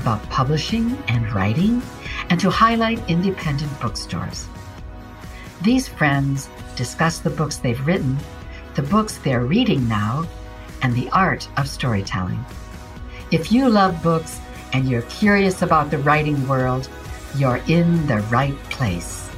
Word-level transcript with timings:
about 0.00 0.22
publishing 0.30 0.96
and 1.08 1.30
writing, 1.32 1.82
and 2.30 2.40
to 2.40 2.48
highlight 2.48 3.10
independent 3.10 3.70
bookstores. 3.80 4.48
These 5.62 5.88
friends 5.88 6.48
discuss 6.74 7.18
the 7.18 7.30
books 7.30 7.58
they've 7.58 7.86
written, 7.86 8.16
the 8.74 8.82
books 8.82 9.18
they're 9.18 9.44
reading 9.44 9.86
now, 9.88 10.26
and 10.82 10.94
the 10.94 11.10
art 11.10 11.46
of 11.58 11.68
storytelling. 11.68 12.42
If 13.30 13.52
you 13.52 13.68
love 13.68 14.02
books 14.02 14.40
and 14.72 14.88
you're 14.88 15.02
curious 15.02 15.60
about 15.60 15.90
the 15.90 15.98
writing 15.98 16.48
world, 16.48 16.88
you're 17.36 17.60
in 17.68 18.06
the 18.06 18.20
right 18.30 18.56
place. 18.70 19.28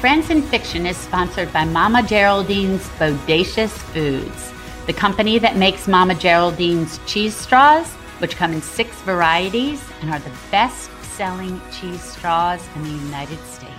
Friends 0.00 0.30
in 0.30 0.40
Fiction 0.42 0.86
is 0.86 0.96
sponsored 0.96 1.52
by 1.52 1.64
Mama 1.64 2.02
Geraldine's 2.02 2.88
Bodacious 2.98 3.70
Foods, 3.70 4.52
the 4.86 4.92
company 4.92 5.38
that 5.38 5.56
makes 5.56 5.88
Mama 5.88 6.14
Geraldine's 6.14 6.98
cheese 7.06 7.36
straws 7.36 7.92
which 8.20 8.36
come 8.36 8.52
in 8.52 8.62
six 8.62 8.94
varieties 9.02 9.82
and 10.00 10.10
are 10.10 10.18
the 10.18 10.32
best 10.50 10.90
selling 11.02 11.60
cheese 11.72 12.02
straws 12.02 12.66
in 12.76 12.84
the 12.84 13.04
United 13.04 13.38
States. 13.46 13.74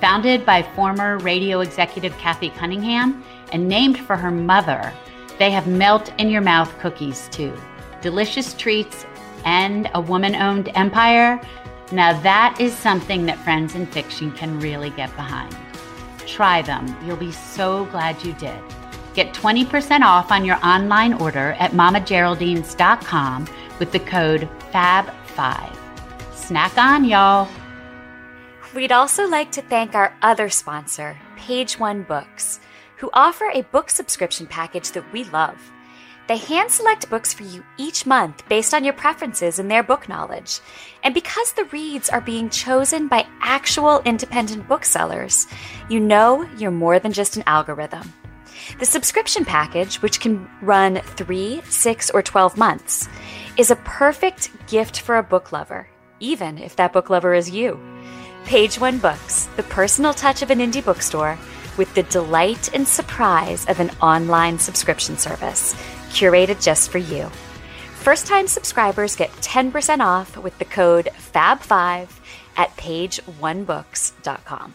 Founded 0.00 0.44
by 0.44 0.62
former 0.62 1.18
radio 1.18 1.60
executive 1.60 2.16
Kathy 2.18 2.50
Cunningham 2.50 3.24
and 3.52 3.68
named 3.68 3.98
for 3.98 4.16
her 4.16 4.30
mother, 4.30 4.92
they 5.38 5.50
have 5.50 5.66
melt 5.66 6.12
in 6.18 6.28
your 6.30 6.42
mouth 6.42 6.76
cookies 6.78 7.28
too. 7.30 7.54
Delicious 8.02 8.54
treats 8.54 9.06
and 9.44 9.88
a 9.94 10.00
woman 10.00 10.34
owned 10.34 10.70
empire. 10.74 11.40
Now, 11.92 12.20
that 12.20 12.60
is 12.60 12.74
something 12.74 13.26
that 13.26 13.38
Friends 13.38 13.74
in 13.74 13.86
Fiction 13.86 14.32
can 14.32 14.58
really 14.60 14.90
get 14.90 15.14
behind. 15.16 15.56
Try 16.26 16.62
them. 16.62 16.96
You'll 17.06 17.16
be 17.16 17.32
so 17.32 17.86
glad 17.86 18.22
you 18.24 18.32
did. 18.34 18.58
Get 19.16 19.32
20% 19.32 20.02
off 20.02 20.30
on 20.30 20.44
your 20.44 20.58
online 20.62 21.14
order 21.14 21.56
at 21.58 21.70
mamageraldines.com 21.70 23.48
with 23.78 23.90
the 23.90 23.98
code 24.00 24.46
FAB5. 24.72 25.74
Snack 26.34 26.76
on, 26.76 27.02
y'all. 27.02 27.48
We'd 28.74 28.92
also 28.92 29.26
like 29.26 29.52
to 29.52 29.62
thank 29.62 29.94
our 29.94 30.14
other 30.20 30.50
sponsor, 30.50 31.16
Page 31.34 31.80
One 31.80 32.02
Books, 32.02 32.60
who 32.98 33.08
offer 33.14 33.50
a 33.54 33.62
book 33.62 33.88
subscription 33.88 34.46
package 34.46 34.90
that 34.90 35.10
we 35.14 35.24
love. 35.24 35.72
They 36.28 36.36
hand 36.36 36.70
select 36.70 37.08
books 37.08 37.32
for 37.32 37.44
you 37.44 37.64
each 37.78 38.04
month 38.04 38.46
based 38.50 38.74
on 38.74 38.84
your 38.84 38.92
preferences 38.92 39.58
and 39.58 39.70
their 39.70 39.82
book 39.82 40.10
knowledge. 40.10 40.60
And 41.02 41.14
because 41.14 41.52
the 41.52 41.64
reads 41.66 42.10
are 42.10 42.20
being 42.20 42.50
chosen 42.50 43.08
by 43.08 43.26
actual 43.40 44.02
independent 44.04 44.68
booksellers, 44.68 45.46
you 45.88 46.00
know 46.00 46.46
you're 46.58 46.70
more 46.70 46.98
than 46.98 47.12
just 47.12 47.38
an 47.38 47.44
algorithm. 47.46 48.12
The 48.78 48.86
subscription 48.86 49.44
package, 49.44 50.02
which 50.02 50.20
can 50.20 50.48
run 50.60 50.96
three, 50.96 51.62
six, 51.68 52.10
or 52.10 52.22
12 52.22 52.58
months, 52.58 53.08
is 53.56 53.70
a 53.70 53.76
perfect 53.76 54.50
gift 54.66 55.00
for 55.00 55.16
a 55.16 55.22
book 55.22 55.52
lover, 55.52 55.88
even 56.20 56.58
if 56.58 56.76
that 56.76 56.92
book 56.92 57.08
lover 57.08 57.32
is 57.32 57.48
you. 57.48 57.80
Page 58.44 58.78
One 58.78 58.98
Books, 58.98 59.46
the 59.56 59.62
personal 59.62 60.12
touch 60.12 60.42
of 60.42 60.50
an 60.50 60.58
indie 60.58 60.84
bookstore, 60.84 61.38
with 61.78 61.94
the 61.94 62.02
delight 62.04 62.74
and 62.74 62.86
surprise 62.86 63.66
of 63.66 63.80
an 63.80 63.90
online 64.02 64.58
subscription 64.58 65.16
service, 65.16 65.74
curated 66.10 66.62
just 66.62 66.90
for 66.90 66.98
you. 66.98 67.30
First 67.94 68.26
time 68.26 68.46
subscribers 68.46 69.16
get 69.16 69.30
10% 69.40 70.00
off 70.00 70.36
with 70.36 70.58
the 70.58 70.64
code 70.64 71.08
FAB5 71.32 72.08
at 72.56 72.76
pageonebooks.com. 72.76 74.74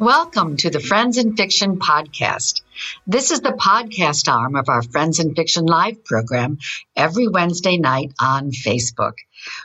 Welcome 0.00 0.56
to 0.56 0.70
the 0.70 0.80
Friends 0.80 1.18
in 1.18 1.36
Fiction 1.36 1.78
podcast. 1.78 2.62
This 3.06 3.30
is 3.30 3.42
the 3.42 3.52
podcast 3.52 4.32
arm 4.32 4.56
of 4.56 4.70
our 4.70 4.80
Friends 4.80 5.18
in 5.18 5.34
Fiction 5.34 5.66
live 5.66 6.02
program 6.06 6.56
every 6.96 7.28
Wednesday 7.28 7.76
night 7.76 8.14
on 8.18 8.50
Facebook. 8.50 9.12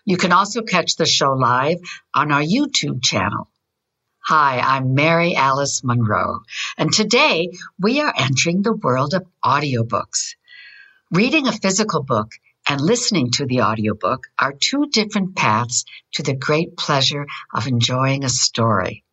You 0.04 0.18
can 0.18 0.34
also 0.34 0.62
catch 0.62 0.98
the 0.98 1.06
show 1.06 1.32
live 1.32 1.78
on 2.14 2.34
our 2.34 2.42
YouTube 2.42 3.02
channel. 3.02 3.50
Hi, 4.26 4.60
I'm 4.60 4.94
Mary 4.94 5.38
Alice 5.38 5.86
Monroe, 5.86 6.42
and 6.78 6.92
today 6.92 7.52
we 7.80 8.02
are 8.02 8.14
entering 8.14 8.62
the 8.62 8.74
world 8.74 9.14
of 9.14 9.26
audiobooks. 9.42 10.36
Reading 11.12 11.48
a 11.48 11.54
physical 11.54 12.04
book 12.04 12.34
and 12.68 12.82
listening 12.82 13.32
to 13.36 13.46
the 13.46 13.62
audiobook 13.62 14.28
are 14.38 14.52
two 14.52 14.88
different 14.88 15.38
paths 15.38 15.86
to 16.16 16.24
the 16.24 16.36
great 16.36 16.76
pleasure 16.76 17.26
of 17.54 17.68
enjoying 17.68 18.26
a 18.26 18.30
story. 18.30 19.05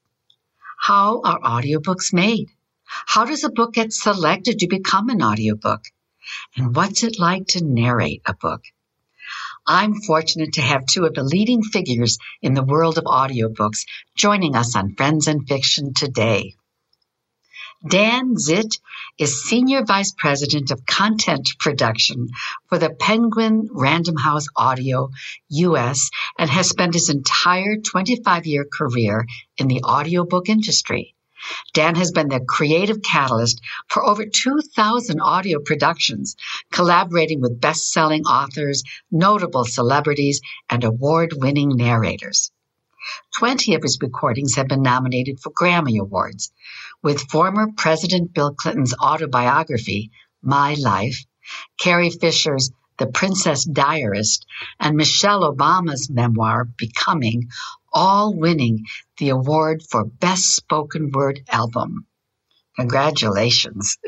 How 0.83 1.21
are 1.23 1.39
audiobooks 1.39 2.13
made? 2.13 2.49
How 2.85 3.25
does 3.25 3.45
a 3.45 3.51
book 3.51 3.75
get 3.75 3.93
selected 3.93 4.59
to 4.59 4.67
become 4.67 5.11
an 5.11 5.23
audiobook? 5.23 5.85
And 6.57 6.75
what's 6.75 7.05
it 7.05 7.21
like 7.21 7.47
to 7.51 7.65
narrate 7.65 8.23
a 8.27 8.35
book? 8.35 8.63
I'm 9.65 9.95
fortunate 10.03 10.55
to 10.55 10.61
have 10.61 10.87
two 10.87 11.05
of 11.05 11.15
the 11.15 11.23
leading 11.23 11.63
figures 11.63 12.19
in 12.41 12.55
the 12.55 12.65
world 12.65 12.99
of 12.99 13.05
audiobooks 13.05 13.85
joining 14.17 14.57
us 14.57 14.75
on 14.75 14.97
Friends 14.97 15.29
in 15.29 15.47
Fiction 15.47 15.95
today. 15.95 16.57
Dan 17.89 18.39
Zitt 18.39 18.79
is 19.19 19.43
Senior 19.43 19.85
Vice 19.85 20.13
President 20.17 20.71
of 20.71 20.87
Content 20.87 21.49
Production 21.59 22.29
for 22.69 22.79
the 22.79 22.91
Penguin 22.91 23.69
Random 23.73 24.15
House 24.17 24.47
Audio 24.55 25.11
US 25.49 26.09
and 26.39 26.49
has 26.49 26.69
spent 26.69 26.95
his 26.95 27.11
entire 27.11 27.79
25 27.79 28.47
year 28.47 28.65
career 28.73 29.27
in 29.57 29.67
the 29.67 29.83
audiobook 29.83 30.49
industry. 30.49 31.17
Dan 31.75 31.97
has 31.97 32.13
been 32.13 32.29
the 32.29 32.39
creative 32.39 33.03
catalyst 33.03 33.61
for 33.89 34.07
over 34.07 34.27
2,000 34.27 35.21
audio 35.21 35.59
productions, 35.59 36.37
collaborating 36.71 37.41
with 37.41 37.61
best 37.61 37.91
selling 37.91 38.23
authors, 38.23 38.85
notable 39.11 39.65
celebrities, 39.65 40.41
and 40.71 40.85
award 40.85 41.33
winning 41.33 41.71
narrators. 41.71 42.53
20 43.39 43.75
of 43.75 43.83
his 43.83 43.99
recordings 44.01 44.55
have 44.55 44.69
been 44.69 44.83
nominated 44.83 45.41
for 45.41 45.51
Grammy 45.51 45.99
Awards, 45.99 46.53
with 47.03 47.31
former 47.31 47.69
President 47.77 48.33
Bill 48.33 48.55
Clinton's 48.55 48.95
autobiography, 48.95 50.11
My 50.43 50.75
Life, 50.75 51.25
Carrie 51.79 52.11
Fisher's 52.11 52.71
The 52.99 53.07
Princess 53.07 53.65
Diarist, 53.65 54.47
and 54.79 54.97
Michelle 54.97 55.53
Obama's 55.53 56.09
memoir, 56.09 56.65
Becoming, 56.65 57.49
all 57.93 58.35
winning 58.35 58.85
the 59.19 59.31
award 59.31 59.83
for 59.91 60.05
Best 60.05 60.55
Spoken 60.55 61.11
Word 61.13 61.41
Album. 61.49 62.07
Congratulations. 62.77 63.99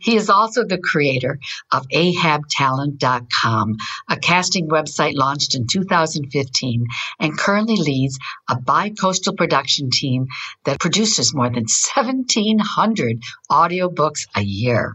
He 0.00 0.14
is 0.14 0.28
also 0.28 0.64
the 0.64 0.78
creator 0.78 1.38
of 1.72 1.88
ahabtalent.com, 1.88 3.76
a 4.10 4.16
casting 4.18 4.68
website 4.68 5.14
launched 5.14 5.54
in 5.54 5.66
2015 5.66 6.86
and 7.18 7.38
currently 7.38 7.76
leads 7.76 8.18
a 8.48 8.60
bi-coastal 8.60 9.34
production 9.36 9.90
team 9.90 10.26
that 10.64 10.80
produces 10.80 11.34
more 11.34 11.48
than 11.48 11.64
1700 11.64 13.22
audiobooks 13.50 14.26
a 14.34 14.42
year. 14.42 14.94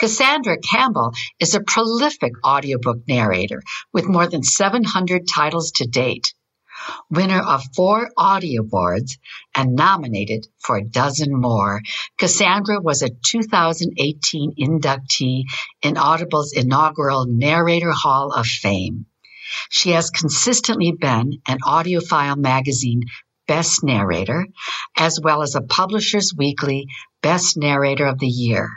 Cassandra 0.00 0.58
Campbell 0.58 1.12
is 1.38 1.54
a 1.54 1.60
prolific 1.60 2.32
audiobook 2.44 3.06
narrator 3.06 3.62
with 3.92 4.08
more 4.08 4.26
than 4.26 4.42
700 4.42 5.28
titles 5.28 5.70
to 5.72 5.86
date 5.86 6.34
winner 7.10 7.40
of 7.40 7.62
four 7.74 8.10
Audie 8.16 8.56
Awards 8.56 9.18
and 9.54 9.74
nominated 9.74 10.46
for 10.58 10.76
a 10.76 10.84
dozen 10.84 11.34
more. 11.34 11.80
Cassandra 12.18 12.80
was 12.80 13.02
a 13.02 13.10
2018 13.10 14.54
inductee 14.58 15.44
in 15.82 15.96
Audible's 15.96 16.52
inaugural 16.52 17.26
Narrator 17.26 17.92
Hall 17.92 18.32
of 18.32 18.46
Fame. 18.46 19.06
She 19.70 19.90
has 19.90 20.10
consistently 20.10 20.92
been 20.92 21.40
an 21.46 21.58
AudioFile 21.60 22.36
magazine 22.36 23.02
Best 23.46 23.84
Narrator, 23.84 24.46
as 24.96 25.20
well 25.22 25.42
as 25.42 25.54
a 25.54 25.60
Publishers 25.62 26.34
Weekly 26.36 26.88
Best 27.22 27.56
Narrator 27.56 28.06
of 28.06 28.18
the 28.18 28.26
Year. 28.26 28.70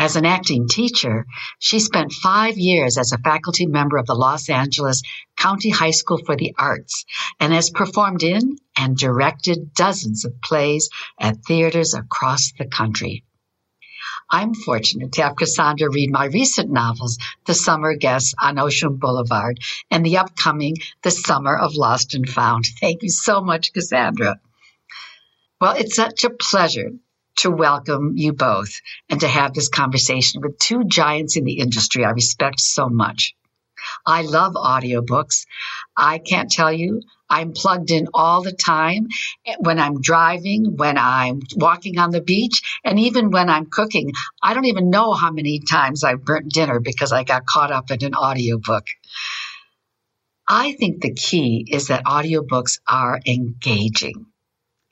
As 0.00 0.16
an 0.16 0.24
acting 0.24 0.66
teacher, 0.66 1.26
she 1.58 1.78
spent 1.78 2.10
five 2.10 2.56
years 2.56 2.96
as 2.96 3.12
a 3.12 3.18
faculty 3.18 3.66
member 3.66 3.98
of 3.98 4.06
the 4.06 4.14
Los 4.14 4.48
Angeles 4.48 5.02
County 5.36 5.68
High 5.68 5.90
School 5.90 6.16
for 6.24 6.36
the 6.36 6.54
Arts 6.56 7.04
and 7.38 7.52
has 7.52 7.68
performed 7.68 8.22
in 8.22 8.56
and 8.74 8.96
directed 8.96 9.74
dozens 9.74 10.24
of 10.24 10.40
plays 10.40 10.88
at 11.20 11.44
theaters 11.44 11.92
across 11.92 12.50
the 12.56 12.64
country. 12.64 13.24
I'm 14.30 14.54
fortunate 14.54 15.12
to 15.12 15.22
have 15.22 15.36
Cassandra 15.36 15.90
read 15.90 16.10
my 16.10 16.24
recent 16.24 16.70
novels, 16.70 17.18
The 17.44 17.52
Summer 17.52 17.94
Guest 17.94 18.34
on 18.40 18.58
Ocean 18.58 18.96
Boulevard 18.96 19.60
and 19.90 20.02
the 20.02 20.16
upcoming 20.16 20.76
The 21.02 21.10
Summer 21.10 21.54
of 21.54 21.74
Lost 21.74 22.14
and 22.14 22.26
Found. 22.26 22.64
Thank 22.80 23.02
you 23.02 23.10
so 23.10 23.42
much, 23.42 23.74
Cassandra. 23.74 24.40
Well, 25.60 25.76
it's 25.76 25.94
such 25.94 26.24
a 26.24 26.30
pleasure 26.30 26.92
to 27.38 27.50
welcome 27.50 28.14
you 28.16 28.32
both 28.32 28.80
and 29.08 29.20
to 29.20 29.28
have 29.28 29.54
this 29.54 29.68
conversation 29.68 30.40
with 30.42 30.58
two 30.58 30.84
giants 30.84 31.36
in 31.36 31.44
the 31.44 31.58
industry 31.58 32.04
I 32.04 32.10
respect 32.10 32.60
so 32.60 32.88
much. 32.88 33.34
I 34.06 34.22
love 34.22 34.54
audiobooks. 34.54 35.46
I 35.96 36.18
can't 36.18 36.50
tell 36.50 36.72
you, 36.72 37.02
I'm 37.28 37.52
plugged 37.52 37.90
in 37.90 38.08
all 38.12 38.42
the 38.42 38.52
time 38.52 39.08
eh, 39.46 39.54
when 39.60 39.78
I'm 39.78 40.00
driving, 40.00 40.76
when 40.76 40.98
I'm 40.98 41.40
walking 41.56 41.98
on 41.98 42.10
the 42.10 42.20
beach, 42.20 42.80
and 42.84 42.98
even 42.98 43.30
when 43.30 43.48
I'm 43.48 43.66
cooking. 43.66 44.12
I 44.42 44.54
don't 44.54 44.66
even 44.66 44.90
know 44.90 45.12
how 45.12 45.30
many 45.30 45.60
times 45.60 46.02
I've 46.04 46.24
burnt 46.24 46.52
dinner 46.52 46.80
because 46.80 47.12
I 47.12 47.24
got 47.24 47.46
caught 47.46 47.70
up 47.70 47.90
in 47.90 48.04
an 48.04 48.14
audiobook. 48.14 48.86
I 50.48 50.72
think 50.72 51.00
the 51.00 51.14
key 51.14 51.66
is 51.70 51.88
that 51.88 52.04
audiobooks 52.04 52.80
are 52.88 53.20
engaging. 53.26 54.26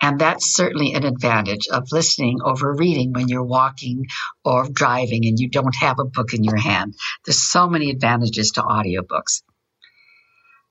And 0.01 0.21
that's 0.21 0.55
certainly 0.55 0.93
an 0.93 1.05
advantage 1.05 1.67
of 1.73 1.91
listening 1.91 2.39
over 2.45 2.73
reading 2.73 3.13
when 3.13 3.29
you're 3.29 3.43
walking 3.43 4.07
or 4.45 4.69
driving 4.69 5.27
and 5.27 5.39
you 5.39 5.49
don't 5.49 5.75
have 5.75 5.99
a 5.99 6.05
book 6.05 6.35
in 6.35 6.45
your 6.45 6.57
hand. 6.57 6.95
There's 7.25 7.43
so 7.43 7.69
many 7.69 7.91
advantages 7.91 8.53
to 8.53 8.63
audiobooks. 8.63 9.43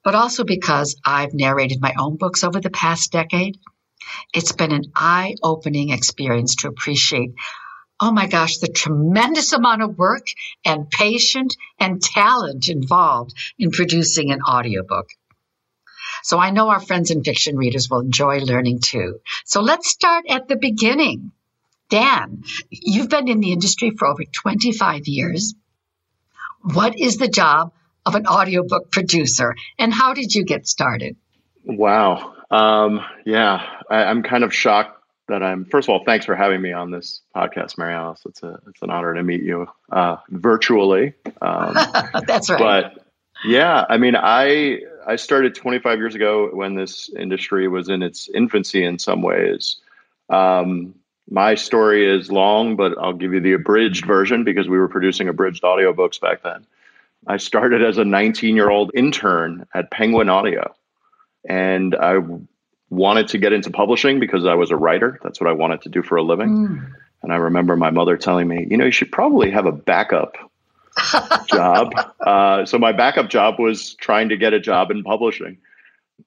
But 0.04 0.16
also 0.16 0.46
because 0.46 0.96
I've 1.06 1.34
narrated 1.34 1.82
my 1.82 1.94
own 2.00 2.16
books 2.16 2.46
over 2.46 2.62
the 2.62 2.70
past 2.70 3.12
decade, 3.12 3.58
it's 4.34 4.54
been 4.54 4.72
an 4.72 4.92
eye 4.96 5.36
opening 5.44 5.90
experience 5.90 6.56
to 6.58 6.70
appreciate, 6.70 7.32
oh 8.00 8.12
my 8.12 8.28
gosh, 8.28 8.60
the 8.60 8.68
tremendous 8.68 9.52
amount 9.52 9.82
of 9.82 9.98
work 9.98 10.28
and 10.64 10.90
patience 10.90 11.58
and 11.80 12.02
talent 12.02 12.70
involved 12.70 13.34
in 13.60 13.72
producing 13.72 14.32
an 14.32 14.40
audiobook. 14.42 15.08
So 16.28 16.38
I 16.38 16.50
know 16.50 16.68
our 16.68 16.82
friends 16.82 17.10
and 17.10 17.24
fiction 17.24 17.56
readers 17.56 17.90
will 17.90 18.02
enjoy 18.02 18.40
learning 18.40 18.80
too. 18.82 19.22
So 19.46 19.62
let's 19.62 19.90
start 19.90 20.26
at 20.28 20.50
the 20.50 20.58
beginning. 20.58 21.32
Dan, 21.90 22.44
you've 22.70 23.08
been 23.08 23.30
in 23.30 23.40
the 23.40 23.54
industry 23.54 23.92
for 23.92 24.10
over 24.10 24.26
25 24.26 25.08
years. 25.08 25.56
What 26.62 27.00
is 27.00 27.16
the 27.16 27.30
job 27.30 27.72
of 28.06 28.16
an 28.16 28.28
audiobook 28.28 28.92
producer 28.92 29.56
and 29.80 29.94
how 29.94 30.14
did 30.14 30.36
you 30.36 30.44
get 30.44 30.68
started? 30.68 31.16
Wow. 31.64 32.34
Um, 32.52 33.00
yeah, 33.26 33.66
I, 33.90 34.12
am 34.12 34.22
kind 34.22 34.44
of 34.44 34.54
shocked 34.54 35.02
that 35.30 35.42
I'm, 35.42 35.64
first 35.64 35.88
of 35.88 35.94
all, 35.94 36.04
thanks 36.06 36.26
for 36.26 36.36
having 36.36 36.62
me 36.62 36.74
on 36.74 36.92
this 36.92 37.22
podcast, 37.34 37.78
Mary 37.78 37.94
Alice. 37.94 38.20
It's, 38.26 38.44
a, 38.44 38.60
it's 38.68 38.82
an 38.82 38.90
honor 38.90 39.14
to 39.14 39.24
meet 39.24 39.44
you 39.44 39.68
uh, 39.94 40.18
virtually. 40.28 41.14
Um, 41.42 41.74
That's 42.28 42.50
right. 42.50 42.60
But 42.60 43.06
yeah, 43.46 43.86
I 43.88 43.98
mean, 43.98 44.18
I, 44.18 44.80
I 45.08 45.16
started 45.16 45.56
25 45.56 46.00
years 46.00 46.16
ago 46.16 46.50
when 46.52 46.76
this 46.76 47.10
industry 47.18 47.70
was 47.70 47.88
in 47.88 48.04
its 48.04 48.30
infancy 48.34 48.84
in 48.84 49.00
some 49.00 49.22
ways. 49.22 49.78
Um, 50.30 50.96
my 51.30 51.56
story 51.56 52.06
is 52.06 52.30
long, 52.30 52.76
but 52.76 52.98
I'll 52.98 53.14
give 53.14 53.34
you 53.34 53.40
the 53.40 53.54
abridged 53.54 54.06
version 54.06 54.44
because 54.44 54.68
we 54.68 54.78
were 54.78 54.90
producing 54.90 55.30
abridged 55.30 55.64
audiobooks 55.64 56.20
back 56.20 56.44
then. 56.44 56.66
I 57.26 57.38
started 57.38 57.84
as 57.84 57.98
a 57.98 58.06
19 58.06 58.56
year 58.56 58.70
old 58.70 58.92
intern 58.94 59.66
at 59.74 59.92
Penguin 59.92 60.30
Audio, 60.30 60.76
and 61.48 61.96
I 61.96 62.18
wanted 62.90 63.30
to 63.30 63.38
get 63.38 63.54
into 63.54 63.72
publishing 63.72 64.20
because 64.20 64.46
I 64.46 64.56
was 64.56 64.72
a 64.72 64.76
writer. 64.76 65.20
That's 65.24 65.40
what 65.40 65.50
I 65.50 65.54
wanted 65.54 65.82
to 65.84 65.90
do 65.90 66.04
for 66.04 66.18
a 66.18 66.24
living. 66.24 66.50
Mm. 66.50 66.94
And 67.24 67.34
I 67.34 67.38
remember 67.38 67.76
my 67.78 67.92
mother 67.92 68.18
telling 68.18 68.48
me, 68.48 68.68
you 68.70 68.78
know, 68.78 68.86
you 68.86 68.92
should 68.92 69.12
probably 69.12 69.52
have 69.52 69.66
a 69.66 69.72
backup 69.72 70.36
job. 71.48 71.94
Uh, 72.20 72.66
so 72.66 72.78
my 72.78 72.92
backup 72.92 73.30
job 73.30 73.60
was 73.60 73.94
trying 73.96 74.30
to 74.30 74.38
get 74.38 74.54
a 74.54 74.60
job 74.60 74.92
in 74.92 75.04
publishing. 75.04 75.58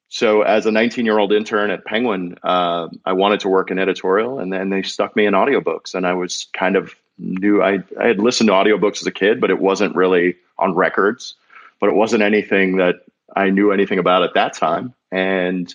So 0.08 0.42
as 0.42 0.66
a 0.66 0.72
19 0.72 1.04
year 1.04 1.18
old 1.18 1.32
intern 1.32 1.70
at 1.70 1.84
Penguin, 1.84 2.36
uh, 2.42 2.88
I 3.04 3.12
wanted 3.12 3.40
to 3.40 3.48
work 3.48 3.70
in 3.70 3.78
editorial, 3.78 4.38
and 4.38 4.52
then 4.52 4.70
they 4.70 4.82
stuck 4.82 5.14
me 5.14 5.26
in 5.26 5.34
audiobooks, 5.34 5.94
and 5.94 6.06
I 6.06 6.14
was 6.14 6.48
kind 6.52 6.76
of 6.76 6.94
knew 7.18 7.62
I 7.62 7.78
I 7.98 8.06
had 8.06 8.18
listened 8.18 8.48
to 8.48 8.54
audiobooks 8.54 9.00
as 9.00 9.06
a 9.06 9.12
kid, 9.12 9.40
but 9.40 9.50
it 9.50 9.58
wasn't 9.58 9.94
really 9.94 10.36
on 10.58 10.74
records, 10.74 11.34
but 11.80 11.88
it 11.88 11.94
wasn't 11.94 12.22
anything 12.22 12.76
that 12.78 12.96
I 13.34 13.50
knew 13.50 13.72
anything 13.72 13.98
about 13.98 14.22
at 14.22 14.34
that 14.34 14.54
time, 14.54 14.94
and. 15.10 15.72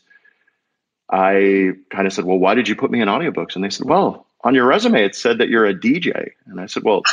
I 1.07 1.73
kind 1.91 2.07
of 2.07 2.13
said, 2.13 2.25
Well, 2.25 2.39
why 2.39 2.55
did 2.55 2.67
you 2.67 2.75
put 2.75 2.89
me 2.89 2.99
in 2.99 3.07
audiobooks? 3.07 3.53
And 3.53 3.63
they 3.63 3.69
said, 3.69 3.87
Well, 3.87 4.25
on 4.43 4.55
your 4.55 4.65
resume, 4.65 5.03
it 5.03 5.15
said 5.15 5.37
that 5.37 5.49
you're 5.49 5.67
a 5.67 5.73
DJ. 5.73 6.31
And 6.47 6.59
I 6.59 6.65
said, 6.65 6.81
Well, 6.83 7.03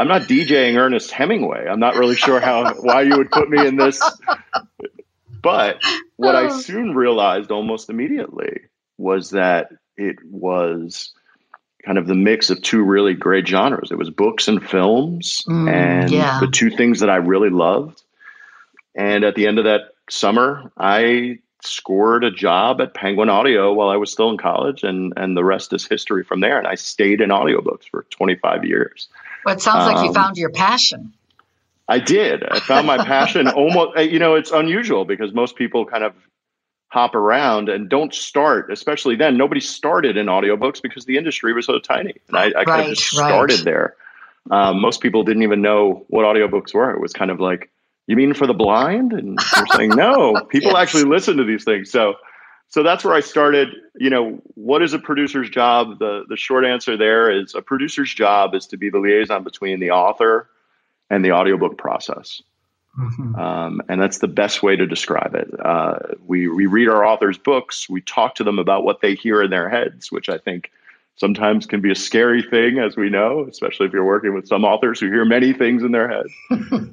I'm 0.00 0.08
not 0.08 0.22
DJing 0.22 0.78
Ernest 0.78 1.10
Hemingway. 1.10 1.66
I'm 1.68 1.78
not 1.78 1.94
really 1.94 2.16
sure 2.16 2.40
how 2.40 2.72
why 2.80 3.02
you 3.02 3.18
would 3.18 3.30
put 3.30 3.50
me 3.50 3.66
in 3.66 3.76
this. 3.76 4.00
But 5.42 5.78
what 6.16 6.34
I 6.36 6.46
oh. 6.46 6.58
soon 6.58 6.94
realized 6.94 7.50
almost 7.50 7.90
immediately 7.90 8.60
was 8.96 9.30
that 9.30 9.72
it 9.98 10.16
was 10.24 11.12
kind 11.84 11.98
of 11.98 12.06
the 12.06 12.14
mix 12.14 12.48
of 12.48 12.62
two 12.62 12.82
really 12.82 13.12
great 13.12 13.46
genres. 13.46 13.90
It 13.90 13.98
was 13.98 14.08
books 14.08 14.48
and 14.48 14.66
films, 14.66 15.44
mm, 15.46 15.70
and 15.70 16.10
yeah. 16.10 16.40
the 16.40 16.48
two 16.48 16.70
things 16.70 17.00
that 17.00 17.10
I 17.10 17.16
really 17.16 17.50
loved. 17.50 18.02
And 18.94 19.22
at 19.22 19.34
the 19.34 19.46
end 19.46 19.58
of 19.58 19.64
that 19.64 19.92
summer, 20.08 20.72
I 20.78 21.40
scored 21.62 22.24
a 22.24 22.30
job 22.30 22.80
at 22.80 22.94
Penguin 22.94 23.28
Audio 23.28 23.72
while 23.74 23.90
I 23.90 23.96
was 23.96 24.10
still 24.10 24.30
in 24.30 24.38
college, 24.38 24.82
and 24.82 25.12
and 25.18 25.36
the 25.36 25.44
rest 25.44 25.74
is 25.74 25.86
history 25.86 26.24
from 26.24 26.40
there. 26.40 26.58
And 26.58 26.66
I 26.66 26.74
stayed 26.74 27.20
in 27.20 27.28
audiobooks 27.28 27.84
for 27.90 28.06
25 28.10 28.64
years. 28.64 29.08
Well, 29.44 29.54
it 29.54 29.60
sounds 29.60 29.84
um, 29.84 29.94
like 29.94 30.02
you 30.04 30.08
um, 30.08 30.14
found 30.14 30.36
your 30.36 30.50
passion. 30.50 31.12
I 31.88 31.98
did. 31.98 32.44
I 32.44 32.60
found 32.60 32.86
my 32.86 33.04
passion 33.04 33.48
almost, 33.56 33.98
you 33.98 34.18
know, 34.18 34.36
it's 34.36 34.52
unusual 34.52 35.04
because 35.04 35.32
most 35.34 35.56
people 35.56 35.84
kind 35.84 36.04
of 36.04 36.14
hop 36.88 37.14
around 37.14 37.68
and 37.68 37.88
don't 37.88 38.14
start, 38.14 38.70
especially 38.70 39.16
then. 39.16 39.36
Nobody 39.36 39.60
started 39.60 40.16
in 40.16 40.26
audiobooks 40.26 40.80
because 40.82 41.04
the 41.04 41.16
industry 41.16 41.52
was 41.52 41.66
so 41.66 41.78
tiny. 41.78 42.14
And 42.28 42.36
I, 42.36 42.44
I 42.44 42.46
right, 42.46 42.66
kind 42.66 42.82
of 42.82 42.96
just 42.96 43.08
started 43.08 43.56
right. 43.56 43.64
there. 43.64 43.96
Um, 44.50 44.80
most 44.80 45.00
people 45.00 45.24
didn't 45.24 45.42
even 45.42 45.62
know 45.62 46.04
what 46.08 46.24
audiobooks 46.24 46.74
were. 46.74 46.92
It 46.92 47.00
was 47.00 47.12
kind 47.12 47.30
of 47.30 47.40
like, 47.40 47.70
you 48.06 48.16
mean 48.16 48.34
for 48.34 48.46
the 48.46 48.54
blind? 48.54 49.12
And 49.12 49.38
you're 49.56 49.66
saying, 49.68 49.90
no, 49.90 50.44
people 50.48 50.72
yes. 50.72 50.82
actually 50.82 51.04
listen 51.04 51.36
to 51.36 51.44
these 51.44 51.64
things. 51.64 51.90
So 51.90 52.14
so 52.70 52.82
that's 52.82 53.04
where 53.04 53.14
I 53.14 53.20
started. 53.20 53.74
You 53.96 54.10
know, 54.10 54.40
what 54.54 54.82
is 54.82 54.94
a 54.94 54.98
producer's 54.98 55.50
job? 55.50 55.98
The 55.98 56.24
the 56.28 56.36
short 56.36 56.64
answer 56.64 56.96
there 56.96 57.30
is 57.30 57.54
a 57.54 57.60
producer's 57.60 58.14
job 58.14 58.54
is 58.54 58.66
to 58.68 58.76
be 58.76 58.88
the 58.88 58.98
liaison 58.98 59.44
between 59.44 59.80
the 59.80 59.90
author 59.90 60.48
and 61.10 61.24
the 61.24 61.32
audiobook 61.32 61.76
process. 61.76 62.40
Mm-hmm. 62.98 63.34
Um, 63.36 63.82
and 63.88 64.00
that's 64.00 64.18
the 64.18 64.28
best 64.28 64.62
way 64.62 64.76
to 64.76 64.86
describe 64.86 65.34
it. 65.34 65.48
Uh, 65.64 65.98
we, 66.26 66.48
we 66.48 66.66
read 66.66 66.88
our 66.88 67.04
authors' 67.04 67.38
books, 67.38 67.88
we 67.88 68.00
talk 68.00 68.34
to 68.36 68.44
them 68.44 68.58
about 68.58 68.84
what 68.84 69.00
they 69.00 69.14
hear 69.14 69.42
in 69.42 69.50
their 69.50 69.68
heads, 69.68 70.10
which 70.10 70.28
I 70.28 70.38
think 70.38 70.70
sometimes 71.16 71.66
can 71.66 71.80
be 71.80 71.92
a 71.92 71.94
scary 71.94 72.42
thing, 72.42 72.78
as 72.78 72.96
we 72.96 73.08
know, 73.08 73.46
especially 73.48 73.86
if 73.86 73.92
you're 73.92 74.04
working 74.04 74.34
with 74.34 74.48
some 74.48 74.64
authors 74.64 74.98
who 74.98 75.06
hear 75.06 75.24
many 75.24 75.52
things 75.52 75.82
in 75.82 75.92
their 75.92 76.08
head. 76.08 76.26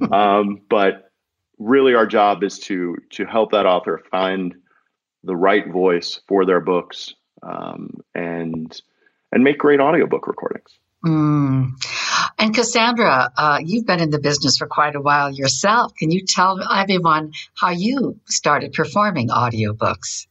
um, 0.11 0.61
but 0.69 1.11
really, 1.57 1.95
our 1.95 2.05
job 2.05 2.43
is 2.43 2.59
to 2.59 2.97
to 3.11 3.25
help 3.25 3.51
that 3.51 3.65
author 3.65 4.03
find 4.11 4.55
the 5.27 5.35
right 5.35 5.67
voice 5.67 6.19
for 6.27 6.45
their 6.45 6.59
books 6.59 7.13
um, 7.43 8.01
and 8.15 8.81
and 9.31 9.43
make 9.43 9.59
great 9.59 9.79
audiobook 9.79 10.27
recordings. 10.27 10.71
Mm. 11.05 11.73
And 12.39 12.53
Cassandra, 12.53 13.31
uh, 13.35 13.59
you've 13.63 13.87
been 13.87 13.99
in 13.99 14.11
the 14.11 14.19
business 14.19 14.57
for 14.57 14.67
quite 14.67 14.95
a 14.95 15.01
while 15.01 15.31
yourself. 15.31 15.95
Can 15.95 16.11
you 16.11 16.21
tell 16.23 16.59
everyone 16.71 17.33
how 17.55 17.71
you 17.71 18.19
started 18.25 18.73
performing 18.73 19.29
audiobooks? 19.29 20.27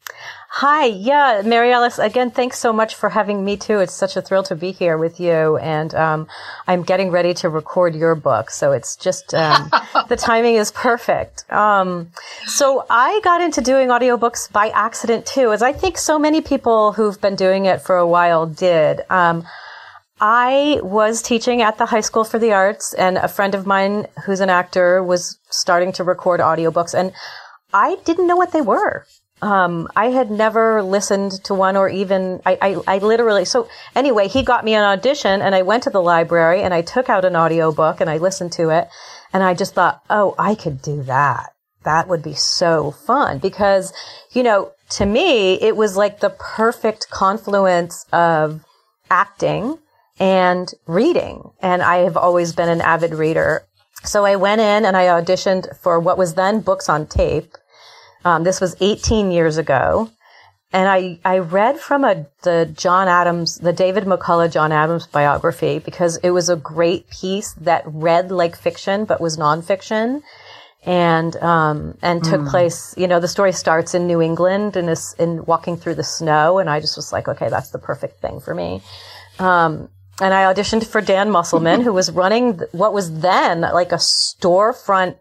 Hi, 0.48 0.86
yeah, 0.86 1.42
Mary 1.44 1.72
Alice. 1.72 1.98
Again, 1.98 2.30
thanks 2.30 2.60
so 2.60 2.72
much 2.72 2.94
for 2.94 3.08
having 3.10 3.44
me 3.44 3.56
too. 3.56 3.80
It's 3.80 3.92
such 3.92 4.16
a 4.16 4.22
thrill 4.22 4.44
to 4.44 4.54
be 4.54 4.70
here 4.70 4.96
with 4.96 5.18
you, 5.18 5.56
and 5.58 5.92
um, 5.96 6.28
I'm 6.68 6.84
getting 6.84 7.10
ready 7.10 7.34
to 7.34 7.48
record 7.48 7.96
your 7.96 8.14
book, 8.14 8.50
so 8.50 8.70
it's 8.70 8.94
just 8.94 9.34
um, 9.34 9.68
the 10.08 10.16
timing 10.16 10.54
is 10.54 10.70
perfect. 10.70 11.44
Um, 11.52 12.12
so 12.46 12.86
I 12.88 13.20
got 13.24 13.42
into 13.42 13.60
doing 13.60 13.88
audiobooks 13.88 14.50
by 14.50 14.68
accident 14.68 15.26
too, 15.26 15.52
as 15.52 15.60
I 15.60 15.72
think 15.72 15.98
so 15.98 16.20
many 16.20 16.40
people 16.40 16.92
who've 16.92 17.20
been 17.20 17.36
doing 17.36 17.66
it 17.66 17.82
for 17.82 17.96
a 17.96 18.06
while 18.06 18.46
did. 18.46 19.00
I 20.20 20.80
was 20.82 21.20
teaching 21.20 21.60
at 21.60 21.76
the 21.76 21.86
High 21.86 22.00
School 22.00 22.24
for 22.24 22.38
the 22.38 22.52
Arts, 22.52 22.94
and 22.94 23.18
a 23.18 23.28
friend 23.28 23.54
of 23.54 23.66
mine 23.66 24.06
who's 24.24 24.40
an 24.40 24.48
actor 24.48 25.02
was 25.02 25.38
starting 25.50 25.92
to 25.92 26.04
record 26.04 26.40
audiobooks, 26.40 26.94
and 26.94 27.12
I 27.72 27.96
didn't 28.04 28.26
know 28.26 28.36
what 28.36 28.52
they 28.52 28.62
were. 28.62 29.04
Um, 29.42 29.88
I 29.94 30.06
had 30.06 30.30
never 30.30 30.82
listened 30.82 31.44
to 31.44 31.52
one 31.54 31.76
or 31.76 31.90
even, 31.90 32.40
I, 32.46 32.58
I, 32.62 32.94
I, 32.94 32.98
literally, 32.98 33.44
so 33.44 33.68
anyway, 33.94 34.28
he 34.28 34.42
got 34.42 34.64
me 34.64 34.72
an 34.72 34.82
audition 34.82 35.42
and 35.42 35.54
I 35.54 35.60
went 35.60 35.82
to 35.82 35.90
the 35.90 36.00
library 36.00 36.62
and 36.62 36.72
I 36.72 36.80
took 36.80 37.10
out 37.10 37.26
an 37.26 37.36
audiobook 37.36 38.00
and 38.00 38.08
I 38.08 38.16
listened 38.16 38.52
to 38.52 38.70
it 38.70 38.88
and 39.34 39.42
I 39.42 39.52
just 39.52 39.74
thought, 39.74 40.02
oh, 40.08 40.34
I 40.38 40.54
could 40.54 40.80
do 40.80 41.02
that. 41.02 41.50
That 41.84 42.08
would 42.08 42.22
be 42.22 42.32
so 42.32 42.92
fun 42.92 43.36
because, 43.38 43.92
you 44.32 44.42
know, 44.42 44.72
to 44.90 45.04
me, 45.04 45.60
it 45.60 45.76
was 45.76 45.98
like 45.98 46.20
the 46.20 46.30
perfect 46.30 47.10
confluence 47.10 48.06
of 48.14 48.64
acting 49.10 49.78
and 50.18 50.72
reading. 50.86 51.50
And 51.60 51.82
I 51.82 51.98
have 51.98 52.16
always 52.16 52.52
been 52.52 52.68
an 52.68 52.80
avid 52.80 53.14
reader. 53.14 53.66
So 54.04 54.24
I 54.24 54.36
went 54.36 54.60
in 54.60 54.84
and 54.84 54.96
I 54.96 55.06
auditioned 55.06 55.76
for 55.78 55.98
what 56.00 56.18
was 56.18 56.34
then 56.34 56.60
Books 56.60 56.88
on 56.88 57.06
Tape. 57.06 57.56
Um, 58.24 58.44
this 58.44 58.60
was 58.60 58.76
18 58.80 59.30
years 59.30 59.56
ago. 59.56 60.10
And 60.72 60.88
I, 60.88 61.18
I 61.24 61.38
read 61.38 61.78
from 61.78 62.04
a, 62.04 62.26
the 62.42 62.70
John 62.74 63.08
Adams, 63.08 63.58
the 63.58 63.72
David 63.72 64.04
McCullough 64.04 64.52
John 64.52 64.72
Adams 64.72 65.06
biography 65.06 65.78
because 65.78 66.16
it 66.18 66.30
was 66.30 66.48
a 66.48 66.56
great 66.56 67.08
piece 67.08 67.52
that 67.54 67.84
read 67.86 68.30
like 68.30 68.56
fiction, 68.56 69.04
but 69.04 69.20
was 69.20 69.36
nonfiction 69.36 70.22
and 70.86 71.36
um, 71.38 71.98
and 72.00 72.22
took 72.22 72.42
mm. 72.42 72.50
place. 72.50 72.94
You 72.96 73.08
know, 73.08 73.20
the 73.20 73.28
story 73.28 73.52
starts 73.52 73.94
in 73.94 74.06
New 74.06 74.22
England 74.22 74.76
and 74.76 74.88
is 74.88 75.14
in 75.18 75.44
walking 75.44 75.76
through 75.76 75.96
the 75.96 76.04
snow, 76.04 76.58
and 76.58 76.70
I 76.70 76.80
just 76.80 76.96
was 76.96 77.12
like, 77.12 77.28
okay, 77.28 77.48
that's 77.48 77.70
the 77.70 77.78
perfect 77.78 78.20
thing 78.20 78.40
for 78.40 78.54
me. 78.54 78.82
Um, 79.38 79.88
and 80.20 80.32
I 80.32 80.52
auditioned 80.52 80.86
for 80.86 81.00
Dan 81.00 81.30
Musselman, 81.30 81.82
who 81.82 81.92
was 81.92 82.10
running 82.10 82.60
what 82.72 82.92
was 82.92 83.20
then 83.20 83.60
like 83.60 83.92
a 83.92 83.96
storefront 83.96 85.16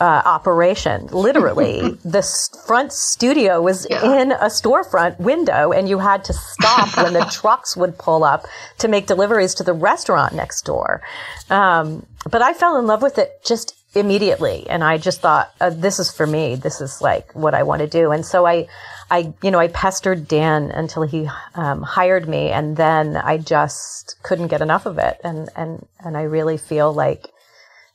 uh, 0.00 0.22
operation. 0.24 1.06
Literally, 1.06 1.80
the 2.04 2.22
front 2.66 2.92
studio 2.92 3.62
was 3.62 3.86
yeah. 3.88 4.20
in 4.20 4.32
a 4.32 4.46
storefront 4.46 5.18
window, 5.18 5.72
and 5.72 5.88
you 5.88 5.98
had 5.98 6.24
to 6.24 6.32
stop 6.32 6.96
when 6.96 7.12
the 7.12 7.24
trucks 7.32 7.76
would 7.76 7.98
pull 7.98 8.24
up 8.24 8.46
to 8.78 8.88
make 8.88 9.06
deliveries 9.06 9.54
to 9.54 9.62
the 9.62 9.72
restaurant 9.72 10.34
next 10.34 10.62
door. 10.62 11.02
Um, 11.48 12.06
but 12.30 12.42
I 12.42 12.52
fell 12.52 12.78
in 12.78 12.86
love 12.86 13.02
with 13.02 13.18
it 13.18 13.44
just 13.44 13.76
immediately. 13.96 14.68
And 14.68 14.84
I 14.84 14.98
just 14.98 15.20
thought, 15.20 15.52
uh, 15.60 15.70
this 15.70 15.98
is 15.98 16.12
for 16.12 16.26
me. 16.26 16.54
This 16.54 16.80
is 16.80 17.00
like 17.00 17.34
what 17.34 17.54
I 17.54 17.62
want 17.62 17.80
to 17.80 17.88
do. 17.88 18.12
And 18.12 18.24
so 18.24 18.46
I, 18.46 18.68
I, 19.10 19.34
you 19.42 19.50
know, 19.50 19.58
I 19.58 19.68
pestered 19.68 20.26
Dan 20.26 20.70
until 20.70 21.02
he 21.02 21.28
um, 21.54 21.82
hired 21.82 22.28
me, 22.28 22.50
and 22.50 22.76
then 22.76 23.16
I 23.16 23.38
just 23.38 24.16
couldn't 24.22 24.48
get 24.48 24.62
enough 24.62 24.86
of 24.86 24.98
it. 24.98 25.20
And 25.22 25.48
and 25.54 25.86
and 26.00 26.16
I 26.16 26.22
really 26.22 26.56
feel 26.56 26.92
like 26.92 27.28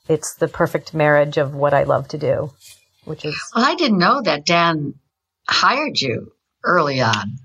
it's 0.08 0.36
the 0.36 0.48
perfect 0.48 0.94
marriage 0.94 1.38
of 1.38 1.54
what 1.54 1.74
I 1.74 1.84
love 1.84 2.08
to 2.10 2.18
do, 2.18 2.54
which 3.06 3.26
is. 3.26 3.36
Well, 3.56 3.66
I 3.66 3.76
didn't 3.76 4.00
know 4.00 4.22
that 4.22 4.46
Dan 4.46 4.96
hired 5.48 6.00
you 6.00 6.32
early 6.64 7.02
on. 7.02 7.38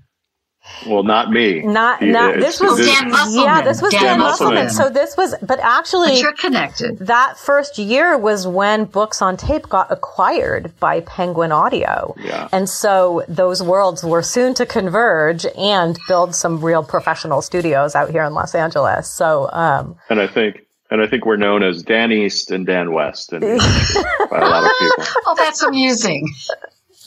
Well, 0.85 1.03
not 1.03 1.31
me. 1.31 1.61
Not 1.61 2.01
not 2.01 2.35
this 2.35 2.61
was 2.61 2.77
Dan 2.85 3.09
Musselman. 3.09 3.45
Yeah, 3.45 3.61
this 3.61 3.81
was 3.81 3.91
Dan, 3.91 4.03
Dan 4.03 4.19
Musselman. 4.19 4.65
Musselman. 4.65 4.87
So 4.87 4.93
this 4.93 5.17
was, 5.17 5.35
but 5.41 5.59
actually, 5.59 6.09
but 6.09 6.19
you're 6.19 6.33
connected. 6.33 6.99
That 6.99 7.37
first 7.37 7.77
year 7.77 8.17
was 8.17 8.47
when 8.47 8.85
Books 8.85 9.21
on 9.21 9.37
Tape 9.37 9.67
got 9.69 9.91
acquired 9.91 10.71
by 10.79 11.01
Penguin 11.01 11.51
Audio. 11.51 12.15
Yeah. 12.19 12.47
And 12.51 12.69
so 12.69 13.23
those 13.27 13.61
worlds 13.61 14.03
were 14.03 14.21
soon 14.21 14.53
to 14.55 14.65
converge 14.65 15.45
and 15.57 15.97
build 16.07 16.35
some 16.35 16.63
real 16.63 16.83
professional 16.83 17.41
studios 17.41 17.95
out 17.95 18.11
here 18.11 18.23
in 18.23 18.33
Los 18.33 18.53
Angeles. 18.55 19.11
So, 19.11 19.49
um, 19.51 19.97
and 20.09 20.21
I 20.21 20.27
think 20.27 20.67
and 20.89 21.01
I 21.01 21.07
think 21.07 21.25
we're 21.25 21.37
known 21.37 21.63
as 21.63 21.83
Dan 21.83 22.11
East 22.11 22.51
and 22.51 22.65
Dan 22.65 22.93
West 22.93 23.33
and 23.33 23.41
by 23.41 24.37
a 24.37 24.49
lot 24.49 24.63
of 24.63 24.71
people. 24.79 25.03
Oh, 25.25 25.35
that's 25.37 25.61
amusing. 25.63 26.27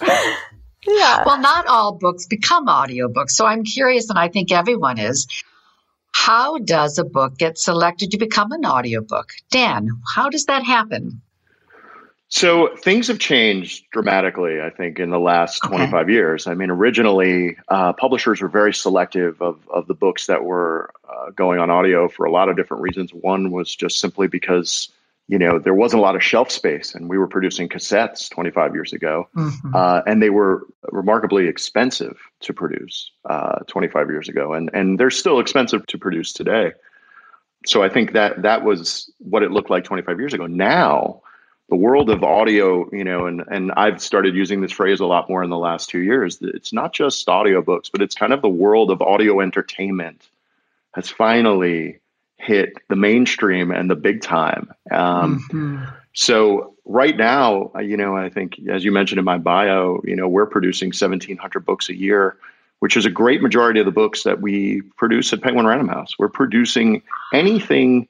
Yeah. 0.87 1.22
Well, 1.26 1.40
not 1.40 1.66
all 1.66 1.92
books 1.92 2.26
become 2.26 2.66
audiobooks. 2.66 3.30
So 3.30 3.46
I'm 3.46 3.64
curious, 3.64 4.08
and 4.10 4.18
I 4.18 4.28
think 4.28 4.52
everyone 4.52 4.99
is. 4.99 5.26
How 6.12 6.58
does 6.58 6.99
a 6.99 7.04
book 7.04 7.38
get 7.38 7.58
selected 7.58 8.12
to 8.12 8.18
become 8.18 8.52
an 8.52 8.64
audiobook? 8.64 9.32
Dan, 9.50 9.88
how 10.14 10.28
does 10.28 10.46
that 10.46 10.64
happen? 10.64 11.22
So 12.32 12.76
things 12.76 13.08
have 13.08 13.18
changed 13.18 13.90
dramatically, 13.90 14.60
I 14.60 14.70
think, 14.70 15.00
in 15.00 15.10
the 15.10 15.18
last 15.18 15.64
okay. 15.64 15.76
25 15.76 16.10
years. 16.10 16.46
I 16.46 16.54
mean, 16.54 16.70
originally, 16.70 17.56
uh, 17.68 17.92
publishers 17.92 18.40
were 18.40 18.49
very 18.49 18.72
selective 18.72 19.42
of, 19.42 19.68
of 19.68 19.88
the 19.88 19.94
books 19.94 20.26
that 20.26 20.44
were 20.44 20.92
uh, 21.08 21.30
going 21.30 21.58
on 21.58 21.70
audio 21.70 22.08
for 22.08 22.26
a 22.26 22.30
lot 22.30 22.49
of 22.49 22.56
different 22.56 22.84
reasons. 22.84 23.12
One 23.12 23.50
was 23.50 23.75
just 23.75 23.99
simply 23.99 24.28
because 24.28 24.90
you 25.30 25.38
know, 25.38 25.60
there 25.60 25.75
wasn't 25.75 26.00
a 26.00 26.02
lot 26.02 26.16
of 26.16 26.25
shelf 26.25 26.50
space, 26.50 26.92
and 26.92 27.08
we 27.08 27.16
were 27.16 27.28
producing 27.28 27.68
cassettes 27.68 28.28
25 28.30 28.75
years 28.75 28.92
ago, 28.92 29.28
mm-hmm. 29.37 29.76
uh, 29.76 30.02
and 30.04 30.20
they 30.20 30.28
were 30.28 30.66
remarkably 30.90 31.46
expensive 31.46 32.18
to 32.40 32.52
produce 32.52 33.12
uh, 33.26 33.60
25 33.68 34.10
years 34.10 34.28
ago, 34.28 34.54
and 34.54 34.70
and 34.75 34.99
they're 34.99 35.08
still 35.08 35.38
expensive 35.38 35.87
to 35.87 35.99
produce 35.99 36.32
today. 36.32 36.72
So 37.64 37.80
I 37.80 37.88
think 37.88 38.14
that 38.14 38.42
that 38.42 38.64
was 38.64 39.08
what 39.18 39.44
it 39.44 39.52
looked 39.52 39.70
like 39.70 39.84
25 39.84 40.18
years 40.18 40.34
ago. 40.34 40.46
Now, 40.46 41.22
the 41.68 41.76
world 41.76 42.10
of 42.10 42.25
audio, 42.25 42.90
you 42.90 43.04
know, 43.04 43.26
and 43.26 43.44
and 43.46 43.70
I've 43.76 44.02
started 44.02 44.34
using 44.34 44.62
this 44.62 44.72
phrase 44.72 44.99
a 44.99 45.06
lot 45.06 45.28
more 45.28 45.44
in 45.44 45.50
the 45.50 45.58
last 45.58 45.90
two 45.90 46.00
years. 46.00 46.38
It's 46.42 46.72
not 46.72 46.92
just 46.92 47.25
audiobooks, 47.28 47.88
but 47.92 48.02
it's 48.02 48.16
kind 48.16 48.32
of 48.32 48.42
the 48.42 48.49
world 48.49 48.90
of 48.90 49.00
audio 49.00 49.40
entertainment 49.40 50.28
has 50.92 51.08
finally 51.08 52.00
hit 52.40 52.75
the 52.88 52.97
mainstream 52.97 53.70
and 53.70 53.90
the 53.90 53.97
big 53.97 54.23
time. 54.23 54.73
Um, 54.90 55.47
mm-hmm. 55.52 55.85
So 56.14 56.75
right 56.85 57.16
now, 57.16 57.70
you 57.80 57.97
know, 57.97 58.16
I 58.16 58.30
think 58.30 58.59
as 58.68 58.85
you 58.85 58.92
mentioned 58.92 59.18
in 59.18 59.25
my 59.25 59.38
bio, 59.38 60.00
you 60.04 60.16
know, 60.16 60.26
we're 60.26 60.47
producing 60.47 60.88
1,700 60.88 61.64
books 61.64 61.88
a 61.88 61.97
year, 61.97 62.37
which 62.80 62.97
is 62.97 63.06
a 63.06 63.11
great 63.11 63.42
majority 63.42 63.80
of 63.80 63.87
the 63.87 63.92
books 63.92 64.23
that 64.25 64.40
we 64.40 64.82
produce 64.97 65.32
at 65.32 65.42
Penguin 65.42 65.66
Random 65.66 65.88
House. 65.88 66.18
We're 66.18 66.28
producing 66.28 67.02
anything 67.32 68.09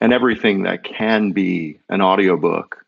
and 0.00 0.12
everything 0.12 0.64
that 0.64 0.84
can 0.84 1.32
be 1.32 1.78
an 1.88 2.02
audiobook 2.02 2.84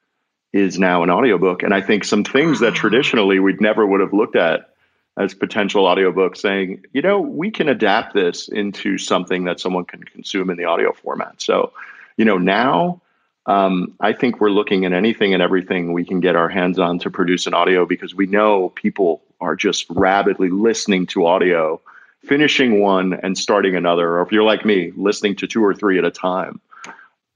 is 0.52 0.78
now 0.78 1.02
an 1.02 1.10
audiobook. 1.10 1.62
And 1.62 1.74
I 1.74 1.80
think 1.80 2.04
some 2.04 2.24
things 2.24 2.60
that 2.60 2.74
traditionally 2.74 3.40
we'd 3.40 3.60
never 3.60 3.86
would 3.86 4.00
have 4.00 4.12
looked 4.12 4.36
at 4.36 4.73
as 5.16 5.34
potential 5.34 5.84
audiobooks 5.84 6.38
saying, 6.38 6.84
you 6.92 7.02
know, 7.02 7.20
we 7.20 7.50
can 7.50 7.68
adapt 7.68 8.14
this 8.14 8.48
into 8.48 8.98
something 8.98 9.44
that 9.44 9.60
someone 9.60 9.84
can 9.84 10.02
consume 10.02 10.50
in 10.50 10.56
the 10.56 10.64
audio 10.64 10.92
format. 10.92 11.40
So, 11.40 11.72
you 12.16 12.24
know, 12.24 12.38
now 12.38 13.00
um, 13.46 13.94
I 14.00 14.12
think 14.12 14.40
we're 14.40 14.50
looking 14.50 14.84
at 14.84 14.92
anything 14.92 15.34
and 15.34 15.42
everything 15.42 15.92
we 15.92 16.04
can 16.04 16.20
get 16.20 16.34
our 16.34 16.48
hands 16.48 16.78
on 16.78 16.98
to 17.00 17.10
produce 17.10 17.46
an 17.46 17.54
audio 17.54 17.86
because 17.86 18.14
we 18.14 18.26
know 18.26 18.70
people 18.70 19.22
are 19.40 19.54
just 19.54 19.86
rapidly 19.90 20.50
listening 20.50 21.06
to 21.08 21.26
audio, 21.26 21.80
finishing 22.24 22.80
one 22.80 23.12
and 23.12 23.36
starting 23.36 23.76
another. 23.76 24.16
Or 24.18 24.22
if 24.22 24.32
you're 24.32 24.44
like 24.44 24.64
me, 24.64 24.92
listening 24.96 25.36
to 25.36 25.46
two 25.46 25.64
or 25.64 25.74
three 25.74 25.98
at 25.98 26.04
a 26.04 26.10
time. 26.10 26.60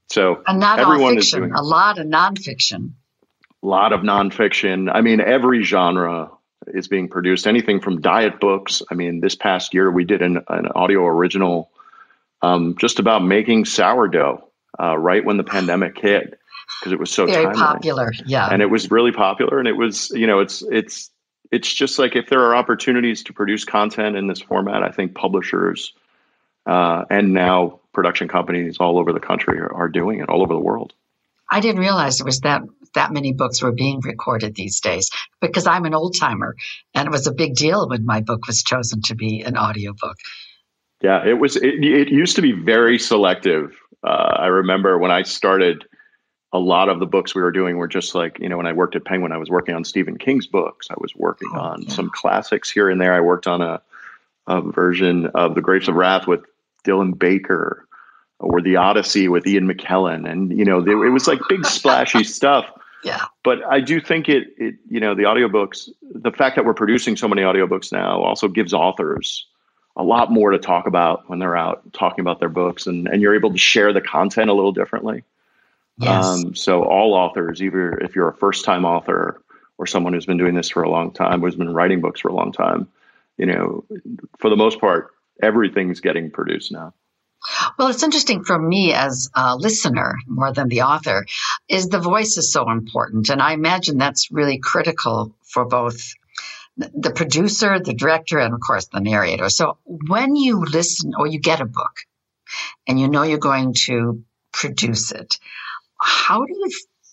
So 0.07 0.41
and 0.47 0.59
not 0.59 0.79
everyone 0.79 1.15
fiction, 1.15 1.19
is 1.19 1.31
doing 1.31 1.51
a 1.53 1.61
lot 1.61 1.99
of 1.99 2.07
nonfiction. 2.07 2.93
A 3.61 3.67
lot 3.67 3.93
of 3.93 4.01
nonfiction. 4.01 4.89
I 4.91 5.01
mean, 5.01 5.21
every 5.21 5.63
genre 5.63 6.31
is 6.67 6.87
being 6.87 7.07
produced. 7.07 7.47
Anything 7.47 7.79
from 7.79 8.01
diet 8.01 8.39
books. 8.39 8.81
I 8.91 8.95
mean, 8.95 9.21
this 9.21 9.35
past 9.35 9.73
year 9.73 9.89
we 9.91 10.03
did 10.03 10.21
an, 10.21 10.43
an 10.47 10.67
audio 10.75 11.05
original 11.05 11.71
um, 12.41 12.75
just 12.77 12.99
about 12.99 13.23
making 13.23 13.65
sourdough 13.65 14.47
uh, 14.79 14.97
right 14.97 15.23
when 15.23 15.37
the 15.37 15.43
pandemic 15.43 15.97
hit 15.99 16.39
because 16.79 16.93
it 16.93 16.99
was 16.99 17.11
so 17.11 17.25
very 17.25 17.43
timely. 17.45 17.59
popular. 17.59 18.11
Yeah, 18.25 18.47
and 18.47 18.61
it 18.61 18.67
was 18.67 18.89
really 18.91 19.11
popular, 19.11 19.59
and 19.59 19.67
it 19.67 19.77
was 19.77 20.09
you 20.11 20.27
know 20.27 20.39
it's 20.39 20.61
it's 20.71 21.09
it's 21.51 21.71
just 21.71 21.99
like 21.99 22.15
if 22.15 22.29
there 22.29 22.41
are 22.41 22.55
opportunities 22.55 23.23
to 23.23 23.33
produce 23.33 23.65
content 23.65 24.15
in 24.15 24.27
this 24.27 24.39
format, 24.39 24.83
I 24.83 24.91
think 24.91 25.15
publishers 25.15 25.93
uh, 26.65 27.05
and 27.09 27.33
now 27.33 27.79
production 27.93 28.27
companies 28.27 28.77
all 28.79 28.99
over 28.99 29.11
the 29.11 29.19
country 29.19 29.59
are, 29.59 29.73
are 29.73 29.89
doing 29.89 30.19
it 30.19 30.29
all 30.29 30.41
over 30.41 30.53
the 30.53 30.59
world. 30.59 30.93
I 31.51 31.61
didn't 31.61 31.81
realize 31.81 32.19
it 32.19 32.25
was 32.25 32.41
that 32.41 32.61
that 32.95 33.11
many 33.11 33.33
books 33.33 33.61
were 33.61 33.71
being 33.71 33.99
recorded 34.01 34.55
these 34.55 34.79
days 34.79 35.09
because 35.41 35.67
I'm 35.67 35.85
an 35.85 35.93
old 35.93 36.15
timer 36.19 36.55
and 36.93 37.07
it 37.07 37.11
was 37.11 37.27
a 37.27 37.31
big 37.31 37.55
deal 37.55 37.87
when 37.87 38.05
my 38.05 38.21
book 38.21 38.47
was 38.47 38.63
chosen 38.63 39.01
to 39.03 39.15
be 39.15 39.41
an 39.41 39.57
audiobook. 39.57 40.17
Yeah, 41.01 41.25
it 41.25 41.39
was 41.39 41.55
it, 41.55 41.83
it 41.83 42.09
used 42.09 42.35
to 42.35 42.41
be 42.41 42.51
very 42.51 42.99
selective. 42.99 43.79
Uh, 44.03 44.35
I 44.37 44.47
remember 44.47 44.97
when 44.97 45.11
I 45.11 45.23
started 45.23 45.85
a 46.51 46.59
lot 46.59 46.89
of 46.89 46.99
the 46.99 47.05
books 47.05 47.35
we 47.35 47.41
were 47.41 47.51
doing 47.51 47.77
were 47.77 47.87
just 47.87 48.15
like, 48.15 48.39
you 48.39 48.49
know, 48.49 48.57
when 48.57 48.65
I 48.65 48.73
worked 48.73 48.95
at 48.95 49.05
Penguin, 49.05 49.31
I 49.31 49.37
was 49.37 49.49
working 49.49 49.75
on 49.75 49.83
Stephen 49.83 50.17
King's 50.17 50.47
books. 50.47 50.87
I 50.89 50.95
was 50.97 51.15
working 51.15 51.49
oh, 51.53 51.59
on 51.59 51.81
yeah. 51.83 51.93
some 51.93 52.09
classics 52.09 52.71
here 52.71 52.89
and 52.89 52.99
there. 52.99 53.13
I 53.13 53.21
worked 53.21 53.47
on 53.47 53.61
a, 53.61 53.81
a 54.47 54.61
version 54.61 55.27
of 55.27 55.55
The 55.55 55.61
Grapes 55.61 55.87
of 55.87 55.95
Wrath 55.95 56.27
with 56.27 56.41
Dylan 56.85 57.17
Baker 57.17 57.87
or 58.39 58.61
the 58.61 58.77
Odyssey 58.77 59.27
with 59.27 59.45
Ian 59.45 59.67
McKellen, 59.67 60.29
and 60.29 60.57
you 60.57 60.65
know, 60.65 60.81
they, 60.81 60.91
it 60.91 61.11
was 61.11 61.27
like 61.27 61.39
big 61.49 61.65
splashy 61.65 62.23
stuff. 62.25 62.65
Yeah. 63.03 63.25
But 63.43 63.63
I 63.65 63.79
do 63.79 64.01
think 64.01 64.27
it, 64.27 64.49
it, 64.57 64.75
you 64.89 64.99
know, 64.99 65.15
the 65.15 65.23
audiobooks, 65.23 65.89
the 66.01 66.31
fact 66.31 66.55
that 66.55 66.65
we're 66.65 66.73
producing 66.73 67.15
so 67.15 67.27
many 67.27 67.41
audiobooks 67.41 67.91
now 67.91 68.21
also 68.21 68.47
gives 68.47 68.73
authors 68.73 69.45
a 69.95 70.03
lot 70.03 70.31
more 70.31 70.51
to 70.51 70.57
talk 70.57 70.87
about 70.87 71.29
when 71.29 71.39
they're 71.39 71.57
out 71.57 71.81
talking 71.93 72.21
about 72.21 72.39
their 72.39 72.49
books, 72.49 72.87
and 72.87 73.07
and 73.07 73.21
you're 73.21 73.35
able 73.35 73.51
to 73.51 73.57
share 73.57 73.91
the 73.93 74.01
content 74.01 74.49
a 74.49 74.53
little 74.53 74.71
differently. 74.71 75.23
Yes. 75.97 76.25
Um, 76.25 76.55
so 76.55 76.83
all 76.83 77.13
authors, 77.13 77.61
either 77.61 77.97
if 77.99 78.15
you're 78.15 78.29
a 78.29 78.33
first 78.33 78.63
time 78.63 78.85
author 78.85 79.41
or 79.77 79.85
someone 79.85 80.13
who's 80.13 80.25
been 80.25 80.37
doing 80.37 80.55
this 80.55 80.69
for 80.69 80.83
a 80.83 80.89
long 80.89 81.11
time, 81.11 81.41
who's 81.41 81.55
been 81.55 81.73
writing 81.73 81.99
books 82.01 82.21
for 82.21 82.29
a 82.29 82.33
long 82.33 82.51
time, 82.51 82.87
you 83.37 83.45
know, 83.45 83.83
for 84.37 84.49
the 84.49 84.55
most 84.55 84.79
part, 84.79 85.11
everything's 85.41 85.99
getting 85.99 86.31
produced 86.31 86.71
now. 86.71 86.93
Well, 87.77 87.87
it's 87.87 88.03
interesting 88.03 88.43
for 88.43 88.59
me 88.59 88.93
as 88.93 89.29
a 89.33 89.55
listener 89.55 90.15
more 90.27 90.51
than 90.51 90.67
the 90.67 90.81
author 90.81 91.25
is 91.67 91.87
the 91.87 91.99
voice 91.99 92.37
is 92.37 92.51
so 92.51 92.69
important. 92.69 93.29
And 93.29 93.41
I 93.41 93.53
imagine 93.53 93.97
that's 93.97 94.31
really 94.31 94.59
critical 94.59 95.35
for 95.43 95.65
both 95.65 96.13
the 96.77 97.11
producer, 97.11 97.79
the 97.79 97.93
director, 97.93 98.39
and 98.39 98.53
of 98.53 98.59
course 98.59 98.87
the 98.87 98.99
narrator. 98.99 99.49
So 99.49 99.77
when 99.85 100.35
you 100.35 100.63
listen 100.63 101.13
or 101.17 101.27
you 101.27 101.39
get 101.39 101.61
a 101.61 101.65
book, 101.65 101.91
and 102.87 102.99
you 102.99 103.07
know 103.07 103.23
you're 103.23 103.37
going 103.37 103.73
to 103.85 104.23
produce 104.51 105.11
it. 105.11 105.37
How 106.01 106.43
do 106.45 106.53
you 106.53 106.69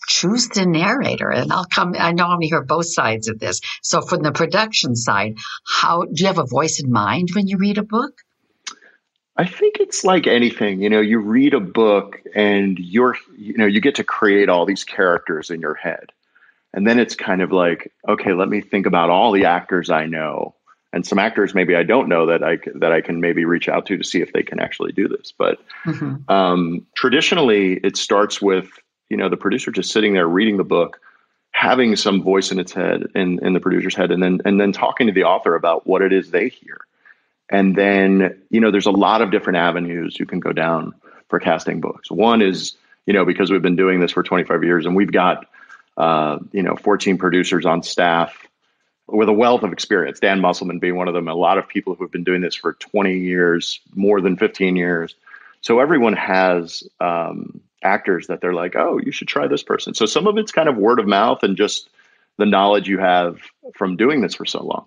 choose 0.09 0.49
the 0.49 0.67
narrator? 0.67 1.31
And 1.31 1.53
I'll 1.53 1.67
come, 1.67 1.95
I 1.99 2.13
know 2.13 2.25
I'm 2.25 2.39
going 2.39 2.43
to 2.43 2.47
hear 2.47 2.63
both 2.63 2.87
sides 2.87 3.29
of 3.29 3.39
this. 3.39 3.61
So 3.83 4.01
from 4.01 4.23
the 4.23 4.33
production 4.33 4.95
side, 4.97 5.37
how 5.67 6.03
do 6.03 6.13
you 6.15 6.27
have 6.27 6.39
a 6.39 6.47
voice 6.47 6.81
in 6.81 6.91
mind 6.91 7.31
when 7.35 7.49
you 7.49 7.59
read 7.59 7.79
a 7.79 7.83
book? 7.83 8.15
I 9.39 9.47
think 9.47 9.77
it's 9.81 10.05
like 10.05 10.27
anything, 10.27 10.81
you 10.81 10.89
know, 10.89 11.01
you 11.01 11.19
read 11.19 11.53
a 11.53 11.61
book 11.61 12.23
and 12.35 12.79
you're, 12.79 13.17
you 13.37 13.57
know, 13.57 13.67
you 13.67 13.81
get 13.81 13.95
to 13.97 14.05
create 14.05 14.49
all 14.49 14.65
these 14.65 14.85
characters 14.85 15.51
in 15.51 15.61
your 15.61 15.75
head. 15.75 16.13
And 16.73 16.87
then 16.87 16.99
it's 16.99 17.15
kind 17.15 17.43
of 17.43 17.53
like, 17.53 17.93
okay, 18.09 18.33
let 18.33 18.49
me 18.49 18.61
think 18.61 18.87
about 18.87 19.11
all 19.11 19.33
the 19.33 19.45
actors 19.45 19.91
I 19.91 20.07
know 20.07 20.55
and 20.97 21.07
some 21.07 21.19
actors 21.19 21.55
maybe 21.55 21.77
I 21.77 21.83
don't 21.83 22.09
know 22.09 22.27
that 22.27 22.43
I 22.43 22.59
that 22.75 22.91
I 22.91 23.03
can 23.03 23.21
maybe 23.21 23.45
reach 23.45 23.69
out 23.69 23.87
to 23.87 23.99
to 23.99 24.05
see 24.05 24.23
if 24.23 24.33
they 24.33 24.43
can 24.43 24.59
actually 24.59 24.93
do 24.93 25.07
this. 25.07 25.33
But 25.37 25.59
mm-hmm. 25.85 26.31
um, 26.33 26.87
traditionally, 26.95 27.75
it 27.85 27.97
starts 27.97 28.41
with 28.41 28.71
you 29.11 29.17
know 29.17 29.29
the 29.29 29.37
producer 29.37 29.71
just 29.71 29.93
sitting 29.93 30.15
there 30.15 30.27
reading 30.27 30.57
the 30.57 30.65
book, 30.65 30.99
having 31.51 31.95
some 31.97 32.23
voice 32.23 32.51
in 32.51 32.59
its 32.59 32.73
head 32.73 33.05
in 33.15 33.45
in 33.45 33.53
the 33.53 33.61
producer's 33.61 33.95
head, 33.95 34.11
and 34.11 34.23
then 34.23 34.41
and 34.45 34.59
then 34.59 34.73
talking 34.73 35.07
to 35.07 35.13
the 35.13 35.25
author 35.25 35.55
about 35.55 35.87
what 35.87 36.03
it 36.03 36.13
is 36.13 36.31
they 36.31 36.49
hear. 36.49 36.79
And 37.51 37.77
then 37.77 38.43
you 38.51 38.61
know 38.61 38.71
there's 38.71 38.87
a 38.87 38.91
lot 38.91 39.23
of 39.23 39.31
different 39.31 39.59
avenues 39.59 40.19
you 40.19 40.27
can 40.27 40.41
go 40.41 40.53
down 40.53 40.95
for 41.29 41.39
casting 41.39 41.81
books. 41.81 42.11
One 42.11 42.43
is 42.43 42.77
you 43.07 43.13
know 43.13 43.25
because 43.25 43.51
we've 43.51 43.63
been 43.63 43.77
doing 43.77 44.01
this 44.01 44.13
for 44.13 44.23
25 44.23 44.65
years 44.65 44.87
and 44.87 44.97
we've 44.97 45.13
got 45.13 45.47
uh, 45.97 46.39
you 46.53 46.63
know 46.63 46.77
14 46.77 47.19
producers 47.19 47.65
on 47.67 47.83
staff 47.83 48.47
with 49.09 49.29
a 49.29 49.33
wealth 49.33 49.63
of 49.63 49.73
experience, 49.73 50.21
Dan 50.21 50.41
Musselman 50.41 50.79
being 50.79 50.97
one 50.97 51.09
of 51.09 51.15
them, 51.15 51.29
a 51.29 51.35
lot 51.35 51.59
of 51.59 51.69
people 51.69 51.95
who 51.95 52.05
have 52.05 52.11
been 52.11 52.25
doing 52.25 52.41
this 52.41 52.57
for 52.57 52.73
20 52.73 53.19
years, 53.19 53.81
more 53.95 54.21
than 54.21 54.37
15 54.37 54.77
years. 54.77 55.15
So 55.61 55.79
everyone 55.79 56.15
has 56.15 56.83
um, 57.01 57.61
actors 57.83 58.27
that 58.27 58.41
they're 58.41 58.53
like, 58.53 58.75
oh, 58.77 58.99
you 58.99 59.13
should 59.13 59.29
try 59.29 59.47
this 59.47 59.63
person. 59.63 59.95
So 59.95 60.07
some 60.07 60.27
of 60.27 60.37
it's 60.39 60.53
kind 60.53 60.69
of 60.69 60.77
word 60.77 60.99
of 60.99 61.07
mouth 61.07 61.43
and 61.43 61.57
just 61.57 61.89
the 62.37 62.47
knowledge 62.47 62.89
you 62.89 62.99
have 62.99 63.39
from 63.75 63.97
doing 63.97 64.21
this 64.21 64.35
for 64.35 64.45
so 64.45 64.63
long. 64.65 64.87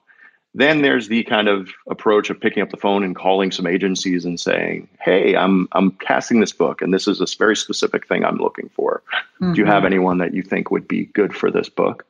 Then 0.55 0.81
there's 0.81 1.07
the 1.07 1.23
kind 1.23 1.47
of 1.47 1.69
approach 1.87 2.29
of 2.31 2.41
picking 2.41 2.63
up 2.63 2.71
the 2.71 2.77
phone 2.77 3.03
and 3.03 3.15
calling 3.15 3.51
some 3.51 3.67
agencies 3.67 4.25
and 4.25 4.39
saying, 4.39 4.87
"Hey, 4.99 5.35
I'm 5.35 5.67
I'm 5.73 5.91
casting 5.91 6.39
this 6.39 6.51
book, 6.51 6.81
and 6.81 6.93
this 6.93 7.07
is 7.07 7.19
this 7.19 7.35
very 7.35 7.55
specific 7.55 8.07
thing 8.07 8.25
I'm 8.25 8.37
looking 8.37 8.69
for. 8.69 9.03
Mm-hmm. 9.41 9.53
Do 9.53 9.59
you 9.61 9.65
have 9.65 9.79
mm-hmm. 9.79 9.85
anyone 9.85 10.17
that 10.17 10.33
you 10.33 10.41
think 10.41 10.71
would 10.71 10.87
be 10.87 11.05
good 11.05 11.35
for 11.35 11.51
this 11.51 11.69
book?" 11.69 12.05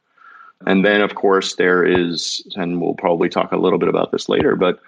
And 0.66 0.84
then, 0.84 1.02
of 1.02 1.16
course, 1.16 1.56
there 1.56 1.86
is, 1.86 2.46
and 2.56 2.82
we'll 2.82 2.96
probably 2.96 3.30
talk 3.30 3.52
a 3.52 3.58
little 3.58 3.80
bit 3.80 3.90
about 3.90 4.12
this 4.12 4.28
later, 4.28 4.56
but 4.56 4.80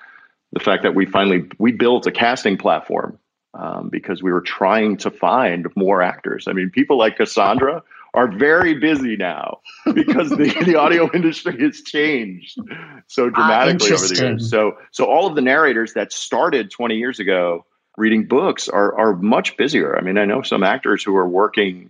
the 0.54 0.60
fact 0.60 0.84
that 0.84 0.96
we 0.96 1.06
finally 1.06 1.46
we 1.58 1.72
built 1.72 2.08
a 2.08 2.12
casting 2.12 2.58
platform 2.58 3.18
um, 3.54 3.90
because 3.90 4.24
we 4.24 4.32
were 4.32 4.42
trying 4.42 4.98
to 4.98 5.12
find 5.12 5.68
more 5.76 6.02
actors. 6.02 6.48
I 6.48 6.54
mean, 6.54 6.70
people 6.70 6.98
like 6.98 7.18
Cassandra 7.18 7.84
are 8.14 8.28
very 8.28 8.74
busy 8.74 9.16
now 9.16 9.60
because 9.94 10.30
the, 10.30 10.54
the 10.66 10.76
audio 10.76 11.10
industry 11.14 11.58
has 11.62 11.82
changed 11.82 12.60
so 13.08 13.28
ah, 13.28 13.30
dramatically 13.30 13.92
uh, 13.92 13.96
over 13.96 14.08
the 14.08 14.16
years. 14.16 14.50
So, 14.50 14.74
so 14.92 15.06
all 15.06 15.28
of 15.28 15.36
the 15.36 15.42
narrators 15.42 15.94
that 15.94 16.12
started 16.12 16.72
20 16.72 16.96
years 16.96 17.20
ago 17.20 17.66
reading 17.98 18.26
books 18.26 18.70
are 18.70 18.98
are 18.98 19.16
much 19.16 19.58
busier. 19.58 19.98
I 19.98 20.02
mean, 20.02 20.18
I 20.18 20.26
know 20.26 20.42
some 20.42 20.64
actors 20.64 21.04
who 21.04 21.16
are 21.16 21.28
working 21.28 21.90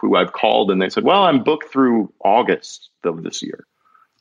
who 0.00 0.16
I've 0.16 0.32
called 0.32 0.70
and 0.70 0.80
they 0.80 0.88
said, 0.88 1.04
"Well, 1.04 1.24
I'm 1.24 1.42
booked 1.42 1.70
through 1.70 2.12
August 2.24 2.90
of 3.04 3.22
this 3.22 3.42
year." 3.42 3.66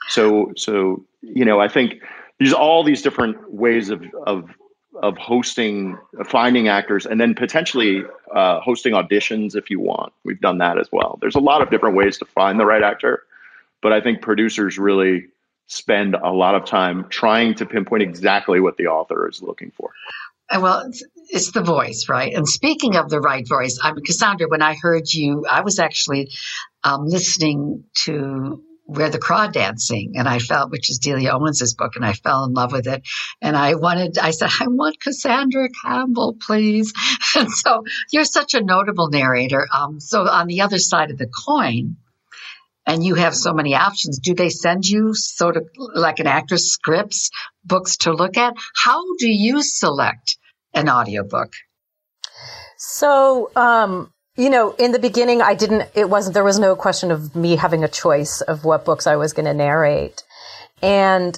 So, 0.09 0.53
so 0.55 1.05
you 1.21 1.45
know, 1.45 1.59
I 1.59 1.67
think 1.67 2.01
there's 2.39 2.53
all 2.53 2.83
these 2.83 3.01
different 3.01 3.51
ways 3.51 3.89
of 3.89 4.03
of 4.25 4.49
of 5.01 5.17
hosting, 5.17 5.97
finding 6.25 6.67
actors, 6.67 7.05
and 7.05 7.19
then 7.19 7.33
potentially 7.35 8.03
uh, 8.33 8.59
hosting 8.59 8.93
auditions 8.93 9.55
if 9.55 9.69
you 9.69 9.79
want. 9.79 10.13
We've 10.23 10.39
done 10.39 10.57
that 10.59 10.77
as 10.77 10.89
well. 10.91 11.17
There's 11.21 11.35
a 11.35 11.39
lot 11.39 11.61
of 11.61 11.69
different 11.69 11.95
ways 11.95 12.17
to 12.19 12.25
find 12.25 12.59
the 12.59 12.65
right 12.65 12.83
actor, 12.83 13.23
but 13.81 13.93
I 13.93 14.01
think 14.01 14.21
producers 14.21 14.77
really 14.77 15.27
spend 15.67 16.15
a 16.15 16.31
lot 16.31 16.55
of 16.55 16.65
time 16.65 17.07
trying 17.09 17.53
to 17.55 17.65
pinpoint 17.65 18.03
exactly 18.03 18.59
what 18.59 18.77
the 18.77 18.87
author 18.87 19.29
is 19.29 19.41
looking 19.41 19.71
for. 19.71 19.91
Well, 20.51 20.85
it's, 20.87 21.03
it's, 21.29 21.51
the 21.51 21.61
voice, 21.61 22.07
right? 22.09 22.33
And 22.33 22.47
speaking 22.47 22.95
of 22.95 23.09
the 23.09 23.19
right 23.19 23.47
voice, 23.47 23.77
I 23.81 23.91
mean, 23.91 24.03
Cassandra, 24.03 24.47
when 24.47 24.63
I 24.63 24.75
heard 24.81 25.13
you, 25.13 25.45
I 25.49 25.61
was 25.61 25.77
actually 25.77 26.31
um, 26.83 27.05
listening 27.05 27.83
to 28.05 28.63
where 28.89 29.09
the 29.09 29.19
crawdads 29.19 29.53
dancing 29.53 30.13
and 30.15 30.27
i 30.27 30.39
felt 30.39 30.71
which 30.71 30.89
is 30.89 30.97
delia 30.97 31.31
owens's 31.31 31.75
book 31.75 31.93
and 31.95 32.03
i 32.03 32.13
fell 32.13 32.43
in 32.45 32.53
love 32.53 32.71
with 32.71 32.87
it. 32.87 33.07
And 33.41 33.55
i 33.55 33.75
wanted 33.75 34.17
i 34.17 34.31
said 34.31 34.49
i 34.59 34.67
want 34.67 34.99
cassandra 34.99 35.69
campbell 35.83 36.35
please. 36.39 36.93
And 37.35 37.51
so 37.51 37.83
you're 38.11 38.25
such 38.25 38.55
a 38.55 38.63
notable 38.63 39.09
narrator. 39.09 39.67
Um, 39.71 39.99
so 39.99 40.27
on 40.27 40.47
the 40.47 40.61
other 40.61 40.79
side 40.79 41.11
of 41.11 41.17
the 41.17 41.27
coin 41.27 41.97
and 42.87 43.03
you 43.03 43.13
have 43.15 43.35
so 43.35 43.53
many 43.53 43.75
options 43.75 44.17
do 44.17 44.33
they 44.33 44.49
send 44.49 44.85
you 44.85 45.13
sort 45.13 45.57
of 45.57 45.67
like 45.93 46.19
an 46.19 46.27
actress 46.27 46.71
scripts 46.71 47.29
books 47.63 47.97
to 47.97 48.13
look 48.13 48.37
at? 48.37 48.55
How 48.75 49.03
do 49.19 49.29
you 49.29 49.61
select 49.61 50.37
an 50.73 50.89
audiobook? 50.89 51.53
So, 52.77 53.51
um, 53.55 54.11
you 54.39 54.49
know, 54.49 54.71
in 54.79 54.93
the 54.93 54.99
beginning, 54.99 55.41
I 55.41 55.53
didn't, 55.53 55.89
it 55.95 56.09
wasn't, 56.09 56.33
there 56.33 56.45
was 56.45 56.57
no 56.57 56.73
question 56.73 57.11
of 57.11 57.35
me 57.35 57.57
having 57.57 57.83
a 57.83 57.89
choice 57.89 58.39
of 58.39 58.63
what 58.63 58.85
books 58.85 59.05
I 59.05 59.17
was 59.17 59.33
going 59.33 59.47
to 59.47 59.53
narrate. 59.53 60.23
And 60.81 61.37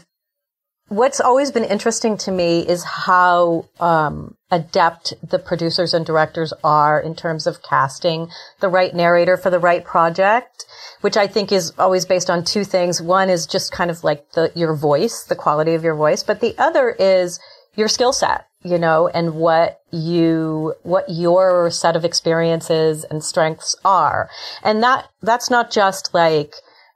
what's 0.88 1.20
always 1.20 1.52
been 1.52 1.64
interesting 1.64 2.16
to 2.18 2.32
me 2.32 2.60
is 2.60 2.84
how, 2.84 3.66
um, 3.80 4.38
adept 4.52 5.16
the 5.28 5.40
producers 5.40 5.96
and 5.96 6.06
directors 6.06 6.54
are 6.64 7.00
in 7.00 7.16
terms 7.16 7.48
of 7.48 7.64
casting 7.64 8.30
the 8.60 8.70
right 8.70 8.94
narrator 8.94 9.36
for 9.36 9.50
the 9.50 9.58
right 9.58 9.84
project, 9.84 10.66
which 11.00 11.18
I 11.18 11.26
think 11.26 11.52
is 11.52 11.74
always 11.80 12.06
based 12.06 12.30
on 12.30 12.44
two 12.44 12.64
things. 12.64 13.02
One 13.02 13.32
is 13.32 13.48
just 13.48 13.72
kind 13.72 13.90
of 13.90 14.04
like 14.04 14.32
the, 14.34 14.52
your 14.54 14.76
voice, 14.76 15.24
the 15.24 15.36
quality 15.36 15.74
of 15.74 15.84
your 15.84 15.96
voice, 15.96 16.22
but 16.22 16.40
the 16.40 16.54
other 16.60 16.92
is 16.92 17.40
your 17.76 17.88
skill 17.88 18.14
set 18.14 18.46
you 18.64 18.78
know, 18.78 19.08
and 19.08 19.36
what 19.36 19.82
you, 19.92 20.76
what 20.84 21.06
your 21.10 21.72
set 21.72 21.96
of 21.96 22.06
experiences 22.06 23.04
and 23.06 23.24
strengths 23.24 23.76
are. 23.84 24.30
And 24.64 24.84
that, 24.84 25.10
that's 25.22 25.50
not 25.50 25.72
just 25.72 26.14
like, 26.14 26.56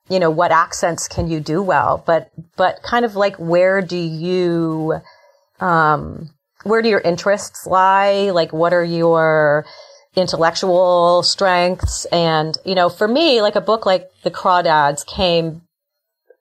you 0.10 0.20
know, 0.20 0.30
what 0.30 0.52
accents 0.52 1.08
can 1.08 1.28
you 1.28 1.40
do 1.40 1.62
well, 1.62 2.04
but, 2.06 2.30
but 2.56 2.84
kind 2.84 3.06
of 3.06 3.16
like 3.16 3.36
where 3.38 3.82
do 3.82 3.98
you, 3.98 5.02
um, 5.60 6.30
where 6.64 6.82
do 6.82 6.90
your 6.90 7.02
interests 7.02 7.66
lie? 7.66 8.30
Like 8.32 8.54
what 8.54 8.74
are 8.74 8.84
your, 8.84 9.66
intellectual 10.16 11.24
strengths 11.24 12.06
and 12.06 12.58
you 12.64 12.74
know 12.74 12.88
for 12.88 13.06
me 13.06 13.42
like 13.42 13.56
a 13.56 13.62
book 13.62 13.86
like 13.86 14.10
the 14.24 14.32
crawdads 14.32 15.06
came 15.06 15.62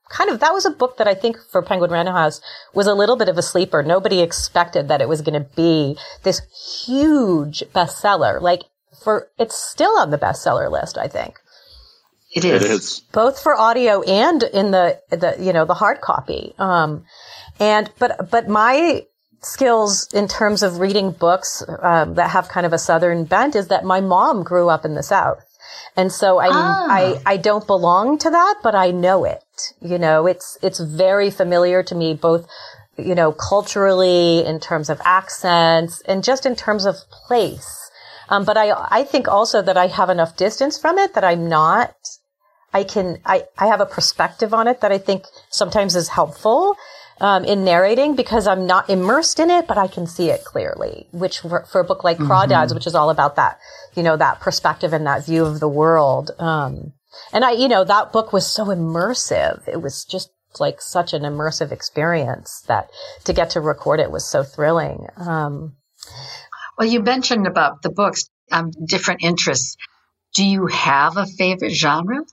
kind 0.08 0.30
of, 0.30 0.40
that 0.40 0.52
was 0.52 0.66
a 0.66 0.70
book 0.70 0.98
that 0.98 1.08
I 1.08 1.14
think 1.14 1.36
for 1.50 1.62
Penguin 1.62 1.90
Random 1.90 2.14
House 2.14 2.40
was 2.74 2.86
a 2.86 2.94
little 2.94 3.16
bit 3.16 3.28
of 3.28 3.38
a 3.38 3.42
sleeper. 3.42 3.82
Nobody 3.82 4.20
expected 4.20 4.88
that 4.88 5.00
it 5.00 5.08
was 5.08 5.22
going 5.22 5.40
to 5.40 5.48
be 5.56 5.96
this 6.22 6.40
huge 6.86 7.64
bestseller. 7.74 8.40
Like 8.40 8.62
for, 9.02 9.28
it's 9.38 9.56
still 9.56 9.98
on 9.98 10.10
the 10.10 10.18
bestseller 10.18 10.70
list, 10.70 10.98
I 10.98 11.08
think. 11.08 11.38
It 12.34 12.44
is. 12.44 12.64
It 12.64 12.70
is. 12.70 13.00
Both 13.12 13.42
for 13.42 13.54
audio 13.54 14.02
and 14.02 14.42
in 14.42 14.72
the, 14.72 15.00
the, 15.10 15.36
you 15.38 15.52
know, 15.52 15.64
the 15.64 15.74
hard 15.74 16.00
copy. 16.00 16.54
Um, 16.58 17.04
and, 17.60 17.90
but, 17.98 18.30
but 18.30 18.48
my 18.48 19.06
skills 19.40 20.08
in 20.12 20.26
terms 20.26 20.62
of 20.62 20.80
reading 20.80 21.12
books, 21.12 21.62
um, 21.80 22.14
that 22.14 22.30
have 22.30 22.48
kind 22.48 22.66
of 22.66 22.72
a 22.72 22.78
Southern 22.78 23.24
bent 23.24 23.54
is 23.54 23.68
that 23.68 23.84
my 23.84 24.00
mom 24.00 24.42
grew 24.42 24.68
up 24.68 24.84
in 24.84 24.94
the 24.94 25.02
South. 25.02 25.44
And 25.96 26.10
so 26.10 26.38
I, 26.38 26.48
ah. 26.50 26.86
I, 26.88 27.22
I 27.26 27.36
don't 27.36 27.66
belong 27.66 28.18
to 28.18 28.30
that, 28.30 28.56
but 28.62 28.74
I 28.74 28.90
know 28.90 29.24
it. 29.24 29.44
You 29.80 29.98
know, 29.98 30.26
it's, 30.26 30.58
it's 30.62 30.80
very 30.80 31.30
familiar 31.30 31.82
to 31.84 31.94
me, 31.94 32.14
both, 32.14 32.46
you 32.96 33.14
know, 33.14 33.32
culturally 33.32 34.44
in 34.44 34.60
terms 34.60 34.90
of 34.90 35.00
accents 35.04 36.00
and 36.02 36.24
just 36.24 36.46
in 36.46 36.56
terms 36.56 36.84
of 36.84 36.96
place. 37.10 37.90
Um, 38.28 38.44
but 38.44 38.56
I, 38.56 38.72
I 38.90 39.04
think 39.04 39.28
also 39.28 39.62
that 39.62 39.76
I 39.76 39.86
have 39.86 40.10
enough 40.10 40.36
distance 40.36 40.78
from 40.78 40.98
it 40.98 41.14
that 41.14 41.24
I'm 41.24 41.48
not, 41.48 41.94
I 42.72 42.82
can, 42.82 43.18
I, 43.24 43.44
I 43.58 43.66
have 43.66 43.80
a 43.80 43.86
perspective 43.86 44.52
on 44.52 44.66
it 44.66 44.80
that 44.80 44.90
I 44.90 44.98
think 44.98 45.24
sometimes 45.50 45.94
is 45.94 46.08
helpful 46.08 46.76
um, 47.20 47.44
in 47.44 47.64
narrating 47.64 48.16
because 48.16 48.46
I'm 48.46 48.66
not 48.66 48.90
immersed 48.90 49.38
in 49.38 49.50
it, 49.50 49.66
but 49.66 49.78
I 49.78 49.86
can 49.86 50.06
see 50.06 50.30
it 50.30 50.44
clearly. 50.44 51.06
Which 51.12 51.40
for, 51.40 51.64
for 51.64 51.80
a 51.80 51.84
book 51.84 52.04
like 52.04 52.18
Crawdads, 52.18 52.66
mm-hmm. 52.66 52.74
which 52.74 52.86
is 52.86 52.94
all 52.94 53.10
about 53.10 53.36
that, 53.36 53.58
you 53.94 54.02
know, 54.02 54.16
that 54.16 54.40
perspective 54.40 54.92
and 54.92 55.06
that 55.06 55.24
view 55.24 55.44
of 55.44 55.60
the 55.60 55.68
world. 55.68 56.30
Um, 56.38 56.92
and 57.32 57.44
I, 57.44 57.52
you 57.52 57.68
know, 57.68 57.84
that 57.84 58.12
book 58.12 58.32
was 58.32 58.46
so 58.46 58.66
immersive. 58.66 59.66
It 59.68 59.80
was 59.80 60.04
just 60.04 60.30
like 60.60 60.80
such 60.80 61.12
an 61.12 61.22
immersive 61.22 61.72
experience 61.72 62.62
that 62.68 62.88
to 63.24 63.32
get 63.32 63.50
to 63.50 63.60
record 63.60 64.00
it 64.00 64.10
was 64.10 64.24
so 64.24 64.42
thrilling. 64.42 65.06
Um, 65.16 65.76
well, 66.78 66.88
you 66.88 67.00
mentioned 67.00 67.46
about 67.46 67.82
the 67.82 67.90
books, 67.90 68.28
um, 68.50 68.70
different 68.86 69.22
interests. 69.22 69.76
Do 70.32 70.44
you 70.44 70.66
have 70.66 71.16
a 71.16 71.26
favorite 71.26 71.72
genre? 71.72 72.24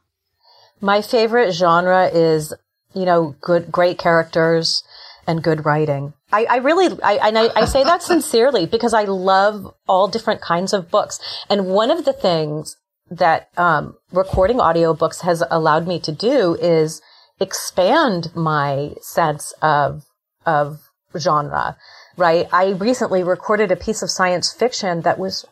My 0.80 1.04
favorite 1.04 1.52
genre 1.54 2.08
is 2.08 2.54
you 2.94 3.06
know, 3.06 3.36
good, 3.42 3.72
great 3.72 3.98
characters 3.98 4.84
and 5.28 5.44
good 5.44 5.66
writing. 5.66 6.14
I, 6.32 6.46
I 6.50 6.56
really, 6.58 6.98
I, 7.04 7.28
and 7.28 7.38
I, 7.38 7.50
I 7.56 7.66
say 7.66 7.84
that 7.84 8.04
sincerely 8.14 8.66
because 8.66 8.94
I 8.94 9.04
love 9.04 9.74
all 9.88 10.08
different 10.08 10.42
kinds 10.42 10.74
of 10.74 10.90
books. 10.90 11.20
And 11.50 11.68
one 11.68 11.92
of 11.92 12.06
the 12.06 12.14
things 12.14 12.78
that 13.10 13.50
um, 13.58 13.96
recording 14.12 14.58
audiobooks 14.58 15.22
has 15.22 15.44
allowed 15.52 15.88
me 15.88 16.00
to 16.00 16.12
do 16.12 16.56
is 16.56 17.02
expand 17.40 18.34
my 18.36 18.94
sense 19.02 19.54
of 19.62 20.04
of 20.46 20.80
genre. 21.18 21.78
Right. 22.18 22.48
I 22.52 22.72
recently 22.72 23.24
recorded 23.24 23.72
a 23.72 23.76
piece 23.76 24.02
of 24.02 24.10
science 24.10 24.54
fiction 24.54 25.02
that 25.02 25.18
was 25.18 25.46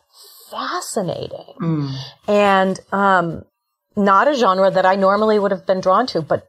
fascinating 0.50 1.54
mm. 1.60 1.94
and 2.26 2.80
um, 2.92 3.44
not 3.96 4.28
a 4.28 4.34
genre 4.34 4.70
that 4.70 4.84
I 4.84 4.96
normally 4.96 5.38
would 5.38 5.52
have 5.52 5.66
been 5.66 5.80
drawn 5.80 6.06
to, 6.08 6.22
but 6.22 6.48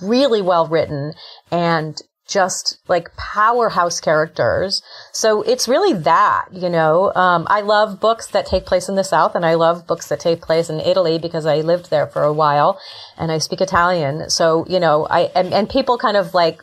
really 0.00 0.42
well 0.42 0.66
written 0.66 1.14
and 1.50 2.00
just 2.26 2.78
like 2.88 3.14
powerhouse 3.16 4.00
characters. 4.00 4.82
So 5.12 5.42
it's 5.42 5.68
really 5.68 5.92
that, 6.00 6.46
you 6.52 6.68
know. 6.68 7.12
Um, 7.14 7.46
I 7.48 7.60
love 7.60 8.00
books 8.00 8.26
that 8.28 8.46
take 8.46 8.66
place 8.66 8.88
in 8.88 8.96
the 8.96 9.04
South 9.04 9.36
and 9.36 9.46
I 9.46 9.54
love 9.54 9.86
books 9.86 10.08
that 10.08 10.20
take 10.20 10.42
place 10.42 10.68
in 10.68 10.80
Italy 10.80 11.18
because 11.18 11.46
I 11.46 11.56
lived 11.60 11.90
there 11.90 12.06
for 12.06 12.24
a 12.24 12.32
while 12.32 12.80
and 13.16 13.30
I 13.30 13.38
speak 13.38 13.60
Italian. 13.60 14.28
So, 14.28 14.66
you 14.68 14.80
know, 14.80 15.06
I, 15.08 15.30
and, 15.36 15.54
and 15.54 15.70
people 15.70 15.98
kind 15.98 16.16
of 16.16 16.34
like, 16.34 16.60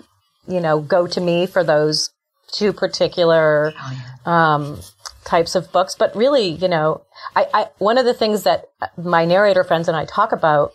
you 0.48 0.60
know, 0.60 0.82
go 0.82 1.08
to 1.08 1.22
me 1.22 1.46
for 1.46 1.63
those 1.63 2.10
two 2.52 2.74
particular, 2.74 3.74
um, 4.26 4.82
types 5.24 5.56
of 5.56 5.72
books. 5.72 5.96
But 5.96 6.13
really, 6.15 6.50
you 6.50 6.67
know, 6.67 7.04
I, 7.36 7.48
I, 7.54 7.67
one 7.78 7.98
of 7.98 8.04
the 8.04 8.13
things 8.13 8.43
that 8.43 8.65
my 8.98 9.24
narrator 9.24 9.63
friends 9.63 9.88
and 9.88 9.96
I 9.96 10.04
talk 10.04 10.34
about 10.34 10.74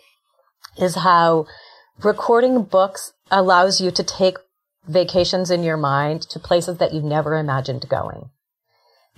is 0.77 0.95
how 0.95 1.45
recording 2.03 2.63
books 2.63 3.13
allows 3.31 3.81
you 3.81 3.91
to 3.91 4.03
take 4.03 4.37
vacations 4.87 5.51
in 5.51 5.63
your 5.63 5.77
mind 5.77 6.21
to 6.23 6.39
places 6.39 6.77
that 6.77 6.93
you've 6.93 7.03
never 7.03 7.35
imagined 7.35 7.87
going. 7.89 8.29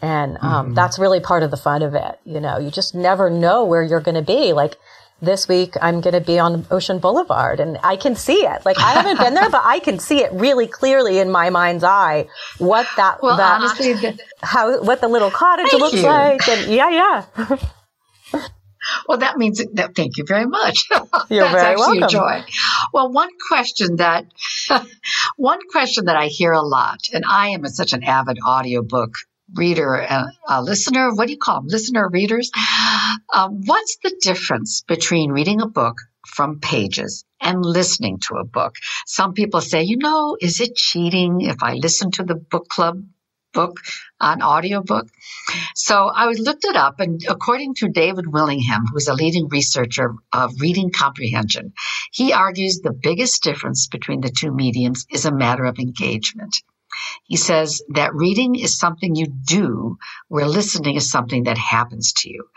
And 0.01 0.37
um, 0.41 0.65
mm-hmm. 0.65 0.73
that's 0.73 0.97
really 0.97 1.19
part 1.19 1.43
of 1.43 1.51
the 1.51 1.57
fun 1.57 1.83
of 1.83 1.93
it. 1.93 2.19
You 2.25 2.39
know, 2.39 2.57
you 2.57 2.71
just 2.71 2.95
never 2.95 3.29
know 3.29 3.63
where 3.65 3.83
you're 3.83 4.01
going 4.01 4.15
to 4.15 4.23
be. 4.23 4.51
Like 4.51 4.75
this 5.21 5.47
week, 5.47 5.75
I'm 5.79 6.01
going 6.01 6.15
to 6.15 6.21
be 6.21 6.39
on 6.39 6.65
Ocean 6.71 6.97
Boulevard 6.97 7.59
and 7.59 7.77
I 7.83 7.95
can 7.95 8.15
see 8.15 8.43
it. 8.45 8.65
Like 8.65 8.79
I 8.79 8.93
haven't 8.93 9.19
been 9.19 9.35
there, 9.35 9.49
but 9.49 9.61
I 9.63 9.79
can 9.79 9.99
see 9.99 10.23
it 10.23 10.31
really 10.33 10.65
clearly 10.65 11.19
in 11.19 11.29
my 11.31 11.51
mind's 11.51 11.83
eye 11.83 12.27
what 12.57 12.87
that, 12.97 13.21
well, 13.21 13.37
that 13.37 13.61
honestly, 13.61 14.17
how, 14.41 14.81
what 14.81 15.01
the 15.01 15.07
little 15.07 15.31
cottage 15.31 15.71
looks 15.73 15.97
you. 15.97 16.03
like. 16.03 16.47
And 16.47 16.73
yeah, 16.73 16.89
yeah. 17.37 17.57
Well, 19.07 19.19
that 19.19 19.37
means 19.37 19.63
that. 19.73 19.95
Thank 19.95 20.17
you 20.17 20.25
very 20.25 20.45
much. 20.45 20.87
You're 20.91 21.01
That's 21.01 21.29
very 21.29 21.73
actually 21.73 21.99
welcome. 21.99 22.03
a 22.03 22.07
joy. 22.07 22.43
Well, 22.93 23.11
one 23.11 23.29
question 23.47 23.97
that 23.97 24.25
one 25.37 25.59
question 25.69 26.05
that 26.05 26.15
I 26.15 26.27
hear 26.27 26.51
a 26.51 26.61
lot, 26.61 26.99
and 27.13 27.23
I 27.27 27.49
am 27.49 27.65
such 27.67 27.93
an 27.93 28.03
avid 28.03 28.37
audiobook 28.45 29.13
reader 29.53 29.95
and 29.95 30.27
a 30.47 30.61
listener. 30.61 31.13
What 31.13 31.27
do 31.27 31.33
you 31.33 31.39
call 31.39 31.55
them? 31.61 31.67
Listener 31.67 32.09
readers. 32.09 32.51
Um, 33.33 33.61
what's 33.65 33.97
the 34.03 34.15
difference 34.21 34.81
between 34.87 35.31
reading 35.31 35.61
a 35.61 35.67
book 35.67 35.97
from 36.27 36.59
pages 36.59 37.25
and 37.41 37.65
listening 37.65 38.19
to 38.27 38.35
a 38.35 38.45
book? 38.45 38.75
Some 39.05 39.33
people 39.33 39.61
say, 39.61 39.83
you 39.83 39.97
know, 39.97 40.37
is 40.39 40.61
it 40.61 40.75
cheating 40.75 41.41
if 41.41 41.57
I 41.61 41.73
listen 41.73 42.11
to 42.11 42.23
the 42.23 42.35
book 42.35 42.67
club 42.69 43.01
book 43.53 43.79
on 44.19 44.41
audiobook. 44.41 45.07
So 45.75 46.07
I 46.07 46.27
looked 46.27 46.65
it 46.65 46.75
up 46.75 46.99
and 46.99 47.21
according 47.27 47.75
to 47.75 47.89
David 47.89 48.27
Willingham, 48.27 48.85
who's 48.91 49.07
a 49.07 49.13
leading 49.13 49.47
researcher 49.49 50.13
of 50.33 50.59
reading 50.59 50.91
comprehension, 50.91 51.73
he 52.11 52.33
argues 52.33 52.79
the 52.79 52.93
biggest 52.93 53.43
difference 53.43 53.87
between 53.87 54.21
the 54.21 54.29
two 54.29 54.51
mediums 54.51 55.05
is 55.09 55.25
a 55.25 55.33
matter 55.33 55.65
of 55.65 55.79
engagement. 55.79 56.55
He 57.25 57.37
says 57.37 57.81
that 57.89 58.13
reading 58.13 58.55
is 58.55 58.77
something 58.77 59.15
you 59.15 59.27
do, 59.27 59.97
where 60.27 60.47
listening 60.47 60.95
is 60.95 61.09
something 61.09 61.43
that 61.43 61.57
happens 61.57 62.13
to 62.13 62.29
you. 62.29 62.49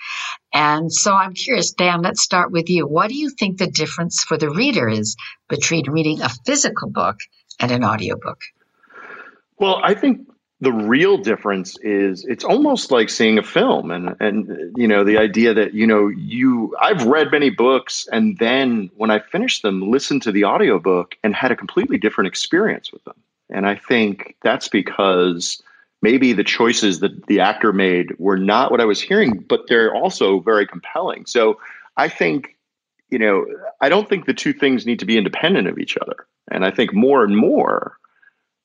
And 0.52 0.92
so 0.92 1.14
I'm 1.14 1.34
curious, 1.34 1.72
Dan, 1.72 2.02
let's 2.02 2.22
start 2.22 2.50
with 2.50 2.68
you. 2.68 2.86
What 2.86 3.08
do 3.08 3.14
you 3.14 3.30
think 3.30 3.58
the 3.58 3.68
difference 3.68 4.24
for 4.24 4.36
the 4.36 4.50
reader 4.50 4.88
is 4.88 5.16
between 5.48 5.90
reading 5.90 6.20
a 6.20 6.28
physical 6.28 6.90
book 6.90 7.18
and 7.60 7.70
an 7.70 7.84
audiobook? 7.84 8.40
Well, 9.58 9.80
I 9.82 9.94
think 9.94 10.26
the 10.64 10.72
real 10.72 11.18
difference 11.18 11.78
is 11.80 12.24
it's 12.24 12.42
almost 12.42 12.90
like 12.90 13.10
seeing 13.10 13.38
a 13.38 13.42
film 13.42 13.90
and 13.90 14.16
and 14.18 14.74
you 14.76 14.88
know 14.88 15.04
the 15.04 15.18
idea 15.18 15.52
that 15.52 15.74
you 15.74 15.86
know 15.86 16.08
you 16.08 16.74
I've 16.80 17.04
read 17.04 17.30
many 17.30 17.50
books 17.50 18.08
and 18.10 18.38
then 18.38 18.90
when 18.96 19.10
I 19.10 19.18
finished 19.18 19.62
them 19.62 19.90
listened 19.90 20.22
to 20.22 20.32
the 20.32 20.44
audiobook 20.44 21.16
and 21.22 21.34
had 21.34 21.52
a 21.52 21.56
completely 21.56 21.98
different 21.98 22.28
experience 22.28 22.90
with 22.92 23.04
them. 23.04 23.14
And 23.50 23.66
I 23.66 23.76
think 23.76 24.36
that's 24.42 24.68
because 24.68 25.62
maybe 26.00 26.32
the 26.32 26.44
choices 26.44 27.00
that 27.00 27.26
the 27.26 27.40
actor 27.40 27.72
made 27.72 28.18
were 28.18 28.38
not 28.38 28.70
what 28.70 28.80
I 28.80 28.86
was 28.86 29.00
hearing, 29.00 29.44
but 29.46 29.68
they're 29.68 29.94
also 29.94 30.40
very 30.40 30.66
compelling. 30.66 31.26
So 31.26 31.60
I 31.96 32.08
think 32.08 32.56
you 33.10 33.18
know, 33.18 33.46
I 33.80 33.90
don't 33.90 34.08
think 34.08 34.24
the 34.24 34.34
two 34.34 34.54
things 34.54 34.86
need 34.86 34.98
to 34.98 35.04
be 35.04 35.18
independent 35.18 35.68
of 35.68 35.78
each 35.78 35.96
other. 35.98 36.26
And 36.50 36.64
I 36.64 36.70
think 36.70 36.94
more 36.94 37.22
and 37.22 37.36
more 37.36 37.98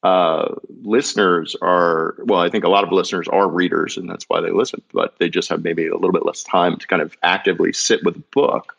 uh, 0.03 0.55
listeners 0.83 1.55
are 1.61 2.15
well 2.19 2.39
i 2.39 2.49
think 2.49 2.63
a 2.63 2.69
lot 2.69 2.85
of 2.85 2.91
listeners 2.91 3.27
are 3.27 3.49
readers 3.49 3.97
and 3.97 4.09
that's 4.09 4.25
why 4.29 4.39
they 4.39 4.51
listen 4.51 4.81
but 4.93 5.17
they 5.19 5.29
just 5.29 5.49
have 5.49 5.63
maybe 5.63 5.87
a 5.87 5.95
little 5.95 6.13
bit 6.13 6.25
less 6.25 6.43
time 6.43 6.77
to 6.77 6.87
kind 6.87 7.01
of 7.01 7.17
actively 7.23 7.73
sit 7.73 8.03
with 8.03 8.15
a 8.15 8.23
book. 8.31 8.75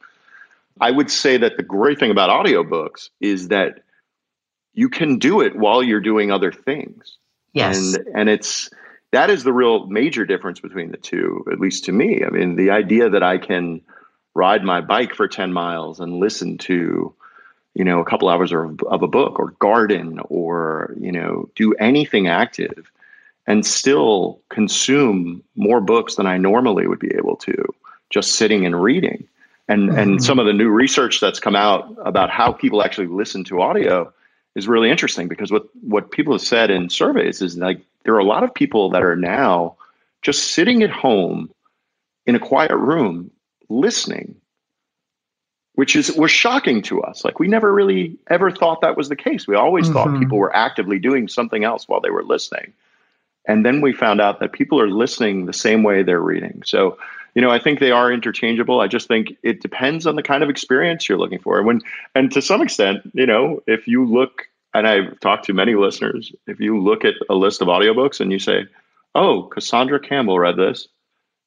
I 0.80 0.90
would 0.90 1.10
say 1.10 1.36
that 1.36 1.56
the 1.56 1.62
great 1.62 1.98
thing 1.98 2.10
about 2.10 2.30
audiobooks 2.30 3.10
is 3.20 3.48
that 3.48 3.84
you 4.72 4.88
can 4.88 5.18
do 5.18 5.40
it 5.40 5.56
while 5.56 5.82
you're 5.82 6.00
doing 6.00 6.30
other 6.30 6.52
things. 6.52 7.18
Yes. 7.52 7.76
And 7.76 8.06
and 8.14 8.28
it's 8.28 8.70
that 9.12 9.28
is 9.28 9.44
the 9.44 9.52
real 9.52 9.86
major 9.86 10.24
difference 10.24 10.60
between 10.60 10.90
the 10.90 10.96
two 10.96 11.44
at 11.52 11.60
least 11.60 11.84
to 11.84 11.92
me. 11.92 12.22
I 12.24 12.30
mean 12.30 12.56
the 12.56 12.70
idea 12.70 13.10
that 13.10 13.22
i 13.22 13.38
can 13.38 13.82
ride 14.34 14.62
my 14.62 14.80
bike 14.80 15.14
for 15.14 15.26
10 15.26 15.52
miles 15.52 15.98
and 15.98 16.14
listen 16.14 16.56
to 16.56 17.14
you 17.74 17.84
know, 17.84 18.00
a 18.00 18.04
couple 18.04 18.28
hours 18.28 18.52
of, 18.52 18.82
of 18.82 19.02
a 19.02 19.08
book 19.08 19.38
or 19.38 19.52
garden 19.58 20.20
or, 20.28 20.94
you 20.98 21.12
know, 21.12 21.48
do 21.54 21.72
anything 21.74 22.28
active 22.28 22.90
and 23.46 23.64
still 23.64 24.40
consume 24.48 25.42
more 25.56 25.80
books 25.80 26.16
than 26.16 26.26
I 26.26 26.36
normally 26.36 26.86
would 26.86 26.98
be 26.98 27.14
able 27.14 27.36
to 27.36 27.64
just 28.10 28.32
sitting 28.32 28.66
and 28.66 28.80
reading. 28.80 29.26
And 29.68 29.88
mm-hmm. 29.88 29.98
and 29.98 30.24
some 30.24 30.38
of 30.38 30.46
the 30.46 30.52
new 30.52 30.68
research 30.68 31.20
that's 31.20 31.38
come 31.38 31.56
out 31.56 31.96
about 32.04 32.30
how 32.30 32.52
people 32.52 32.82
actually 32.82 33.06
listen 33.06 33.44
to 33.44 33.60
audio 33.60 34.12
is 34.56 34.66
really 34.66 34.90
interesting 34.90 35.28
because 35.28 35.52
what 35.52 35.64
what 35.80 36.10
people 36.10 36.32
have 36.32 36.42
said 36.42 36.70
in 36.70 36.90
surveys 36.90 37.40
is 37.40 37.56
like 37.56 37.80
there 38.04 38.14
are 38.14 38.18
a 38.18 38.24
lot 38.24 38.42
of 38.42 38.52
people 38.52 38.90
that 38.90 39.02
are 39.02 39.16
now 39.16 39.76
just 40.22 40.52
sitting 40.52 40.82
at 40.82 40.90
home 40.90 41.50
in 42.26 42.34
a 42.34 42.40
quiet 42.40 42.74
room 42.74 43.30
listening 43.68 44.39
which 45.80 45.96
is 45.96 46.12
was 46.12 46.30
shocking 46.30 46.82
to 46.82 47.00
us. 47.02 47.24
Like 47.24 47.38
we 47.38 47.48
never 47.48 47.72
really 47.72 48.18
ever 48.28 48.50
thought 48.50 48.82
that 48.82 48.98
was 48.98 49.08
the 49.08 49.16
case. 49.16 49.46
We 49.46 49.54
always 49.54 49.86
mm-hmm. 49.86 49.94
thought 49.94 50.20
people 50.20 50.36
were 50.36 50.54
actively 50.54 50.98
doing 50.98 51.26
something 51.26 51.64
else 51.64 51.88
while 51.88 52.02
they 52.02 52.10
were 52.10 52.22
listening. 52.22 52.74
And 53.48 53.64
then 53.64 53.80
we 53.80 53.94
found 53.94 54.20
out 54.20 54.40
that 54.40 54.52
people 54.52 54.78
are 54.78 54.90
listening 54.90 55.46
the 55.46 55.54
same 55.54 55.82
way 55.82 56.02
they're 56.02 56.20
reading. 56.20 56.64
So, 56.66 56.98
you 57.34 57.40
know, 57.40 57.50
I 57.50 57.58
think 57.58 57.80
they 57.80 57.92
are 57.92 58.12
interchangeable. 58.12 58.78
I 58.78 58.88
just 58.88 59.08
think 59.08 59.38
it 59.42 59.62
depends 59.62 60.06
on 60.06 60.16
the 60.16 60.22
kind 60.22 60.42
of 60.42 60.50
experience 60.50 61.08
you're 61.08 61.16
looking 61.16 61.38
for. 61.38 61.56
And 61.56 61.66
when 61.66 61.80
and 62.14 62.30
to 62.32 62.42
some 62.42 62.60
extent, 62.60 62.98
you 63.14 63.24
know, 63.24 63.62
if 63.66 63.88
you 63.88 64.04
look 64.04 64.48
and 64.74 64.86
I've 64.86 65.18
talked 65.20 65.46
to 65.46 65.54
many 65.54 65.76
listeners, 65.76 66.30
if 66.46 66.60
you 66.60 66.78
look 66.78 67.06
at 67.06 67.14
a 67.30 67.34
list 67.34 67.62
of 67.62 67.68
audiobooks 67.68 68.20
and 68.20 68.30
you 68.30 68.38
say, 68.38 68.66
"Oh, 69.14 69.44
Cassandra 69.44 69.98
Campbell 69.98 70.38
read 70.38 70.56
this." 70.56 70.88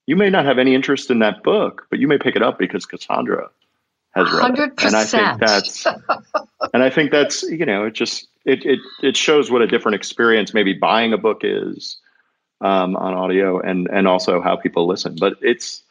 You 0.08 0.16
may 0.16 0.32
not 0.32 0.46
have 0.46 0.58
any 0.58 0.74
interest 0.74 1.12
in 1.12 1.20
that 1.20 1.44
book, 1.44 1.86
but 1.92 2.00
you 2.00 2.08
may 2.08 2.18
pick 2.18 2.36
it 2.36 2.42
up 2.42 2.58
because 2.58 2.88
Cassandra 2.88 3.52
has 4.16 4.32
read 4.32 4.56
100%. 4.56 4.60
it. 4.60 4.84
And 4.84 4.96
I 4.96 5.06
think 5.06 5.40
that's 5.40 5.86
and 6.74 6.84
I 6.84 6.90
think 6.90 7.12
that's 7.12 7.44
you 7.44 7.66
know 7.66 7.86
it 7.86 7.94
just 7.94 8.28
it 8.46 8.66
it 8.66 8.80
it 9.02 9.18
shows 9.18 9.52
what 9.52 9.62
a 9.62 9.68
different 9.68 9.96
experience 9.96 10.54
maybe 10.54 10.74
buying 10.74 11.14
a 11.14 11.18
book 11.18 11.42
is 11.44 11.98
um, 12.62 12.96
on 12.96 13.14
audio 13.14 13.60
and 13.60 13.88
and 13.92 14.08
also 14.08 14.42
how 14.42 14.56
people 14.56 14.88
listen. 14.88 15.16
But 15.20 15.34
it's 15.42 15.84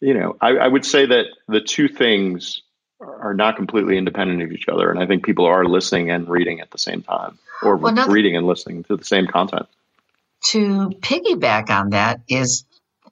you 0.00 0.14
know 0.14 0.36
I, 0.40 0.50
I 0.50 0.68
would 0.68 0.84
say 0.84 1.06
that 1.06 1.26
the 1.48 1.60
two 1.60 1.88
things 1.88 2.60
are 3.00 3.34
not 3.34 3.56
completely 3.56 3.96
independent 3.96 4.42
of 4.42 4.52
each 4.52 4.68
other, 4.68 4.90
and 4.90 4.98
I 4.98 5.06
think 5.06 5.24
people 5.24 5.46
are 5.46 5.64
listening 5.64 6.10
and 6.10 6.28
reading 6.28 6.60
at 6.60 6.70
the 6.70 6.78
same 6.78 7.02
time, 7.02 7.38
or 7.62 7.76
well, 7.76 7.94
reading 8.08 8.36
and 8.36 8.46
listening 8.46 8.84
to 8.84 8.96
the 8.96 9.04
same 9.04 9.26
content. 9.26 9.66
To 10.50 10.90
piggyback 11.00 11.70
on 11.70 11.90
that 11.90 12.22
is 12.28 12.64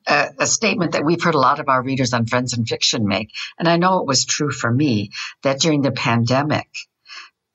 a, 0.07 0.29
a, 0.41 0.47
statement 0.47 0.93
that 0.93 1.05
we've 1.05 1.23
heard 1.23 1.35
a 1.35 1.41
lot 1.41 1.61
of 1.61 1.69
our 1.69 1.83
readers 1.83 2.13
on 2.13 2.27
Friends 2.27 2.57
in 2.57 2.65
Fiction 2.65 3.07
make. 3.07 3.31
And 3.59 3.69
I 3.69 3.77
know 3.77 4.01
it 4.01 4.07
was 4.07 4.25
true 4.25 4.51
for 4.51 4.73
me 4.73 5.11
that 5.43 5.61
during 5.61 5.83
the 5.83 5.93
pandemic, 5.93 6.69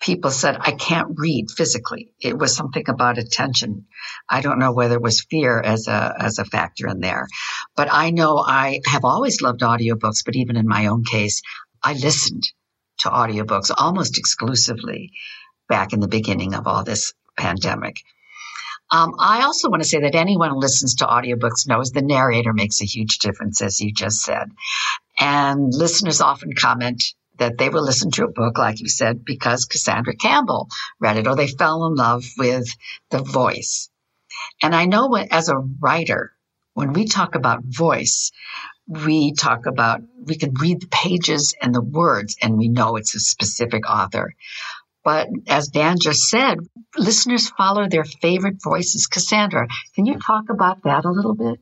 people 0.04 0.32
said, 0.32 0.58
I 0.60 0.74
can't 0.74 1.18
read 1.18 1.50
physically. 1.50 2.12
It 2.20 2.38
was 2.38 2.56
something 2.56 2.84
about 2.90 3.18
attention. 3.18 3.86
I 4.30 4.42
don't 4.42 4.60
know 4.60 4.74
whether 4.74 4.96
it 4.96 5.02
was 5.02 5.26
fear 5.30 5.60
as 5.62 5.88
a, 5.88 6.16
as 6.20 6.40
a 6.40 6.46
factor 6.46 6.88
in 6.88 7.00
there, 7.00 7.28
but 7.76 7.88
I 7.92 8.12
know 8.12 8.38
I 8.38 8.82
have 8.86 9.06
always 9.06 9.42
loved 9.42 9.62
audiobooks, 9.62 10.26
but 10.26 10.36
even 10.36 10.58
in 10.58 10.68
my 10.68 10.88
own 10.88 11.06
case, 11.06 11.42
I 11.82 11.94
listened 11.94 12.44
to 13.00 13.10
audiobooks 13.10 13.72
almost 13.76 14.18
exclusively 14.18 15.12
back 15.70 15.94
in 15.94 16.02
the 16.02 16.08
beginning 16.08 16.54
of 16.54 16.68
all 16.68 16.84
this 16.84 17.14
pandemic. 17.38 17.96
Um, 18.94 19.16
I 19.18 19.42
also 19.42 19.72
want 19.72 19.82
to 19.82 19.90
say 19.90 20.02
that 20.02 20.14
anyone 20.14 20.52
who 20.52 20.60
listens 20.60 20.96
to 20.96 21.08
audiobooks 21.08 21.68
knows 21.68 21.90
the 21.92 22.04
narrator 22.04 22.54
makes 22.54 22.80
a 22.80 22.86
huge 22.86 23.18
difference, 23.18 23.60
as 23.60 23.82
you 23.82 23.92
just 23.92 24.22
said. 24.22 24.52
And 25.20 25.74
listeners 25.74 26.22
often 26.22 26.54
comment 26.54 27.04
that 27.40 27.58
they 27.58 27.70
will 27.70 27.84
listen 27.84 28.12
to 28.12 28.26
a 28.26 28.32
book, 28.32 28.60
like 28.60 28.80
you 28.82 28.88
said, 28.88 29.26
because 29.26 29.66
Cassandra 29.66 30.16
Campbell 30.16 30.68
read 31.00 31.18
it, 31.18 31.28
or 31.28 31.36
they 31.36 31.48
fell 31.48 31.88
in 31.88 31.96
love 31.96 32.24
with 32.38 32.68
the 33.10 33.24
voice. 33.24 33.90
And 34.62 34.76
I 34.76 34.86
know 34.86 35.16
as 35.16 35.50
a 35.50 35.58
writer, 35.58 36.32
when 36.76 36.94
we 36.94 37.06
talk 37.06 37.34
about 37.34 37.64
voice, 37.64 38.32
we 38.88 39.34
talk 39.34 39.66
about, 39.66 40.02
we 40.24 40.36
can 40.36 40.54
read 40.54 40.82
the 40.82 40.88
pages 40.88 41.56
and 41.60 41.74
the 41.74 41.82
words 41.82 42.36
and 42.42 42.58
we 42.58 42.68
know 42.68 42.96
it's 42.96 43.16
a 43.16 43.20
specific 43.20 43.90
author. 43.90 44.36
But 45.04 45.28
as 45.48 45.68
Dan 45.68 45.98
just 46.00 46.30
said, 46.30 46.60
listeners 46.98 47.50
follow 47.50 47.88
their 47.88 48.06
favorite 48.06 48.58
voices. 48.64 49.08
Cassandra, 49.08 49.68
can 49.96 50.06
you 50.06 50.18
talk 50.18 50.50
about 50.50 50.84
that 50.84 51.06
a 51.06 51.12
little 51.12 51.36
bit? 51.36 51.60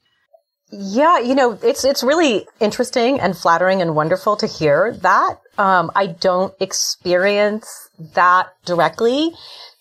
Yeah, 0.72 1.20
you 1.20 1.36
know, 1.36 1.60
it's 1.62 1.84
it's 1.84 2.02
really 2.02 2.48
interesting 2.62 3.20
and 3.20 3.36
flattering 3.36 3.82
and 3.82 3.94
wonderful 3.94 4.38
to 4.38 4.48
hear 4.48 4.94
that. 5.02 5.42
Um, 5.58 5.92
I 5.96 6.08
don't 6.08 6.54
experience 6.62 7.90
that 8.14 8.48
directly 8.66 9.32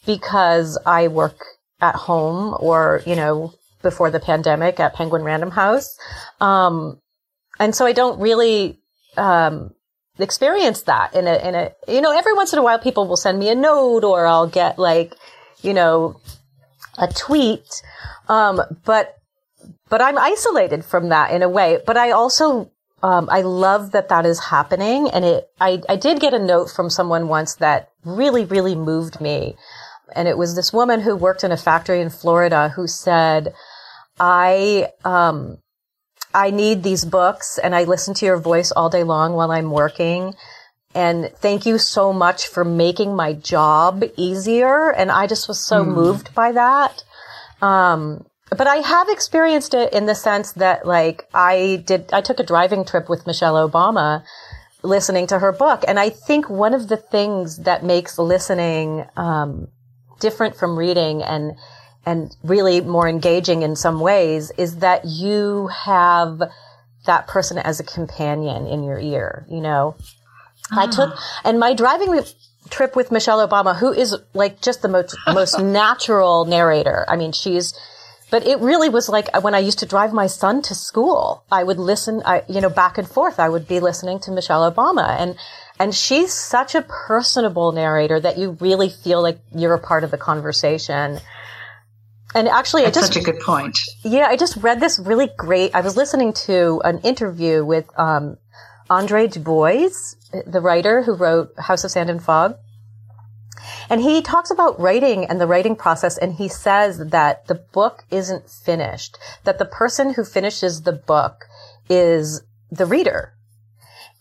because 0.04 0.78
I 0.84 1.06
work 1.06 1.44
at 1.80 1.94
home 1.94 2.56
or 2.58 3.02
you 3.06 3.14
know 3.14 3.52
before 3.82 4.10
the 4.10 4.18
pandemic 4.18 4.80
at 4.80 4.94
Penguin 4.94 5.22
Random 5.22 5.52
House, 5.52 5.96
um, 6.40 7.00
and 7.60 7.72
so 7.72 7.86
I 7.86 7.92
don't 7.92 8.18
really 8.18 8.80
um, 9.16 9.72
experience 10.18 10.82
that 10.82 11.14
in 11.14 11.26
a, 11.26 11.48
in 11.48 11.54
a, 11.54 11.72
you 11.88 12.00
know, 12.00 12.16
every 12.16 12.34
once 12.34 12.52
in 12.52 12.58
a 12.58 12.62
while 12.62 12.78
people 12.78 13.06
will 13.06 13.16
send 13.16 13.38
me 13.38 13.48
a 13.48 13.54
note 13.54 14.04
or 14.04 14.26
I'll 14.26 14.48
get 14.48 14.78
like, 14.78 15.14
you 15.62 15.74
know, 15.74 16.20
a 16.98 17.08
tweet. 17.08 17.82
Um, 18.28 18.60
but, 18.84 19.16
but 19.88 20.02
I'm 20.02 20.18
isolated 20.18 20.84
from 20.84 21.08
that 21.08 21.32
in 21.32 21.42
a 21.42 21.48
way. 21.48 21.78
But 21.86 21.96
I 21.96 22.10
also, 22.10 22.70
um, 23.02 23.28
I 23.30 23.42
love 23.42 23.92
that 23.92 24.08
that 24.08 24.26
is 24.26 24.38
happening. 24.38 25.08
And 25.10 25.24
it, 25.24 25.48
I, 25.60 25.80
I 25.88 25.96
did 25.96 26.20
get 26.20 26.34
a 26.34 26.38
note 26.38 26.70
from 26.70 26.90
someone 26.90 27.28
once 27.28 27.54
that 27.56 27.90
really, 28.04 28.44
really 28.44 28.74
moved 28.74 29.20
me. 29.20 29.56
And 30.14 30.28
it 30.28 30.36
was 30.36 30.54
this 30.54 30.72
woman 30.72 31.00
who 31.00 31.16
worked 31.16 31.44
in 31.44 31.52
a 31.52 31.56
factory 31.56 32.00
in 32.00 32.10
Florida 32.10 32.68
who 32.68 32.86
said, 32.86 33.54
I, 34.18 34.88
um, 35.04 35.58
I 36.32 36.50
need 36.50 36.82
these 36.82 37.04
books 37.04 37.58
and 37.58 37.74
I 37.74 37.84
listen 37.84 38.14
to 38.14 38.26
your 38.26 38.38
voice 38.38 38.70
all 38.70 38.90
day 38.90 39.02
long 39.02 39.34
while 39.34 39.50
I'm 39.50 39.70
working. 39.70 40.34
And 40.94 41.30
thank 41.36 41.66
you 41.66 41.78
so 41.78 42.12
much 42.12 42.48
for 42.48 42.64
making 42.64 43.14
my 43.14 43.32
job 43.32 44.04
easier. 44.16 44.92
And 44.92 45.10
I 45.10 45.26
just 45.26 45.48
was 45.48 45.60
so 45.60 45.84
mm. 45.84 45.94
moved 45.94 46.34
by 46.34 46.52
that. 46.52 47.04
Um, 47.62 48.26
but 48.50 48.66
I 48.66 48.76
have 48.76 49.08
experienced 49.08 49.74
it 49.74 49.92
in 49.92 50.06
the 50.06 50.14
sense 50.14 50.52
that 50.52 50.86
like 50.86 51.28
I 51.32 51.82
did, 51.86 52.12
I 52.12 52.20
took 52.20 52.40
a 52.40 52.44
driving 52.44 52.84
trip 52.84 53.08
with 53.08 53.26
Michelle 53.26 53.68
Obama 53.68 54.24
listening 54.82 55.26
to 55.28 55.38
her 55.38 55.52
book. 55.52 55.84
And 55.86 56.00
I 56.00 56.10
think 56.10 56.48
one 56.48 56.74
of 56.74 56.88
the 56.88 56.96
things 56.96 57.58
that 57.58 57.84
makes 57.84 58.18
listening, 58.18 59.06
um, 59.16 59.68
different 60.18 60.56
from 60.56 60.78
reading 60.78 61.22
and 61.22 61.52
and 62.10 62.36
really 62.42 62.80
more 62.80 63.08
engaging 63.08 63.62
in 63.62 63.76
some 63.76 64.00
ways 64.00 64.50
is 64.58 64.78
that 64.78 65.04
you 65.04 65.68
have 65.68 66.42
that 67.06 67.28
person 67.28 67.56
as 67.56 67.78
a 67.78 67.84
companion 67.84 68.66
in 68.66 68.82
your 68.82 68.98
ear, 68.98 69.46
you 69.48 69.60
know. 69.60 69.94
I 70.72 70.88
took, 70.88 71.10
ah. 71.14 71.40
and 71.44 71.60
my 71.60 71.72
driving 71.72 72.20
trip 72.68 72.96
with 72.96 73.12
Michelle 73.12 73.46
Obama, 73.46 73.76
who 73.78 73.92
is 73.92 74.16
like 74.34 74.60
just 74.60 74.82
the 74.82 74.88
most, 74.88 75.16
most 75.28 75.60
natural 75.60 76.46
narrator. 76.46 77.04
I 77.06 77.14
mean, 77.14 77.30
she's, 77.30 77.78
but 78.28 78.44
it 78.44 78.58
really 78.58 78.88
was 78.88 79.08
like 79.08 79.28
when 79.40 79.54
I 79.54 79.60
used 79.60 79.78
to 79.78 79.86
drive 79.86 80.12
my 80.12 80.26
son 80.26 80.62
to 80.62 80.74
school, 80.74 81.44
I 81.52 81.62
would 81.62 81.78
listen, 81.78 82.22
I, 82.26 82.42
you 82.48 82.60
know, 82.60 82.70
back 82.70 82.98
and 82.98 83.08
forth. 83.08 83.38
I 83.38 83.48
would 83.48 83.68
be 83.68 83.78
listening 83.78 84.18
to 84.20 84.32
Michelle 84.32 84.68
Obama 84.68 85.16
and, 85.16 85.36
and 85.78 85.94
she's 85.94 86.32
such 86.32 86.74
a 86.74 86.82
personable 86.82 87.70
narrator 87.70 88.18
that 88.18 88.36
you 88.36 88.58
really 88.60 88.90
feel 88.90 89.22
like 89.22 89.38
you're 89.54 89.74
a 89.74 89.78
part 89.78 90.02
of 90.02 90.10
the 90.10 90.18
conversation. 90.18 91.20
And 92.34 92.48
actually, 92.48 92.82
That's 92.82 92.96
I 92.96 93.00
just 93.00 93.12
such 93.14 93.22
a 93.22 93.24
good 93.24 93.40
point. 93.40 93.78
Yeah, 94.04 94.26
I 94.26 94.36
just 94.36 94.56
read 94.58 94.80
this 94.80 94.98
really 94.98 95.30
great. 95.36 95.74
I 95.74 95.80
was 95.80 95.96
listening 95.96 96.32
to 96.44 96.80
an 96.84 97.00
interview 97.00 97.64
with 97.64 97.86
um, 97.98 98.38
Andre 98.88 99.26
Dubus, 99.26 100.16
the 100.46 100.60
writer 100.60 101.02
who 101.02 101.14
wrote 101.14 101.58
House 101.58 101.82
of 101.82 101.90
Sand 101.90 102.08
and 102.08 102.22
Fog, 102.22 102.56
and 103.88 104.00
he 104.00 104.22
talks 104.22 104.50
about 104.50 104.78
writing 104.78 105.24
and 105.24 105.40
the 105.40 105.46
writing 105.46 105.74
process, 105.74 106.16
and 106.16 106.34
he 106.34 106.48
says 106.48 106.98
that 106.98 107.46
the 107.48 107.56
book 107.56 108.04
isn't 108.10 108.48
finished. 108.48 109.18
That 109.44 109.58
the 109.58 109.64
person 109.64 110.14
who 110.14 110.24
finishes 110.24 110.82
the 110.82 110.92
book 110.92 111.46
is 111.88 112.42
the 112.70 112.86
reader, 112.86 113.34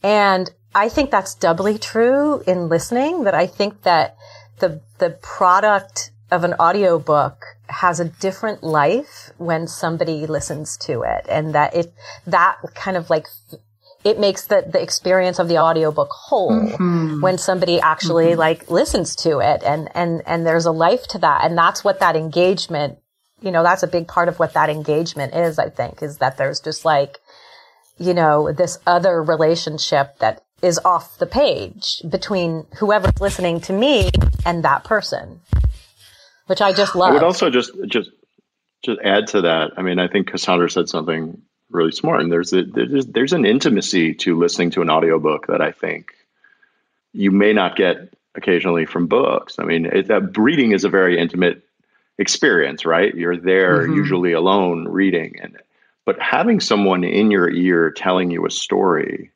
and 0.01 0.49
I 0.73 0.89
think 0.89 1.11
that's 1.11 1.35
doubly 1.35 1.77
true 1.77 2.41
in 2.47 2.69
listening. 2.69 3.23
That 3.25 3.35
I 3.35 3.45
think 3.45 3.83
that 3.83 4.17
the 4.57 4.81
the 4.97 5.11
product 5.21 6.11
of 6.31 6.43
an 6.43 6.53
audiobook 6.55 7.43
has 7.69 7.99
a 7.99 8.05
different 8.05 8.63
life 8.63 9.31
when 9.37 9.67
somebody 9.67 10.25
listens 10.25 10.77
to 10.77 11.01
it 11.01 11.25
and 11.29 11.53
that 11.55 11.75
it 11.75 11.93
that 12.25 12.57
kind 12.75 12.97
of 12.97 13.09
like 13.09 13.27
it 14.03 14.17
makes 14.17 14.47
the, 14.47 14.65
the 14.71 14.81
experience 14.81 15.39
of 15.39 15.49
the 15.49 15.57
audiobook 15.57 16.09
whole 16.11 16.51
mm-hmm. 16.51 17.21
when 17.21 17.37
somebody 17.37 17.79
actually 17.79 18.29
mm-hmm. 18.29 18.39
like 18.39 18.69
listens 18.69 19.15
to 19.15 19.39
it 19.39 19.61
and 19.63 19.89
and 19.93 20.21
and 20.25 20.45
there's 20.45 20.65
a 20.65 20.71
life 20.71 21.05
to 21.07 21.19
that 21.19 21.43
and 21.43 21.57
that's 21.57 21.83
what 21.83 21.99
that 21.99 22.15
engagement 22.15 22.97
you 23.41 23.51
know 23.51 23.63
that's 23.63 23.83
a 23.83 23.87
big 23.87 24.07
part 24.07 24.27
of 24.27 24.39
what 24.39 24.53
that 24.53 24.69
engagement 24.69 25.33
is 25.33 25.59
i 25.59 25.69
think 25.69 26.01
is 26.01 26.17
that 26.17 26.37
there's 26.37 26.59
just 26.59 26.85
like 26.85 27.19
you 27.97 28.13
know 28.13 28.51
this 28.51 28.79
other 28.87 29.21
relationship 29.21 30.17
that 30.19 30.43
is 30.61 30.79
off 30.83 31.17
the 31.19 31.25
page 31.25 32.01
between 32.09 32.65
whoever's 32.79 33.19
listening 33.21 33.61
to 33.61 33.73
me 33.73 34.09
and 34.45 34.63
that 34.63 34.83
person 34.83 35.39
which 36.49 36.61
I 36.61 36.73
just 36.73 36.95
love. 36.95 37.11
I 37.11 37.13
would 37.13 37.23
also 37.23 37.51
just 37.51 37.71
just 37.85 38.09
just 38.83 38.99
add 39.03 39.27
to 39.27 39.41
that. 39.41 39.71
I 39.77 39.83
mean, 39.83 39.99
I 39.99 40.07
think 40.07 40.27
Cassandra 40.27 40.69
said 40.69 40.89
something 40.89 41.39
really 41.69 41.91
smart, 41.91 42.21
and 42.21 42.31
there's 42.31 42.51
a, 42.53 42.63
there's 42.63 43.05
there's 43.05 43.33
an 43.33 43.45
intimacy 43.45 44.15
to 44.15 44.37
listening 44.37 44.71
to 44.71 44.81
an 44.81 44.89
audiobook 44.89 45.45
that 45.47 45.61
I 45.61 45.71
think 45.71 46.13
you 47.13 47.29
may 47.29 47.53
not 47.53 47.75
get 47.75 48.15
occasionally 48.33 48.87
from 48.87 49.05
books. 49.05 49.57
I 49.59 49.63
mean, 49.63 49.85
it, 49.85 50.07
that 50.07 50.35
reading 50.35 50.71
is 50.71 50.85
a 50.85 50.89
very 50.89 51.19
intimate 51.19 51.61
experience, 52.17 52.83
right? 52.83 53.13
You're 53.13 53.37
there 53.37 53.83
mm-hmm. 53.83 53.93
usually 53.93 54.33
alone 54.33 54.87
reading, 54.87 55.35
and 55.39 55.55
but 56.03 56.19
having 56.19 56.59
someone 56.61 57.03
in 57.03 57.29
your 57.29 57.47
ear 57.47 57.91
telling 57.91 58.31
you 58.31 58.47
a 58.47 58.51
story 58.51 59.29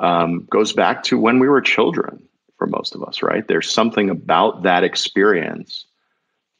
um, 0.00 0.48
goes 0.50 0.72
back 0.72 1.04
to 1.04 1.20
when 1.20 1.38
we 1.38 1.48
were 1.48 1.60
children 1.60 2.28
for 2.64 2.70
most 2.70 2.94
of 2.94 3.02
us, 3.02 3.22
right? 3.22 3.46
There's 3.46 3.70
something 3.70 4.10
about 4.10 4.62
that 4.62 4.84
experience 4.84 5.86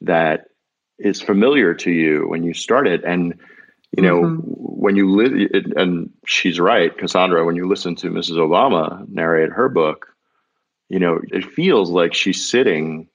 that 0.01 0.47
is 0.99 1.21
familiar 1.21 1.73
to 1.73 1.91
you 1.91 2.27
when 2.27 2.43
you 2.43 2.53
start 2.53 2.87
it. 2.87 3.03
And, 3.03 3.39
you 3.95 4.03
know, 4.03 4.21
mm-hmm. 4.21 4.41
when 4.45 4.95
you 4.95 5.15
live, 5.15 5.49
and 5.75 6.11
she's 6.27 6.59
right, 6.59 6.95
Cassandra, 6.95 7.43
when 7.43 7.55
you 7.55 7.67
listen 7.67 7.95
to 7.97 8.11
Mrs. 8.11 8.37
Obama 8.37 9.07
narrate 9.09 9.51
her 9.51 9.67
book, 9.67 10.07
you 10.89 10.99
know, 10.99 11.19
it 11.23 11.45
feels 11.53 11.89
like 11.89 12.13
she's 12.13 12.47
sitting 12.47 13.07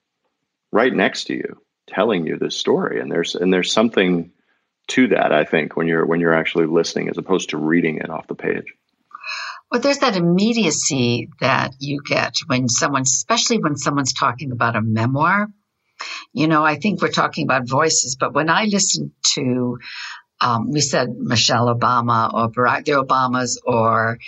right 0.72 0.92
next 0.92 1.24
to 1.24 1.34
you 1.34 1.60
telling 1.86 2.26
you 2.26 2.38
this 2.38 2.56
story. 2.56 3.00
And 3.00 3.10
there's, 3.10 3.36
and 3.36 3.52
there's 3.52 3.72
something 3.72 4.32
to 4.88 5.08
that, 5.08 5.32
I 5.32 5.44
think, 5.44 5.76
when 5.76 5.86
you're, 5.86 6.04
when 6.04 6.18
you're 6.18 6.34
actually 6.34 6.66
listening 6.66 7.08
as 7.08 7.18
opposed 7.18 7.50
to 7.50 7.56
reading 7.56 7.98
it 7.98 8.10
off 8.10 8.26
the 8.26 8.34
page. 8.34 8.74
Well, 9.70 9.80
there's 9.80 9.98
that 9.98 10.16
immediacy 10.16 11.28
that 11.40 11.74
you 11.78 12.00
get 12.04 12.34
when 12.46 12.68
someone, 12.68 13.02
especially 13.02 13.58
when 13.58 13.76
someone's 13.76 14.12
talking 14.12 14.50
about 14.50 14.74
a 14.74 14.82
memoir. 14.82 15.46
You 16.32 16.48
know, 16.48 16.64
I 16.64 16.76
think 16.76 17.00
we're 17.00 17.10
talking 17.10 17.44
about 17.44 17.68
voices, 17.68 18.16
but 18.18 18.34
when 18.34 18.50
I 18.50 18.64
listen 18.64 19.12
to, 19.34 19.78
um, 20.40 20.70
we 20.70 20.80
said 20.80 21.10
Michelle 21.18 21.74
Obama 21.74 22.32
or 22.32 22.50
Barack 22.50 22.86
the 22.86 22.92
Obamas 22.92 23.58
or 23.64 24.18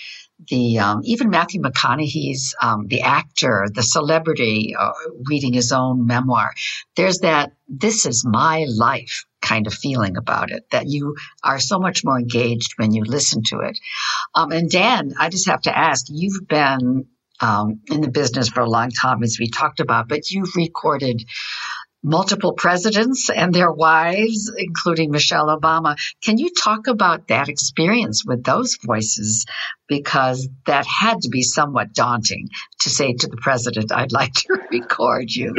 the 0.48 0.78
um, 0.78 1.00
even 1.04 1.30
Matthew 1.30 1.60
McConaughey's 1.60 2.54
um, 2.62 2.86
the 2.86 3.02
actor, 3.02 3.66
the 3.72 3.82
celebrity 3.82 4.74
uh, 4.78 4.92
reading 5.28 5.54
his 5.54 5.72
own 5.72 6.06
memoir. 6.06 6.52
There's 6.96 7.20
that. 7.20 7.52
This 7.68 8.06
is 8.06 8.24
my 8.24 8.66
life 8.68 9.24
kind 9.42 9.66
of 9.66 9.74
feeling 9.74 10.16
about 10.16 10.50
it, 10.50 10.64
that 10.70 10.88
you 10.88 11.16
are 11.44 11.58
so 11.58 11.78
much 11.78 12.04
more 12.04 12.18
engaged 12.18 12.74
when 12.76 12.92
you 12.92 13.04
listen 13.04 13.42
to 13.48 13.60
it. 13.60 13.78
Um, 14.34 14.52
and 14.52 14.70
Dan, 14.70 15.14
I 15.18 15.28
just 15.28 15.48
have 15.48 15.62
to 15.62 15.76
ask, 15.76 16.06
you've 16.08 16.48
been 16.48 17.06
um, 17.40 17.80
in 17.90 18.00
the 18.00 18.10
business 18.10 18.48
for 18.48 18.60
a 18.60 18.70
long 18.70 18.90
time, 18.90 19.22
as 19.22 19.38
we 19.38 19.48
talked 19.48 19.80
about, 19.80 20.08
but 20.08 20.30
you've 20.30 20.54
recorded 20.54 21.24
multiple 22.02 22.52
presidents 22.52 23.30
and 23.30 23.54
their 23.54 23.70
wives, 23.70 24.52
including 24.56 25.10
Michelle 25.10 25.46
Obama. 25.46 25.96
Can 26.22 26.38
you 26.38 26.50
talk 26.50 26.86
about 26.86 27.28
that 27.28 27.48
experience 27.48 28.24
with 28.24 28.42
those 28.42 28.76
voices? 28.82 29.46
Because 29.88 30.48
that 30.66 30.86
had 30.86 31.22
to 31.22 31.28
be 31.28 31.42
somewhat 31.42 31.92
daunting 31.92 32.48
to 32.80 32.90
say 32.90 33.12
to 33.12 33.26
the 33.28 33.36
president, 33.36 33.92
I'd 33.92 34.12
like 34.12 34.32
to 34.32 34.58
record 34.70 35.30
you. 35.30 35.54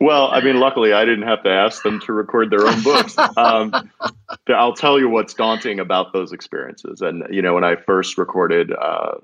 Well, 0.00 0.28
I 0.30 0.40
mean, 0.40 0.58
luckily 0.58 0.92
I 0.92 1.04
didn't 1.04 1.26
have 1.26 1.44
to 1.44 1.50
ask 1.50 1.82
them 1.82 2.00
to 2.00 2.12
record 2.12 2.50
their 2.50 2.66
own 2.66 2.82
books. 2.82 3.16
Um, 3.36 3.90
I'll 4.48 4.74
tell 4.74 4.98
you 4.98 5.08
what's 5.08 5.34
daunting 5.34 5.80
about 5.80 6.12
those 6.12 6.32
experiences. 6.32 7.00
And, 7.00 7.24
you 7.30 7.42
know, 7.42 7.54
when 7.54 7.64
I 7.64 7.76
first 7.76 8.18
recorded 8.18 8.72
uh, 8.72 9.14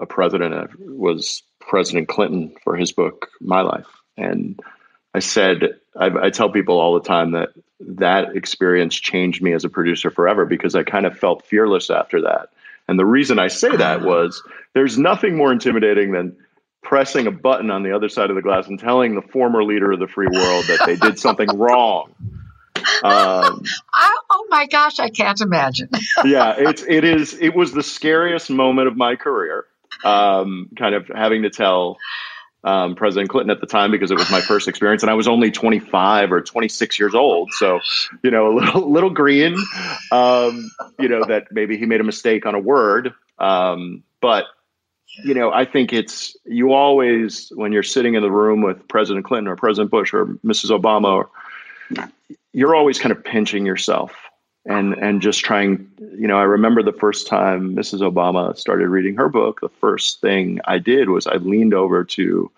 a 0.00 0.06
president, 0.06 0.54
uh, 0.54 0.66
was 0.78 1.42
President 1.60 2.08
Clinton 2.08 2.54
for 2.62 2.76
his 2.76 2.92
book, 2.92 3.28
My 3.40 3.62
Life. 3.62 3.86
And 4.16 4.60
I 5.14 5.20
said, 5.20 5.78
I, 5.98 6.10
I 6.26 6.30
tell 6.30 6.50
people 6.50 6.78
all 6.78 6.94
the 6.94 7.06
time 7.06 7.32
that 7.32 7.50
that 7.80 8.36
experience 8.36 8.94
changed 8.94 9.42
me 9.42 9.52
as 9.52 9.64
a 9.64 9.68
producer 9.68 10.10
forever 10.10 10.44
because 10.44 10.74
I 10.74 10.82
kind 10.82 11.06
of 11.06 11.18
felt 11.18 11.44
fearless 11.44 11.90
after 11.90 12.22
that. 12.22 12.50
And 12.88 12.98
the 12.98 13.06
reason 13.06 13.38
I 13.38 13.48
say 13.48 13.74
that 13.74 14.02
ah. 14.02 14.04
was 14.04 14.42
there's 14.74 14.98
nothing 14.98 15.36
more 15.36 15.52
intimidating 15.52 16.12
than 16.12 16.36
pressing 16.86 17.26
a 17.26 17.32
button 17.32 17.70
on 17.70 17.82
the 17.82 17.94
other 17.94 18.08
side 18.08 18.30
of 18.30 18.36
the 18.36 18.42
glass 18.42 18.68
and 18.68 18.78
telling 18.78 19.16
the 19.16 19.22
former 19.22 19.64
leader 19.64 19.90
of 19.90 19.98
the 19.98 20.06
free 20.06 20.28
world 20.28 20.64
that 20.66 20.80
they 20.86 20.94
did 20.94 21.18
something 21.18 21.48
wrong. 21.58 22.14
Um, 23.02 23.62
I, 23.94 24.16
oh 24.30 24.46
my 24.48 24.66
gosh, 24.66 25.00
I 25.00 25.10
can't 25.10 25.40
imagine. 25.40 25.88
yeah, 26.24 26.54
it's 26.56 26.84
it 26.88 27.04
is 27.04 27.34
it 27.34 27.54
was 27.54 27.72
the 27.72 27.82
scariest 27.82 28.50
moment 28.50 28.86
of 28.86 28.96
my 28.96 29.16
career. 29.16 29.64
Um, 30.04 30.68
kind 30.76 30.94
of 30.94 31.08
having 31.08 31.42
to 31.42 31.50
tell 31.50 31.96
um, 32.62 32.94
President 32.94 33.30
Clinton 33.30 33.50
at 33.50 33.60
the 33.60 33.66
time 33.66 33.90
because 33.90 34.12
it 34.12 34.18
was 34.18 34.30
my 34.30 34.40
first 34.40 34.68
experience, 34.68 35.02
and 35.02 35.10
I 35.10 35.14
was 35.14 35.26
only 35.26 35.50
25 35.50 36.30
or 36.30 36.40
26 36.42 36.98
years 36.98 37.14
old. 37.14 37.50
So, 37.52 37.80
you 38.22 38.30
know, 38.30 38.52
a 38.52 38.54
little 38.54 38.92
little 38.92 39.10
green. 39.10 39.56
Um, 40.12 40.70
you 41.00 41.08
know 41.08 41.24
that 41.24 41.48
maybe 41.50 41.78
he 41.78 41.86
made 41.86 42.00
a 42.00 42.04
mistake 42.04 42.46
on 42.46 42.54
a 42.54 42.60
word, 42.60 43.12
um, 43.38 44.04
but 44.20 44.44
you 45.22 45.34
know, 45.34 45.52
I 45.52 45.64
think 45.64 45.92
it's 45.92 46.36
you 46.44 46.72
always 46.72 47.50
when 47.54 47.72
you're 47.72 47.82
sitting 47.82 48.14
in 48.14 48.22
the 48.22 48.30
room 48.30 48.62
with 48.62 48.86
President 48.88 49.24
Clinton 49.24 49.48
or 49.48 49.56
President 49.56 49.90
Bush 49.90 50.12
or 50.12 50.26
Mrs. 50.44 50.70
Obama, 50.78 51.28
you're 52.52 52.74
always 52.74 52.98
kind 52.98 53.12
of 53.12 53.24
pinching 53.24 53.64
yourself 53.66 54.12
and 54.64 54.94
and 54.94 55.22
just 55.22 55.40
trying. 55.40 55.90
You 55.98 56.28
know, 56.28 56.38
I 56.38 56.42
remember 56.42 56.82
the 56.82 56.92
first 56.92 57.26
time 57.26 57.74
Mrs. 57.74 58.00
Obama 58.00 58.56
started 58.56 58.88
reading 58.88 59.16
her 59.16 59.28
book. 59.28 59.60
The 59.60 59.68
first 59.68 60.20
thing 60.20 60.60
I 60.64 60.78
did 60.78 61.08
was 61.08 61.26
I 61.26 61.36
leaned 61.36 61.74
over 61.74 62.04
to 62.04 62.50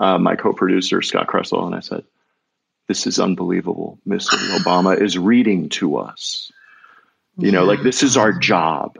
uh, 0.00 0.18
my 0.18 0.34
co-producer 0.34 1.02
Scott 1.02 1.28
Kressel 1.28 1.66
and 1.66 1.74
I 1.74 1.80
said, 1.80 2.04
"This 2.88 3.06
is 3.06 3.20
unbelievable. 3.20 3.98
Mrs. 4.06 4.58
Obama 4.58 5.00
is 5.00 5.18
reading 5.18 5.68
to 5.70 5.98
us. 5.98 6.50
You 7.38 7.52
know, 7.52 7.64
like 7.64 7.82
this 7.82 8.02
is 8.02 8.16
our 8.16 8.32
job." 8.32 8.98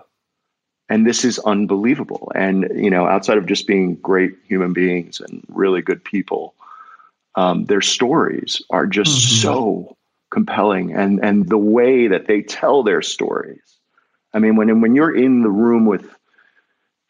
And 0.93 1.07
this 1.07 1.25
is 1.25 1.39
unbelievable. 1.39 2.31
And 2.35 2.69
you 2.75 2.91
know 2.91 3.07
outside 3.07 3.39
of 3.39 3.47
just 3.47 3.67
being 3.67 3.97
great 3.97 4.35
human 4.47 4.73
beings 4.73 5.21
and 5.21 5.43
really 5.49 5.83
good 5.83 6.05
people 6.05 6.55
um, 7.35 7.65
their 7.65 7.81
stories 7.81 8.63
are 8.71 8.87
just 8.87 9.11
mm-hmm. 9.11 9.43
so 9.43 9.97
compelling. 10.31 10.93
And 10.93 11.25
and 11.25 11.49
the 11.49 11.59
way 11.59 12.09
that 12.09 12.27
they 12.27 12.43
tell 12.43 12.83
their 12.83 13.03
stories. 13.03 13.63
I 14.35 14.39
mean 14.39 14.57
when 14.57 14.81
when 14.81 14.95
you're 14.95 15.17
in 15.17 15.43
the 15.43 15.51
room 15.51 15.87
with 15.87 16.09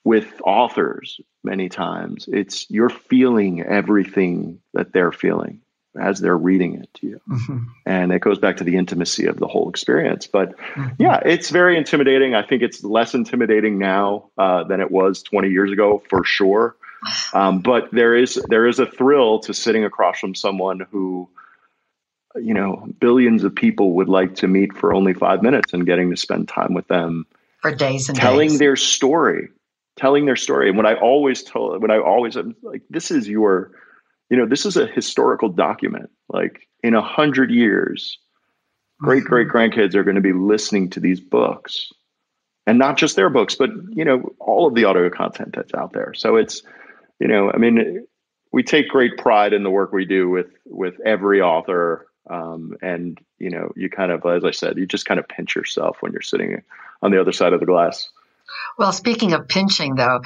with 0.05 0.41
authors 0.45 1.21
many 1.45 1.69
times 1.69 2.29
it's 2.33 2.69
you're 2.71 2.91
feeling 2.91 3.63
everything 3.63 4.61
that 4.75 4.93
they're 4.93 5.13
feeling 5.13 5.61
as 6.01 6.21
they're 6.21 6.37
reading 6.37 6.75
it 6.75 6.89
to 6.95 7.07
you. 7.07 7.21
Mm-hmm. 7.29 7.59
And 7.87 8.13
it 8.13 8.21
goes 8.21 8.39
back 8.39 8.57
to 8.59 8.65
the 8.65 8.77
intimacy 8.77 9.27
of 9.27 9.39
the 9.39 9.47
whole 9.47 9.69
experience. 9.69 10.27
But 10.27 10.57
mm-hmm. 10.59 10.89
yeah, 10.99 11.21
it's 11.25 11.51
very 11.51 11.77
intimidating. 11.77 12.35
I 12.35 12.43
think 12.43 12.63
it's 12.63 12.83
less 12.83 13.15
intimidating 13.15 13.79
now 13.79 14.31
uh, 14.39 14.65
than 14.65 14.81
it 14.81 14.91
was 14.91 15.23
20 15.23 15.49
years 15.51 15.71
ago, 15.73 16.03
for 16.09 16.25
sure. 16.25 16.77
Um, 17.35 17.59
but 17.63 17.91
there 17.91 18.15
is 18.15 18.41
there 18.49 18.65
is 18.69 18.79
a 18.79 18.87
thrill 18.87 19.41
to 19.41 19.53
sitting 19.53 19.85
across 19.85 20.21
from 20.21 20.37
someone 20.37 20.87
who, 20.93 21.29
you 22.37 22.55
know, 22.55 22.87
billions 23.01 23.43
of 23.43 23.57
people 23.57 23.95
would 23.95 24.09
like 24.09 24.37
to 24.37 24.47
meet 24.47 24.73
for 24.77 24.95
only 24.95 25.13
five 25.13 25.43
minutes 25.43 25.73
and 25.73 25.85
getting 25.85 26.11
to 26.11 26.17
spend 26.17 26.47
time 26.47 26.75
with 26.75 26.87
them 26.87 27.27
for 27.61 27.75
days 27.75 28.09
and 28.09 28.17
telling 28.17 28.51
days. 28.51 28.59
their 28.61 28.77
story, 28.77 29.49
telling 29.97 30.27
their 30.27 30.37
story. 30.37 30.69
And 30.69 30.77
what 30.77 30.87
I 30.87 30.95
always 30.95 31.43
tell, 31.43 31.77
when 31.81 31.91
I 31.91 31.99
always 31.99 32.37
am 32.37 32.55
like, 32.63 32.83
this 32.89 33.11
is 33.11 33.29
your 33.29 33.73
you 34.33 34.39
know, 34.39 34.47
this 34.47 34.65
is 34.65 34.79
a 34.79 34.87
historical 34.87 35.51
document. 35.51 36.09
Like 36.31 36.67
in 36.83 36.95
a 36.95 37.03
hundred 37.03 37.51
years, 37.51 38.19
great 38.99 39.25
great 39.25 39.49
mm-hmm. 39.49 39.57
grandkids 39.59 39.95
are 39.95 40.05
going 40.05 40.15
to 40.15 40.23
be 40.23 40.33
listening 40.33 40.89
to 40.91 41.01
these 41.01 41.21
books, 41.21 41.93
and 42.67 42.79
not 42.79 42.97
just 42.97 43.15
their 43.15 43.29
books, 43.29 43.55
but 43.55 43.69
you 43.91 44.07
know, 44.07 44.35
all 44.41 44.67
of 44.67 44.75
the 44.75 44.85
audio 44.85 45.11
content 45.11 45.55
that's 45.55 45.75
out 45.75 45.93
there. 45.93 46.15
So 46.15 46.37
it's, 46.37 46.63
you 47.21 47.29
know, 47.29 47.53
I 47.53 47.59
mean, 47.59 48.07
we 48.53 48.63
take 48.63 48.89
great 48.89 49.19
pride 49.19 49.53
in 49.53 49.65
the 49.65 49.71
work 49.71 49.93
we 49.93 50.07
do 50.07 50.31
with 50.31 50.47
with 50.65 50.95
every 51.05 51.43
author. 51.43 52.07
Um, 52.31 52.75
and 52.81 53.21
you 53.39 53.51
know, 53.51 53.71
you 53.77 53.91
kind 53.91 54.11
of, 54.11 54.25
as 54.25 54.47
I 54.47 54.53
said, 54.53 54.79
you 54.79 54.87
just 54.87 55.05
kind 55.05 55.21
of 55.21 55.29
pinch 55.29 55.55
yourself 55.55 55.99
when 56.01 56.13
you're 56.13 56.23
sitting 56.23 56.63
on 57.03 57.11
the 57.11 57.21
other 57.21 57.33
side 57.33 57.53
of 57.53 57.61
the 57.61 57.67
glass. 57.67 58.09
Well, 58.79 58.93
speaking 58.93 59.35
of 59.35 59.47
pinching, 59.47 59.97
though, 59.97 60.23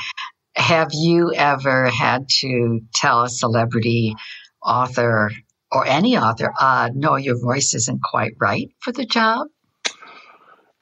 have 0.56 0.88
you 0.92 1.32
ever 1.34 1.86
had 1.86 2.28
to 2.40 2.80
tell 2.94 3.22
a 3.22 3.28
celebrity 3.28 4.14
author 4.62 5.30
or 5.70 5.86
any 5.86 6.16
author, 6.16 6.52
uh, 6.58 6.90
no, 6.94 7.16
your 7.16 7.38
voice 7.38 7.74
isn't 7.74 8.02
quite 8.02 8.32
right 8.40 8.70
for 8.80 8.92
the 8.92 9.04
job? 9.04 9.48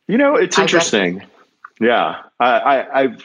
You 0.06 0.18
know, 0.18 0.36
it's 0.36 0.58
interesting. 0.58 1.18
Read- 1.18 1.28
yeah, 1.80 2.22
I, 2.38 2.86
I, 2.92 3.02
have 3.02 3.22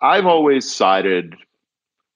I've 0.00 0.26
always 0.26 0.70
sided, 0.70 1.36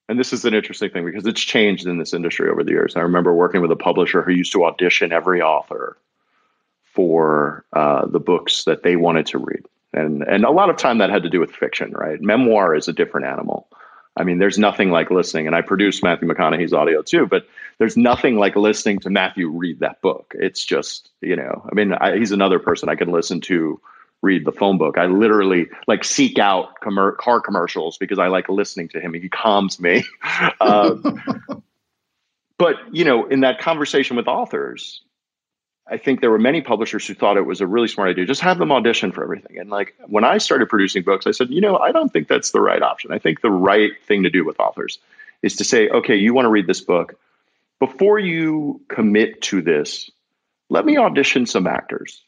and 0.09 0.19
this 0.19 0.33
is 0.33 0.45
an 0.45 0.55
interesting 0.55 0.91
thing 0.91 1.05
because 1.05 1.27
it's 1.27 1.41
changed 1.41 1.87
in 1.87 1.99
this 1.99 2.13
industry 2.13 2.51
over 2.51 2.65
the 2.65 2.73
years. 2.73 2.97
I 2.97 3.01
remember 3.01 3.33
working 3.33 3.61
with 3.63 3.71
a 3.71 3.77
publisher 3.77 4.23
who 4.23 4.33
used 4.33 4.53
to 4.53 4.65
audition 4.65 5.13
every 5.13 5.41
author 5.41 5.97
for 6.83 7.65
uh, 7.75 8.07
the 8.07 8.19
books 8.19 8.65
that 8.65 8.83
they 8.83 8.97
wanted 8.97 9.27
to 9.27 9.39
read 9.39 9.65
and 9.93 10.23
and 10.23 10.45
a 10.45 10.51
lot 10.51 10.71
of 10.71 10.77
time 10.77 10.99
that 10.99 11.11
had 11.11 11.23
to 11.23 11.31
do 11.31 11.41
with 11.41 11.53
fiction, 11.53 11.93
right? 11.93 12.21
Memoir 12.21 12.75
is 12.75 12.89
a 12.89 12.93
different 12.93 13.27
animal. 13.27 13.69
I 14.17 14.25
mean, 14.25 14.39
there's 14.39 14.59
nothing 14.59 14.91
like 14.91 15.11
listening, 15.11 15.47
and 15.47 15.55
I 15.55 15.61
produce 15.61 16.03
Matthew 16.03 16.27
McConaughey's 16.27 16.73
audio 16.73 17.03
too, 17.03 17.27
but 17.27 17.47
there's 17.79 17.97
nothing 17.97 18.37
like 18.37 18.57
listening 18.57 19.01
to 19.01 19.11
Matthew 19.11 19.49
read 19.51 19.81
that 19.81 20.01
book. 20.01 20.35
It's 20.35 20.65
just, 20.65 21.11
you 21.21 21.37
know, 21.37 21.69
I 21.71 21.75
mean, 21.75 21.93
I, 21.93 22.17
he's 22.17 22.33
another 22.33 22.59
person 22.59 22.89
I 22.89 22.95
can 22.95 23.13
listen 23.13 23.43
to 23.43 23.81
read 24.23 24.47
the 24.47 24.53
phone 24.53 24.79
book. 24.79 24.97
I 24.97 25.07
literally 25.07 25.67
like 25.87 26.03
seek 26.03 26.39
out 26.39 26.81
car 26.81 27.41
commercials 27.41 27.99
because 27.99 28.19
I 28.19 28.29
like 28.29 28.49
listening 28.49 28.89
to 28.91 29.01
him. 29.01 29.13
He 29.13 29.29
calms 29.29 29.79
me. 29.79 30.05
um, 30.61 31.23
but 32.59 32.77
you 32.93 33.05
know, 33.05 33.27
in 33.27 33.41
that 33.41 33.61
conversation 33.61 34.17
with 34.17 34.29
authors, 34.29 35.03
I 35.89 35.99
think 35.99 36.21
there 36.21 36.31
were 36.31 36.39
many 36.39 36.63
publishers 36.63 37.07
who 37.07 37.15
thought 37.15 37.37
it 37.37 37.47
was 37.47 37.61
a 37.61 37.67
really 37.67 37.87
smart 37.87 38.11
idea. 38.11 38.27
Just 38.27 38.41
have 38.41 38.59
them 38.59 38.73
audition 38.73 39.13
for 39.13 39.23
everything. 39.23 39.59
And 39.59 39.71
like 39.71 39.95
when 40.07 40.25
I 40.25 40.39
started 40.39 40.69
producing 40.69 41.05
books, 41.05 41.27
I 41.27 41.31
said, 41.31 41.51
you 41.51 41.61
know, 41.61 41.77
I 41.79 41.93
don't 41.93 42.13
think 42.13 42.27
that's 42.27 42.51
the 42.51 42.61
right 42.61 42.83
option. 42.83 43.13
I 43.13 43.19
think 43.19 43.41
the 43.41 43.51
right 43.51 43.93
thing 44.07 44.25
to 44.25 44.31
do 44.31 44.45
with 44.45 44.59
authors 44.59 44.99
is 45.43 45.57
to 45.57 45.65
say, 45.65 45.89
okay, 45.89 46.17
you 46.17 46.35
want 46.35 46.47
to 46.47 46.51
read 46.51 46.67
this 46.67 46.81
book. 46.81 47.19
Before 47.79 48.19
you 48.19 48.81
commit 48.89 49.43
to 49.43 49.63
this, 49.63 50.11
let 50.71 50.85
me 50.85 50.97
audition 50.97 51.47
some 51.47 51.69
actors 51.69 52.21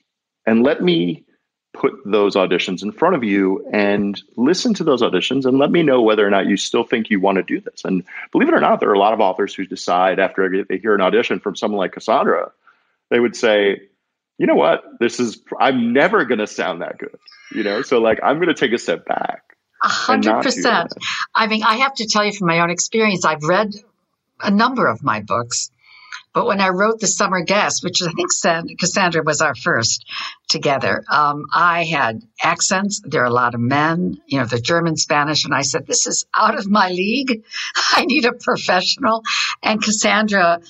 and 0.47 0.63
let 0.63 0.81
me 0.81 1.25
put 1.73 1.95
those 2.05 2.37
auditions 2.37 2.83
in 2.83 2.93
front 2.93 3.17
of 3.17 3.25
you 3.25 3.67
and 3.73 4.21
listen 4.37 4.75
to 4.75 4.85
those 4.85 5.03
auditions 5.03 5.47
and 5.47 5.59
let 5.59 5.71
me 5.71 5.83
know 5.83 6.03
whether 6.03 6.27
or 6.27 6.31
not 6.31 6.47
you 6.47 6.57
still 6.57 6.85
think 6.85 7.11
you 7.11 7.21
want 7.21 7.37
to 7.37 7.43
do 7.43 7.61
this. 7.61 7.83
And 7.85 8.05
believe 8.31 8.49
it 8.49 8.55
or 8.55 8.61
not, 8.61 8.79
there 8.79 8.91
are 8.91 8.95
a 8.95 8.99
lot 8.99 9.13
of 9.13 9.21
authors 9.21 9.55
who 9.55 9.67
decide 9.67 10.19
after 10.19 10.65
they 10.65 10.79
hear 10.79 10.95
an 10.95 11.01
audition 11.01 11.41
from 11.41 11.57
someone 11.57 11.79
like 11.79 11.93
Cassandra 11.93 12.53
they 13.11 13.21
would 13.21 13.37
say, 13.37 13.81
you 14.39 14.47
know 14.47 14.55
what, 14.55 14.83
this 15.01 15.21
is, 15.21 15.43
I'm 15.61 15.93
never 15.93 16.25
going 16.25 16.39
to 16.39 16.47
sound 16.47 16.83
that 16.83 16.99
good, 16.99 17.19
you 17.53 17.65
know? 17.65 17.83
So 17.83 17.99
like, 17.99 18.21
I'm 18.23 18.37
going 18.37 18.49
to 18.49 18.55
take 18.55 18.73
a 18.73 18.79
step 18.79 19.05
back. 19.07 19.43
A 19.83 19.89
hundred 19.89 20.43
percent. 20.43 20.93
I 21.35 21.47
mean, 21.47 21.63
I 21.63 21.77
have 21.77 21.95
to 21.95 22.07
tell 22.07 22.25
you 22.25 22.33
from 22.33 22.49
my 22.49 22.61
own 22.61 22.71
experience, 22.71 23.25
I've 23.25 23.45
read 23.45 23.75
a 24.41 24.51
number 24.51 24.87
of 24.87 25.03
my 25.05 25.21
books, 25.21 25.71
but 26.35 26.47
when 26.47 26.61
I 26.61 26.69
wrote 26.69 27.01
The 27.01 27.07
Summer 27.07 27.43
Guest, 27.43 27.83
which 27.83 28.03
I 28.03 28.13
think 28.13 28.79
Cassandra 28.79 29.23
was 29.23 29.41
our 29.41 29.55
first 29.55 30.05
together, 30.49 31.05
um, 31.11 31.47
I 31.53 31.85
had 31.85 32.23
accents. 32.43 33.01
There 33.05 33.23
are 33.23 33.27
a 33.27 33.33
lot 33.33 33.55
of 33.55 33.61
men, 33.61 34.19
you 34.27 34.39
know, 34.39 34.45
the 34.45 34.61
German, 34.61 34.97
Spanish, 34.97 35.45
and 35.45 35.55
I 35.55 35.63
said, 35.63 35.87
this 35.87 36.07
is 36.07 36.27
out 36.35 36.59
of 36.59 36.69
my 36.69 36.91
league. 36.91 37.43
I 37.93 38.05
need 38.05 38.25
a 38.25 38.33
professional. 38.33 39.23
And 39.63 39.83
Cassandra 39.83 40.61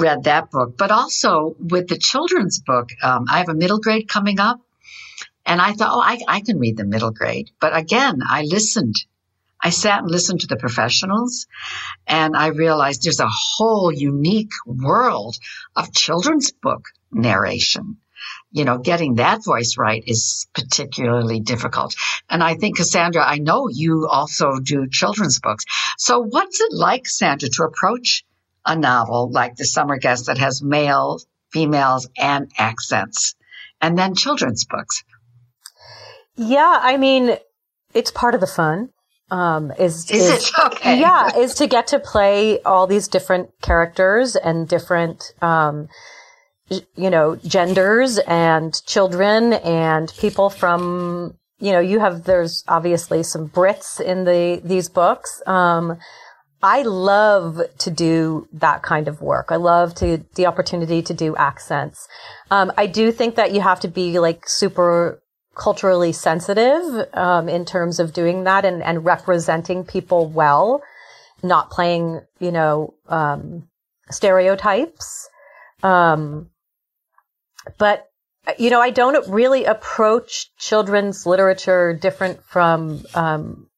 read 0.00 0.24
that 0.24 0.50
book, 0.50 0.76
but 0.76 0.90
also 0.90 1.54
with 1.58 1.88
the 1.88 1.98
children's 1.98 2.60
book. 2.60 2.90
Um, 3.02 3.26
I 3.28 3.38
have 3.38 3.48
a 3.48 3.54
middle 3.54 3.78
grade 3.78 4.08
coming 4.08 4.40
up, 4.40 4.60
and 5.44 5.60
I 5.60 5.72
thought, 5.72 5.92
oh, 5.92 6.00
I, 6.00 6.18
I 6.28 6.40
can 6.40 6.58
read 6.58 6.76
the 6.76 6.84
middle 6.84 7.10
grade. 7.10 7.50
But 7.60 7.76
again, 7.76 8.20
I 8.28 8.42
listened. 8.42 8.96
I 9.64 9.70
sat 9.70 10.02
and 10.02 10.10
listened 10.10 10.40
to 10.40 10.48
the 10.48 10.56
professionals, 10.56 11.46
and 12.06 12.36
I 12.36 12.48
realized 12.48 13.02
there's 13.02 13.20
a 13.20 13.28
whole 13.28 13.92
unique 13.92 14.50
world 14.66 15.36
of 15.76 15.92
children's 15.92 16.50
book 16.50 16.86
narration. 17.12 17.98
You 18.50 18.64
know, 18.64 18.78
getting 18.78 19.16
that 19.16 19.44
voice 19.44 19.76
right 19.78 20.02
is 20.06 20.46
particularly 20.52 21.40
difficult. 21.40 21.94
And 22.28 22.42
I 22.42 22.54
think, 22.54 22.76
Cassandra, 22.76 23.24
I 23.24 23.38
know 23.38 23.68
you 23.68 24.08
also 24.08 24.58
do 24.58 24.88
children's 24.88 25.40
books. 25.40 25.64
So 25.96 26.20
what's 26.20 26.60
it 26.60 26.72
like, 26.72 27.06
Sandra, 27.06 27.48
to 27.48 27.62
approach 27.64 28.24
a 28.64 28.76
novel 28.76 29.30
like 29.30 29.56
The 29.56 29.64
Summer 29.64 29.98
Guest 29.98 30.26
that 30.26 30.38
has 30.38 30.62
male, 30.62 31.20
females, 31.52 32.08
and 32.18 32.50
accents, 32.58 33.34
and 33.80 33.98
then 33.98 34.14
children's 34.14 34.64
books? 34.64 35.02
Yeah, 36.36 36.78
I 36.82 36.96
mean, 36.96 37.36
it's 37.92 38.10
part 38.10 38.34
of 38.34 38.40
the 38.40 38.46
fun. 38.46 38.90
Um, 39.30 39.72
is, 39.78 40.10
is, 40.10 40.28
is 40.28 40.48
it 40.48 40.52
okay? 40.66 41.00
Yeah, 41.00 41.36
is 41.36 41.54
to 41.54 41.66
get 41.66 41.86
to 41.88 41.98
play 41.98 42.60
all 42.62 42.86
these 42.86 43.08
different 43.08 43.50
characters 43.62 44.36
and 44.36 44.68
different, 44.68 45.32
um, 45.40 45.88
you 46.68 47.10
know, 47.10 47.36
genders 47.36 48.18
and 48.18 48.74
children 48.86 49.54
and 49.54 50.12
people 50.18 50.50
from, 50.50 51.38
you 51.58 51.72
know, 51.72 51.80
you 51.80 51.98
have, 52.00 52.24
there's 52.24 52.62
obviously 52.68 53.22
some 53.22 53.48
Brits 53.48 54.00
in 54.00 54.24
the, 54.24 54.60
these 54.64 54.90
books. 54.90 55.42
Um, 55.46 55.98
I 56.62 56.82
love 56.82 57.60
to 57.78 57.90
do 57.90 58.46
that 58.52 58.82
kind 58.82 59.08
of 59.08 59.20
work. 59.20 59.46
I 59.50 59.56
love 59.56 59.94
to, 59.96 60.24
the 60.36 60.46
opportunity 60.46 61.02
to 61.02 61.14
do 61.14 61.34
accents. 61.36 62.06
Um, 62.50 62.72
I 62.76 62.86
do 62.86 63.10
think 63.10 63.34
that 63.34 63.52
you 63.52 63.60
have 63.60 63.80
to 63.80 63.88
be 63.88 64.18
like 64.20 64.48
super 64.48 65.20
culturally 65.54 66.12
sensitive, 66.12 67.08
um, 67.14 67.48
in 67.48 67.64
terms 67.64 67.98
of 68.00 68.12
doing 68.12 68.44
that 68.44 68.64
and, 68.64 68.82
and 68.82 69.04
representing 69.04 69.84
people 69.84 70.26
well, 70.26 70.82
not 71.42 71.70
playing, 71.70 72.20
you 72.38 72.52
know, 72.52 72.94
um, 73.08 73.68
stereotypes. 74.10 75.28
Um, 75.82 76.48
but 77.78 78.08
you 78.58 78.70
know, 78.70 78.80
I 78.80 78.90
don't 78.90 79.28
really 79.28 79.64
approach 79.64 80.50
children's 80.56 81.26
literature 81.26 81.92
different 81.92 82.42
from 82.44 83.04
um, 83.14 83.68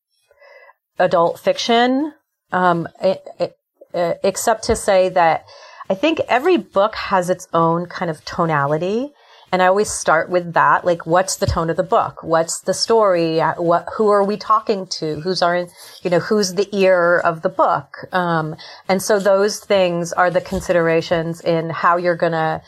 adult 0.99 1.39
fiction, 1.39 2.13
um, 2.55 2.89
uh, 3.01 4.15
except 4.23 4.65
to 4.65 4.77
say 4.77 5.09
that 5.11 5.45
I 5.91 5.95
think 5.95 6.21
every 6.29 6.57
book 6.57 6.95
has 6.95 7.29
its 7.29 7.47
own 7.53 7.87
kind 7.87 8.11
of 8.11 8.25
tonality. 8.25 9.13
And 9.53 9.63
I 9.63 9.67
always 9.67 9.91
start 9.91 10.31
with 10.31 10.55
that. 10.55 10.85
Like, 10.85 11.07
what's 11.07 11.37
the 11.37 11.47
tone 11.47 11.71
of 11.71 11.77
the 11.77 11.85
book? 11.85 12.23
What's 12.23 12.61
the 12.63 12.75
story? 12.75 13.39
What, 13.39 13.87
who 13.97 14.09
are 14.09 14.25
we 14.25 14.37
talking 14.37 14.87
to? 14.99 15.21
Who's 15.21 15.43
our, 15.43 15.67
you 16.03 16.11
know, 16.11 16.19
who's 16.19 16.55
the 16.55 16.69
ear 16.73 17.19
of 17.19 17.43
the 17.43 17.49
book? 17.49 17.99
Um, 18.13 18.57
and 18.89 19.01
so 19.01 19.21
those 19.21 19.61
things 19.61 20.13
are 20.13 20.31
the 20.31 20.41
considerations 20.41 21.41
in 21.41 21.71
how 21.71 21.99
you're 21.99 22.17
to 22.33 22.63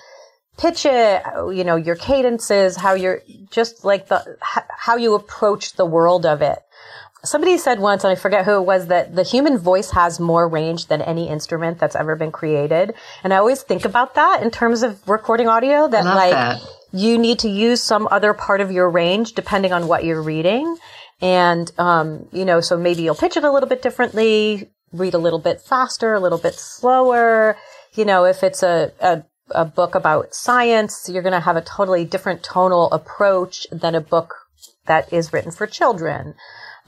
pitch 0.59 0.87
it, 0.87 1.23
you 1.53 1.65
know, 1.65 1.77
your 1.77 1.97
cadences, 1.97 2.77
how 2.77 2.95
you're 2.95 3.23
just 3.51 3.85
like 3.85 4.07
the, 4.09 4.37
how 4.79 4.97
you 4.97 5.15
approach 5.15 5.73
the 5.73 5.87
world 5.87 6.25
of 6.25 6.41
it. 6.41 6.59
Somebody 7.27 7.59
said 7.59 7.81
once, 7.81 8.05
and 8.05 8.13
I 8.13 8.15
forget 8.15 8.45
who 8.45 8.57
it 8.57 8.63
was, 8.63 8.87
that 8.87 9.15
the 9.15 9.23
human 9.23 9.59
voice 9.59 9.91
has 9.91 10.19
more 10.19 10.49
range 10.49 10.87
than 10.87 11.03
any 11.03 11.29
instrument 11.29 11.79
that's 11.79 11.97
ever 11.97 12.17
been 12.17 12.33
created. 12.33 12.95
And 13.23 13.35
I 13.35 13.37
always 13.37 13.63
think 13.63 13.85
about 13.85 14.15
that 14.15 14.43
in 14.43 14.51
terms 14.51 14.83
of 14.83 15.07
recording 15.09 15.49
audio 15.49 15.89
that 15.89 16.05
like 16.05 16.31
that. 16.31 16.61
you 16.93 17.19
need 17.19 17.41
to 17.41 17.49
use 17.49 17.83
some 17.83 18.09
other 18.11 18.33
part 18.33 18.61
of 18.61 18.71
your 18.71 18.89
range 18.89 19.33
depending 19.33 19.73
on 19.73 19.89
what 19.89 20.05
you're 20.05 20.23
reading. 20.23 20.77
And, 21.21 21.71
um, 21.79 22.29
you 22.33 22.45
know, 22.45 22.61
so 22.61 22.77
maybe 22.77 23.03
you'll 23.03 23.15
pitch 23.15 23.37
it 23.37 23.45
a 23.45 23.51
little 23.51 23.69
bit 23.69 23.83
differently, 23.83 24.71
read 24.93 25.15
a 25.15 25.19
little 25.19 25.39
bit 25.39 25.61
faster, 25.61 26.15
a 26.15 26.21
little 26.21 26.39
bit 26.39 26.55
slower. 26.55 27.57
You 27.95 28.05
know, 28.05 28.25
if 28.25 28.43
it's 28.43 28.63
a, 28.63 28.93
a 29.01 29.25
a 29.51 29.65
book 29.65 29.95
about 29.95 30.35
science, 30.35 31.09
you're 31.09 31.23
going 31.23 31.33
to 31.33 31.41
have 31.41 31.57
a 31.57 31.63
totally 31.63 32.05
different 32.05 32.43
tonal 32.43 32.91
approach 32.91 33.67
than 33.71 33.95
a 33.95 34.01
book 34.01 34.35
that 34.87 35.13
is 35.13 35.33
written 35.33 35.53
for 35.53 35.67
children. 35.67 36.35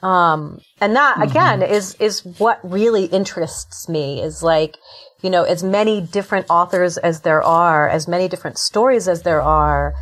Um, 0.01 0.61
and 0.79 0.95
that 0.95 1.15
mm-hmm. 1.15 1.29
again 1.29 1.61
is, 1.61 1.95
is 1.99 2.23
what 2.37 2.59
really 2.63 3.05
interests 3.05 3.89
me 3.89 4.21
is 4.21 4.41
like, 4.41 4.77
you 5.21 5.29
know, 5.29 5.43
as 5.43 5.63
many 5.63 5.99
different 5.99 6.45
authors 6.49 6.97
as 6.97 7.21
there 7.21 7.43
are, 7.43 7.89
as 7.89 8.07
many 8.07 8.27
different 8.27 8.57
stories 8.57 9.07
as 9.07 9.23
there 9.23 9.41
are, 9.41 9.93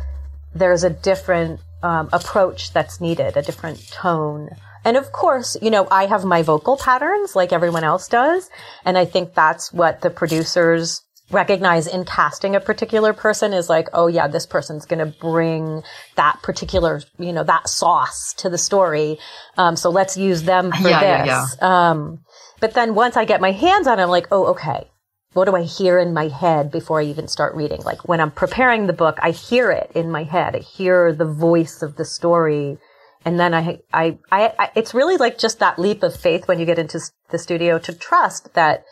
there's 0.54 0.84
a 0.84 0.90
different, 0.90 1.60
um, 1.82 2.08
approach 2.12 2.72
that's 2.72 3.00
needed, 3.00 3.36
a 3.36 3.42
different 3.42 3.88
tone. 3.90 4.50
And 4.84 4.96
of 4.96 5.10
course, 5.12 5.56
you 5.60 5.70
know, 5.70 5.88
I 5.90 6.06
have 6.06 6.24
my 6.24 6.42
vocal 6.42 6.76
patterns 6.76 7.34
like 7.34 7.52
everyone 7.52 7.84
else 7.84 8.08
does. 8.08 8.48
And 8.84 8.96
I 8.96 9.04
think 9.04 9.34
that's 9.34 9.72
what 9.72 10.00
the 10.00 10.10
producers 10.10 11.02
recognize 11.30 11.86
in 11.86 12.04
casting 12.04 12.56
a 12.56 12.60
particular 12.60 13.12
person 13.12 13.52
is 13.52 13.68
like, 13.68 13.88
oh 13.92 14.06
yeah, 14.06 14.28
this 14.28 14.46
person's 14.46 14.86
going 14.86 14.98
to 14.98 15.18
bring 15.18 15.82
that 16.16 16.40
particular, 16.42 17.02
you 17.18 17.32
know, 17.32 17.44
that 17.44 17.68
sauce 17.68 18.32
to 18.38 18.48
the 18.48 18.58
story. 18.58 19.18
Um, 19.56 19.76
so 19.76 19.90
let's 19.90 20.16
use 20.16 20.42
them 20.42 20.72
for 20.72 20.88
yeah, 20.88 21.00
this. 21.00 21.28
Yeah, 21.28 21.46
yeah. 21.60 21.90
Um, 21.90 22.20
but 22.60 22.74
then 22.74 22.94
once 22.94 23.16
I 23.16 23.24
get 23.24 23.40
my 23.40 23.52
hands 23.52 23.86
on 23.86 23.98
it, 23.98 24.02
I'm 24.02 24.08
like, 24.08 24.28
oh, 24.30 24.46
okay. 24.46 24.88
What 25.34 25.44
do 25.44 25.54
I 25.54 25.62
hear 25.62 25.98
in 25.98 26.14
my 26.14 26.28
head 26.28 26.70
before 26.70 27.00
I 27.00 27.04
even 27.04 27.28
start 27.28 27.54
reading? 27.54 27.82
Like 27.82 28.08
when 28.08 28.20
I'm 28.20 28.30
preparing 28.30 28.86
the 28.86 28.94
book, 28.94 29.18
I 29.22 29.30
hear 29.30 29.70
it 29.70 29.92
in 29.94 30.10
my 30.10 30.24
head. 30.24 30.56
I 30.56 30.60
hear 30.60 31.12
the 31.12 31.26
voice 31.26 31.82
of 31.82 31.96
the 31.96 32.04
story. 32.06 32.78
And 33.24 33.38
then 33.38 33.52
I, 33.52 33.80
I, 33.92 34.18
I, 34.32 34.54
I 34.58 34.70
it's 34.74 34.94
really 34.94 35.18
like 35.18 35.38
just 35.38 35.58
that 35.58 35.78
leap 35.78 36.02
of 36.02 36.16
faith 36.16 36.48
when 36.48 36.58
you 36.58 36.64
get 36.64 36.78
into 36.78 36.98
the 37.28 37.38
studio 37.38 37.78
to 37.80 37.92
trust 37.92 38.54
that 38.54 38.84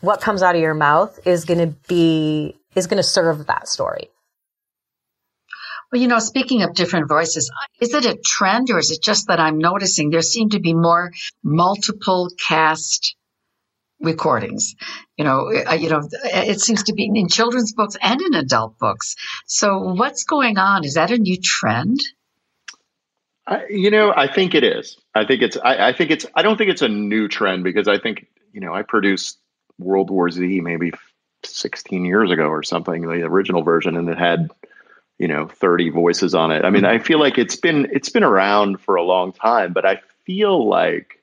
what 0.00 0.20
comes 0.20 0.42
out 0.42 0.54
of 0.54 0.60
your 0.60 0.74
mouth 0.74 1.18
is 1.26 1.44
going 1.44 1.60
to 1.60 1.74
be, 1.88 2.56
is 2.74 2.86
going 2.86 2.98
to 2.98 3.08
serve 3.08 3.46
that 3.46 3.68
story. 3.68 4.08
Well, 5.90 6.02
you 6.02 6.08
know, 6.08 6.18
speaking 6.18 6.62
of 6.62 6.74
different 6.74 7.08
voices, 7.08 7.50
is 7.80 7.94
it 7.94 8.04
a 8.04 8.18
trend 8.22 8.68
or 8.70 8.78
is 8.78 8.90
it 8.90 9.02
just 9.02 9.28
that 9.28 9.40
I'm 9.40 9.58
noticing 9.58 10.10
there 10.10 10.20
seem 10.20 10.50
to 10.50 10.60
be 10.60 10.74
more 10.74 11.12
multiple 11.42 12.30
cast 12.38 13.16
recordings? 13.98 14.74
You 15.16 15.24
know, 15.24 15.50
uh, 15.50 15.74
you 15.74 15.88
know, 15.88 16.06
it 16.24 16.60
seems 16.60 16.84
to 16.84 16.92
be 16.92 17.10
in 17.12 17.28
children's 17.28 17.72
books 17.72 17.96
and 18.02 18.20
in 18.20 18.34
adult 18.34 18.78
books. 18.78 19.16
So 19.46 19.78
what's 19.94 20.24
going 20.24 20.58
on? 20.58 20.84
Is 20.84 20.94
that 20.94 21.10
a 21.10 21.16
new 21.16 21.38
trend? 21.42 22.00
I, 23.46 23.64
you 23.70 23.90
know, 23.90 24.12
I 24.14 24.30
think 24.30 24.54
it 24.54 24.62
is. 24.62 24.98
I 25.14 25.24
think 25.24 25.40
it's. 25.40 25.56
I, 25.56 25.88
I 25.88 25.92
think 25.94 26.10
it's. 26.10 26.26
I 26.34 26.42
don't 26.42 26.58
think 26.58 26.68
it's 26.70 26.82
a 26.82 26.88
new 26.88 27.28
trend 27.28 27.64
because 27.64 27.88
I 27.88 27.98
think 27.98 28.26
you 28.52 28.60
know 28.60 28.74
I 28.74 28.82
produced 28.82 29.38
World 29.78 30.10
War 30.10 30.30
Z 30.30 30.60
maybe 30.60 30.92
16 31.44 32.04
years 32.04 32.30
ago 32.30 32.48
or 32.48 32.62
something, 32.62 33.02
the 33.02 33.22
original 33.22 33.62
version, 33.62 33.96
and 33.96 34.08
it 34.08 34.18
had 34.18 34.50
you 35.18 35.28
know 35.28 35.46
30 35.48 35.90
voices 35.90 36.34
on 36.34 36.50
it. 36.50 36.64
I 36.64 36.70
mean, 36.70 36.84
I 36.84 36.98
feel 36.98 37.18
like 37.18 37.38
it's 37.38 37.56
been 37.56 37.88
it's 37.92 38.08
been 38.08 38.24
around 38.24 38.80
for 38.80 38.96
a 38.96 39.02
long 39.02 39.32
time, 39.32 39.72
but 39.72 39.84
I 39.84 40.00
feel 40.24 40.68
like 40.68 41.22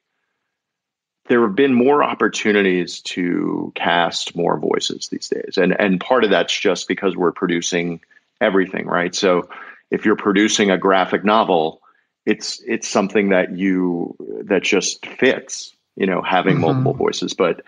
there 1.28 1.42
have 1.42 1.56
been 1.56 1.74
more 1.74 2.04
opportunities 2.04 3.02
to 3.02 3.72
cast 3.76 4.36
more 4.36 4.60
voices 4.60 5.10
these 5.10 5.30
days, 5.30 5.58
and 5.58 5.80
and 5.80 6.00
part 6.00 6.24
of 6.24 6.30
that's 6.30 6.58
just 6.58 6.88
because 6.88 7.16
we're 7.16 7.32
producing 7.32 8.02
everything, 8.42 8.86
right? 8.86 9.16
So 9.16 9.50
if 9.92 10.06
you're 10.06 10.16
producing 10.16 10.72
a 10.72 10.78
graphic 10.78 11.24
novel, 11.24 11.82
it's 12.26 12.62
it's 12.66 12.88
something 12.88 13.30
that 13.30 13.58
you 13.58 14.16
that 14.44 14.64
just 14.64 15.06
fits, 15.06 15.76
you 15.96 16.06
know, 16.06 16.22
having 16.22 16.56
mm-hmm. 16.56 16.62
multiple 16.62 16.94
voices, 16.94 17.34
but 17.34 17.62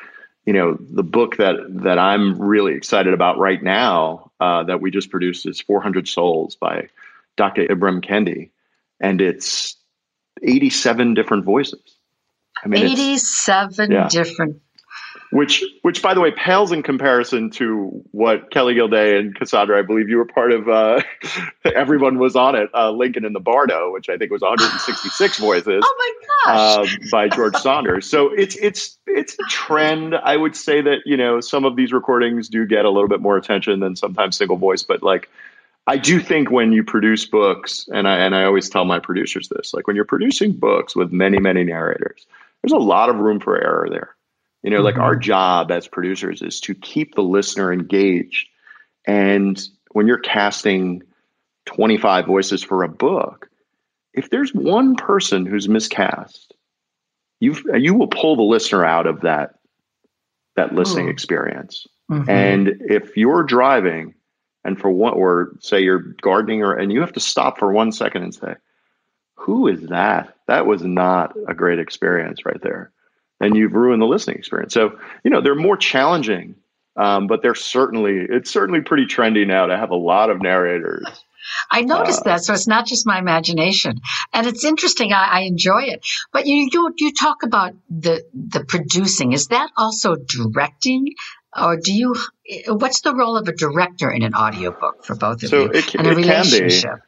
you 0.47 0.53
know, 0.53 0.77
the 0.79 1.03
book 1.03 1.37
that 1.37 1.57
that 1.83 1.99
I'm 1.99 2.41
really 2.41 2.73
excited 2.73 3.13
about 3.13 3.37
right 3.37 3.61
now 3.61 4.31
uh, 4.39 4.63
that 4.63 4.79
we 4.79 4.91
just 4.91 5.11
produced 5.11 5.45
is 5.45 5.59
400 5.59 6.07
Souls 6.07 6.55
by 6.55 6.87
Dr. 7.35 7.67
Ibram 7.67 8.01
Kendi, 8.01 8.51
and 9.01 9.19
it's 9.19 9.75
87 10.41 11.15
different 11.15 11.43
voices. 11.43 11.81
I 12.63 12.69
mean, 12.69 12.85
87 12.85 13.91
yeah. 13.91 14.07
different 14.07 14.61
which 15.31 15.63
which 15.81 16.01
by 16.01 16.13
the 16.13 16.21
way 16.21 16.31
pales 16.31 16.71
in 16.71 16.83
comparison 16.83 17.49
to 17.49 18.03
what 18.11 18.49
Kelly 18.51 18.75
Gildea 18.75 19.19
and 19.19 19.35
Cassandra, 19.35 19.77
I 19.77 19.81
believe 19.81 20.09
you 20.09 20.17
were 20.17 20.25
part 20.25 20.51
of. 20.51 20.69
Uh, 20.69 21.01
everyone 21.65 22.17
was 22.17 22.35
on 22.35 22.55
it. 22.55 22.69
Uh, 22.73 22.91
Lincoln 22.91 23.25
in 23.25 23.33
the 23.33 23.39
Bardo, 23.39 23.91
which 23.91 24.09
I 24.09 24.17
think 24.17 24.31
was 24.31 24.41
166 24.41 25.37
voices. 25.37 25.83
Oh 25.85 25.95
my 25.97 26.53
gosh! 26.53 26.97
Uh, 27.03 27.07
by 27.11 27.29
George 27.29 27.55
Saunders. 27.57 28.09
So 28.09 28.29
it's 28.29 28.55
it's 28.55 28.97
it's 29.05 29.33
a 29.33 29.43
trend. 29.49 30.15
I 30.15 30.37
would 30.37 30.55
say 30.55 30.81
that 30.81 30.99
you 31.05 31.17
know 31.17 31.41
some 31.41 31.65
of 31.65 31.75
these 31.75 31.91
recordings 31.91 32.47
do 32.47 32.65
get 32.65 32.85
a 32.85 32.89
little 32.89 33.09
bit 33.09 33.21
more 33.21 33.37
attention 33.37 33.79
than 33.79 33.95
sometimes 33.95 34.37
single 34.37 34.57
voice, 34.57 34.83
but 34.83 35.03
like. 35.03 35.29
I 35.89 35.95
do 35.95 36.19
think 36.19 36.51
when 36.51 36.73
you 36.73 36.83
produce 36.83 37.23
books, 37.23 37.87
and 37.93 38.09
I 38.09 38.17
and 38.17 38.35
I 38.35 38.43
always 38.43 38.67
tell 38.67 38.83
my 38.83 38.99
producers 38.99 39.47
this, 39.47 39.73
like 39.73 39.87
when 39.87 39.95
you're 39.95 40.03
producing 40.03 40.51
books 40.51 40.97
with 40.97 41.13
many, 41.13 41.39
many 41.39 41.63
narrators, 41.63 42.27
there's 42.61 42.73
a 42.73 42.77
lot 42.77 43.07
of 43.07 43.15
room 43.15 43.39
for 43.39 43.55
error 43.55 43.87
there 43.89 44.16
you 44.63 44.69
know, 44.69 44.77
mm-hmm. 44.77 44.85
like 44.85 44.97
our 44.97 45.13
mm-hmm. 45.13 45.21
job 45.21 45.71
as 45.71 45.87
producers 45.87 46.41
is 46.41 46.59
to 46.61 46.75
keep 46.75 47.15
the 47.15 47.23
listener 47.23 47.71
engaged. 47.71 48.49
And 49.05 49.61
when 49.91 50.07
you're 50.07 50.19
casting 50.19 51.03
25 51.65 52.25
voices 52.25 52.63
for 52.63 52.83
a 52.83 52.89
book, 52.89 53.49
if 54.13 54.29
there's 54.29 54.53
one 54.53 54.95
person 54.95 55.45
who's 55.45 55.69
miscast, 55.69 56.53
you 57.39 57.55
you 57.75 57.93
will 57.93 58.07
pull 58.07 58.35
the 58.35 58.41
listener 58.41 58.83
out 58.83 59.05
of 59.05 59.21
that 59.21 59.55
that 60.55 60.73
listening 60.73 61.05
mm. 61.05 61.11
experience. 61.11 61.85
Mm-hmm. 62.09 62.29
And 62.29 62.67
if 62.81 63.15
you're 63.15 63.43
driving 63.43 64.15
and 64.63 64.79
for 64.79 64.89
one 64.89 65.13
or 65.13 65.55
say 65.59 65.81
you're 65.81 66.15
gardening 66.21 66.63
or 66.63 66.73
and 66.73 66.91
you 66.91 67.01
have 67.01 67.13
to 67.13 67.19
stop 67.19 67.59
for 67.59 67.71
one 67.71 67.91
second 67.91 68.23
and 68.23 68.33
say, 68.33 68.55
who 69.35 69.67
is 69.67 69.83
that? 69.89 70.35
That 70.47 70.65
was 70.65 70.83
not 70.83 71.35
a 71.47 71.53
great 71.53 71.77
experience 71.77 72.43
right 72.43 72.61
there 72.61 72.91
and 73.39 73.55
you've 73.55 73.73
ruined 73.73 74.01
the 74.01 74.07
listening 74.07 74.37
experience. 74.37 74.73
So, 74.73 74.97
you 75.23 75.31
know, 75.31 75.41
they're 75.41 75.55
more 75.55 75.77
challenging 75.77 76.55
Um, 76.97 77.27
but 77.27 77.43
they're 77.43 77.53
certainly 77.53 78.25
it's 78.27 78.49
certainly 78.49 78.81
pretty 78.81 79.05
trendy 79.05 79.45
now 79.45 79.67
to 79.67 79.77
have 79.77 79.91
a 79.91 79.95
lot 79.95 80.31
of 80.31 80.41
narrators. 80.41 81.05
I 81.71 81.81
noticed 81.81 82.21
uh, 82.21 82.23
that, 82.31 82.43
so 82.43 82.53
it's 82.53 82.67
not 82.67 82.85
just 82.85 83.05
my 83.05 83.19
imagination, 83.19 84.01
and 84.33 84.47
it's 84.47 84.65
interesting. 84.65 85.13
I, 85.13 85.27
I, 85.31 85.39
enjoy 85.41 85.83
it. 85.83 86.05
But 86.33 86.45
you, 86.45 86.69
you 86.71 86.93
you 86.97 87.13
talk 87.13 87.43
about 87.43 87.73
the 87.89 88.25
the 88.33 88.65
producing. 88.65 89.31
Is 89.31 89.47
that 89.47 89.69
also 89.77 90.15
directing, 90.15 91.13
or 91.57 91.77
do 91.77 91.93
you? 91.93 92.15
What's 92.67 93.01
the 93.01 93.15
role 93.15 93.37
of 93.37 93.47
a 93.47 93.53
director 93.53 94.11
in 94.11 94.23
an 94.23 94.33
audiobook 94.33 95.05
for 95.05 95.15
both 95.15 95.43
of 95.43 95.49
so 95.49 95.65
you? 95.65 95.71
It, 95.71 95.95
and 95.95 96.07
a 96.07 96.11
it 96.11 96.15
relationship. 96.17 96.99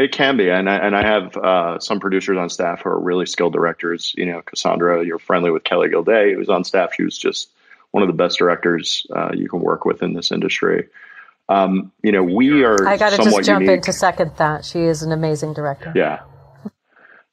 be. 0.00 0.04
It 0.04 0.12
can 0.12 0.36
be, 0.36 0.50
and 0.50 0.70
I, 0.70 0.76
and 0.76 0.96
I 0.96 1.02
have 1.02 1.36
uh, 1.36 1.78
some 1.80 2.00
producers 2.00 2.38
on 2.38 2.48
staff 2.48 2.82
who 2.82 2.90
are 2.90 3.00
really 3.00 3.26
skilled 3.26 3.52
directors. 3.52 4.14
You 4.16 4.26
know, 4.26 4.42
Cassandra, 4.42 5.04
you're 5.04 5.18
friendly 5.18 5.50
with 5.50 5.64
Kelly 5.64 5.88
Gildea, 5.88 6.34
who's 6.34 6.48
on 6.48 6.64
staff. 6.64 6.94
She 6.94 7.02
was 7.02 7.18
just 7.18 7.50
one 7.90 8.02
of 8.02 8.08
the 8.08 8.14
best 8.14 8.38
directors 8.38 9.06
uh, 9.14 9.30
you 9.34 9.48
can 9.48 9.60
work 9.60 9.84
with 9.84 10.02
in 10.02 10.14
this 10.14 10.30
industry. 10.30 10.88
Um, 11.48 11.92
you 12.02 12.12
know, 12.12 12.22
we 12.22 12.64
are. 12.64 12.86
I 12.86 12.96
got 12.96 13.10
to 13.10 13.16
just 13.16 13.44
jump 13.44 13.62
unique. 13.62 13.78
in 13.78 13.82
to 13.82 13.92
second 13.92 14.32
that. 14.36 14.64
She 14.64 14.80
is 14.80 15.02
an 15.02 15.12
amazing 15.12 15.52
director. 15.52 15.92
Yeah, 15.94 16.20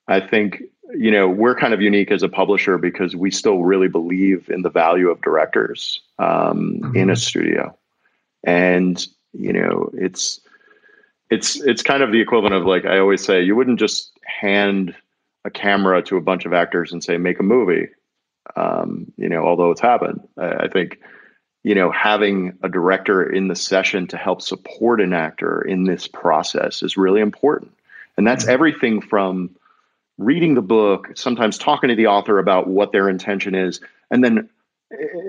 I 0.08 0.20
think 0.20 0.64
you 0.96 1.12
know 1.12 1.28
we're 1.28 1.56
kind 1.56 1.74
of 1.74 1.82
unique 1.82 2.12
as 2.12 2.24
a 2.24 2.30
publisher 2.30 2.78
because 2.78 3.16
we 3.16 3.30
still 3.30 3.64
really 3.64 3.88
believe 3.88 4.50
in 4.50 4.64
the 4.64 4.70
value 4.70 5.10
of 5.10 5.22
directors 5.22 6.02
um, 6.18 6.80
mm-hmm. 6.82 6.98
in 6.98 7.10
a 7.10 7.16
studio, 7.16 7.78
and 8.44 9.06
you 9.34 9.54
know, 9.54 9.92
it's 9.94 10.42
it's 11.30 11.60
it's 11.62 11.84
kind 11.84 12.04
of 12.04 12.12
the 12.12 12.22
equivalent 12.22 12.56
of 12.56 12.66
like 12.66 12.86
I 12.86 13.00
always 13.00 13.24
say, 13.24 13.42
you 13.42 13.56
wouldn't 13.56 13.80
just 13.80 14.12
hand 14.26 14.96
a 15.46 15.50
camera 15.50 16.02
to 16.04 16.18
a 16.18 16.22
bunch 16.22 16.46
of 16.46 16.54
actors 16.54 16.92
and 16.92 17.04
say 17.04 17.18
make 17.18 17.40
a 17.40 17.44
movie. 17.44 17.88
Um, 18.56 19.12
you 19.18 19.30
know, 19.30 19.44
although 19.44 19.72
it's 19.72 19.82
happened, 19.82 20.28
I, 20.38 20.52
I 20.52 20.68
think 20.68 21.00
you 21.64 21.76
know, 21.76 21.92
having 21.92 22.58
a 22.64 22.70
director 22.70 23.22
in 23.22 23.50
the 23.50 23.56
session 23.56 24.08
to 24.08 24.16
help 24.16 24.42
support 24.42 25.02
an 25.02 25.12
actor 25.12 25.62
in 25.62 25.84
this 25.84 26.08
process 26.08 26.82
is 26.82 26.96
really 26.96 27.20
important. 27.20 27.74
And 28.16 28.26
that's 28.26 28.46
mm-hmm. 28.46 28.54
everything 28.54 29.02
from 29.02 29.50
reading 30.18 30.54
the 30.54 30.62
book, 30.62 31.10
sometimes 31.16 31.58
talking 31.58 31.90
to 31.90 31.96
the 31.96 32.08
author 32.08 32.40
about 32.40 32.68
what 32.68 32.94
their 32.94 33.10
intention 33.10 33.54
is, 33.54 33.82
and 34.10 34.24
then, 34.24 34.50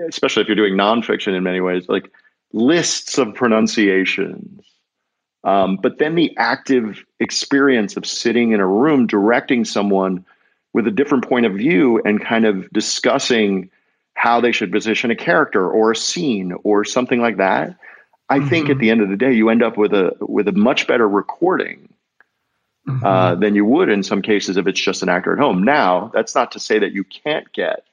especially 0.07 0.41
if 0.41 0.47
you're 0.47 0.55
doing 0.55 0.75
nonfiction 0.75 1.35
in 1.35 1.43
many 1.43 1.59
ways, 1.59 1.89
like 1.89 2.09
lists 2.53 3.17
of 3.17 3.35
pronunciations. 3.35 4.63
Um, 5.43 5.77
but 5.77 5.97
then 5.99 6.15
the 6.15 6.35
active 6.37 7.03
experience 7.19 7.95
of 7.95 8.05
sitting 8.05 8.51
in 8.51 8.59
a 8.59 8.67
room 8.67 9.07
directing 9.07 9.65
someone 9.65 10.25
with 10.73 10.87
a 10.87 10.91
different 10.91 11.27
point 11.27 11.45
of 11.45 11.53
view 11.53 12.01
and 12.03 12.23
kind 12.23 12.45
of 12.45 12.69
discussing 12.71 13.69
how 14.13 14.41
they 14.41 14.51
should 14.51 14.71
position 14.71 15.11
a 15.11 15.15
character 15.15 15.69
or 15.69 15.91
a 15.91 15.95
scene 15.95 16.53
or 16.63 16.83
something 16.83 17.21
like 17.21 17.37
that. 17.37 17.77
I 18.29 18.39
mm-hmm. 18.39 18.49
think 18.49 18.69
at 18.69 18.77
the 18.77 18.91
end 18.91 19.01
of 19.01 19.09
the 19.09 19.17
day, 19.17 19.33
you 19.33 19.49
end 19.49 19.63
up 19.63 19.77
with 19.77 19.93
a 19.93 20.11
with 20.19 20.47
a 20.47 20.51
much 20.51 20.87
better 20.87 21.07
recording 21.07 21.89
mm-hmm. 22.87 23.05
uh, 23.05 23.35
than 23.35 23.55
you 23.55 23.65
would 23.65 23.89
in 23.89 24.03
some 24.03 24.21
cases 24.21 24.57
if 24.57 24.67
it's 24.67 24.79
just 24.79 25.03
an 25.03 25.09
actor 25.09 25.33
at 25.33 25.39
home. 25.39 25.63
Now, 25.63 26.11
that's 26.13 26.35
not 26.35 26.51
to 26.51 26.59
say 26.59 26.79
that 26.79 26.91
you 26.91 27.03
can't 27.03 27.51
get 27.53 27.85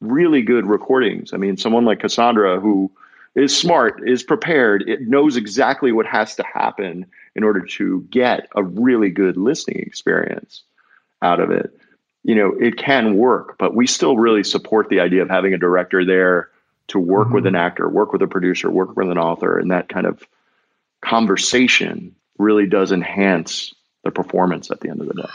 really 0.00 0.42
good 0.42 0.66
recordings. 0.66 1.32
I 1.32 1.36
mean, 1.36 1.56
someone 1.56 1.84
like 1.84 2.00
Cassandra 2.00 2.60
who 2.60 2.90
is 3.38 3.56
smart, 3.56 4.02
is 4.06 4.22
prepared, 4.22 4.88
it 4.88 5.02
knows 5.02 5.36
exactly 5.36 5.92
what 5.92 6.06
has 6.06 6.34
to 6.36 6.42
happen 6.42 7.06
in 7.34 7.44
order 7.44 7.60
to 7.60 8.06
get 8.10 8.48
a 8.56 8.62
really 8.62 9.10
good 9.10 9.36
listening 9.36 9.78
experience 9.78 10.62
out 11.22 11.40
of 11.40 11.50
it 11.50 11.78
you 12.28 12.34
know, 12.34 12.54
it 12.60 12.76
can 12.76 13.16
work, 13.16 13.56
but 13.58 13.74
we 13.74 13.86
still 13.86 14.18
really 14.18 14.44
support 14.44 14.90
the 14.90 15.00
idea 15.00 15.22
of 15.22 15.30
having 15.30 15.54
a 15.54 15.58
director 15.58 16.04
there 16.04 16.50
to 16.88 16.98
work 16.98 17.26
mm-hmm. 17.28 17.36
with 17.36 17.46
an 17.46 17.54
actor, 17.54 17.88
work 17.88 18.12
with 18.12 18.20
a 18.20 18.26
producer, 18.26 18.70
work 18.70 18.96
with 18.96 19.10
an 19.10 19.16
author, 19.16 19.58
and 19.58 19.70
that 19.70 19.88
kind 19.88 20.06
of 20.06 20.22
conversation 21.00 22.14
really 22.38 22.66
does 22.66 22.92
enhance 22.92 23.74
the 24.04 24.10
performance 24.10 24.70
at 24.70 24.80
the 24.80 24.90
end 24.90 25.00
of 25.00 25.08
the 25.08 25.14
day. 25.14 25.28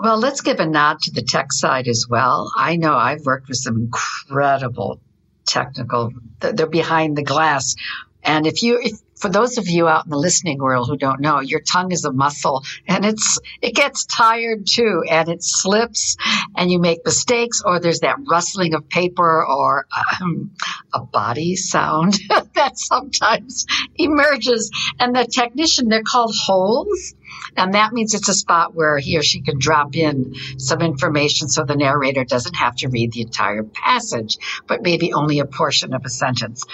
Well, 0.00 0.18
let's 0.18 0.40
give 0.40 0.58
a 0.58 0.66
nod 0.66 1.00
to 1.02 1.10
the 1.10 1.22
tech 1.22 1.52
side 1.52 1.86
as 1.86 2.06
well. 2.08 2.50
I 2.56 2.76
know 2.76 2.94
I've 2.94 3.26
worked 3.26 3.48
with 3.48 3.58
some 3.58 3.76
incredible 3.76 5.00
technical, 5.46 6.12
they're 6.40 6.66
behind 6.66 7.16
the 7.16 7.22
glass. 7.22 7.76
And 8.22 8.46
if 8.46 8.62
you, 8.62 8.80
if 8.82 9.00
for 9.16 9.28
those 9.28 9.58
of 9.58 9.68
you 9.68 9.88
out 9.88 10.04
in 10.04 10.10
the 10.10 10.18
listening 10.18 10.58
world 10.58 10.88
who 10.88 10.96
don't 10.96 11.20
know, 11.20 11.40
your 11.40 11.60
tongue 11.60 11.92
is 11.92 12.04
a 12.04 12.12
muscle 12.12 12.62
and 12.86 13.04
it's, 13.04 13.38
it 13.62 13.74
gets 13.74 14.04
tired 14.04 14.66
too 14.66 15.02
and 15.08 15.28
it 15.28 15.42
slips 15.42 16.16
and 16.56 16.70
you 16.70 16.78
make 16.78 17.04
mistakes 17.04 17.62
or 17.64 17.80
there's 17.80 18.00
that 18.00 18.16
rustling 18.28 18.74
of 18.74 18.88
paper 18.88 19.44
or 19.44 19.86
um, 20.20 20.52
a 20.92 21.00
body 21.00 21.56
sound 21.56 22.14
that 22.54 22.78
sometimes 22.78 23.66
emerges. 23.96 24.70
And 24.98 25.14
the 25.14 25.26
technician, 25.26 25.88
they're 25.88 26.02
called 26.02 26.34
holes. 26.34 27.14
And 27.56 27.74
that 27.74 27.92
means 27.92 28.14
it's 28.14 28.28
a 28.28 28.34
spot 28.34 28.74
where 28.74 28.98
he 28.98 29.18
or 29.18 29.22
she 29.22 29.40
can 29.40 29.58
drop 29.58 29.96
in 29.96 30.34
some 30.58 30.80
information 30.80 31.48
so 31.48 31.64
the 31.64 31.76
narrator 31.76 32.24
doesn't 32.24 32.54
have 32.54 32.76
to 32.76 32.88
read 32.88 33.12
the 33.12 33.22
entire 33.22 33.62
passage, 33.62 34.38
but 34.66 34.82
maybe 34.82 35.12
only 35.12 35.38
a 35.38 35.46
portion 35.46 35.94
of 35.94 36.04
a 36.04 36.10
sentence. 36.10 36.64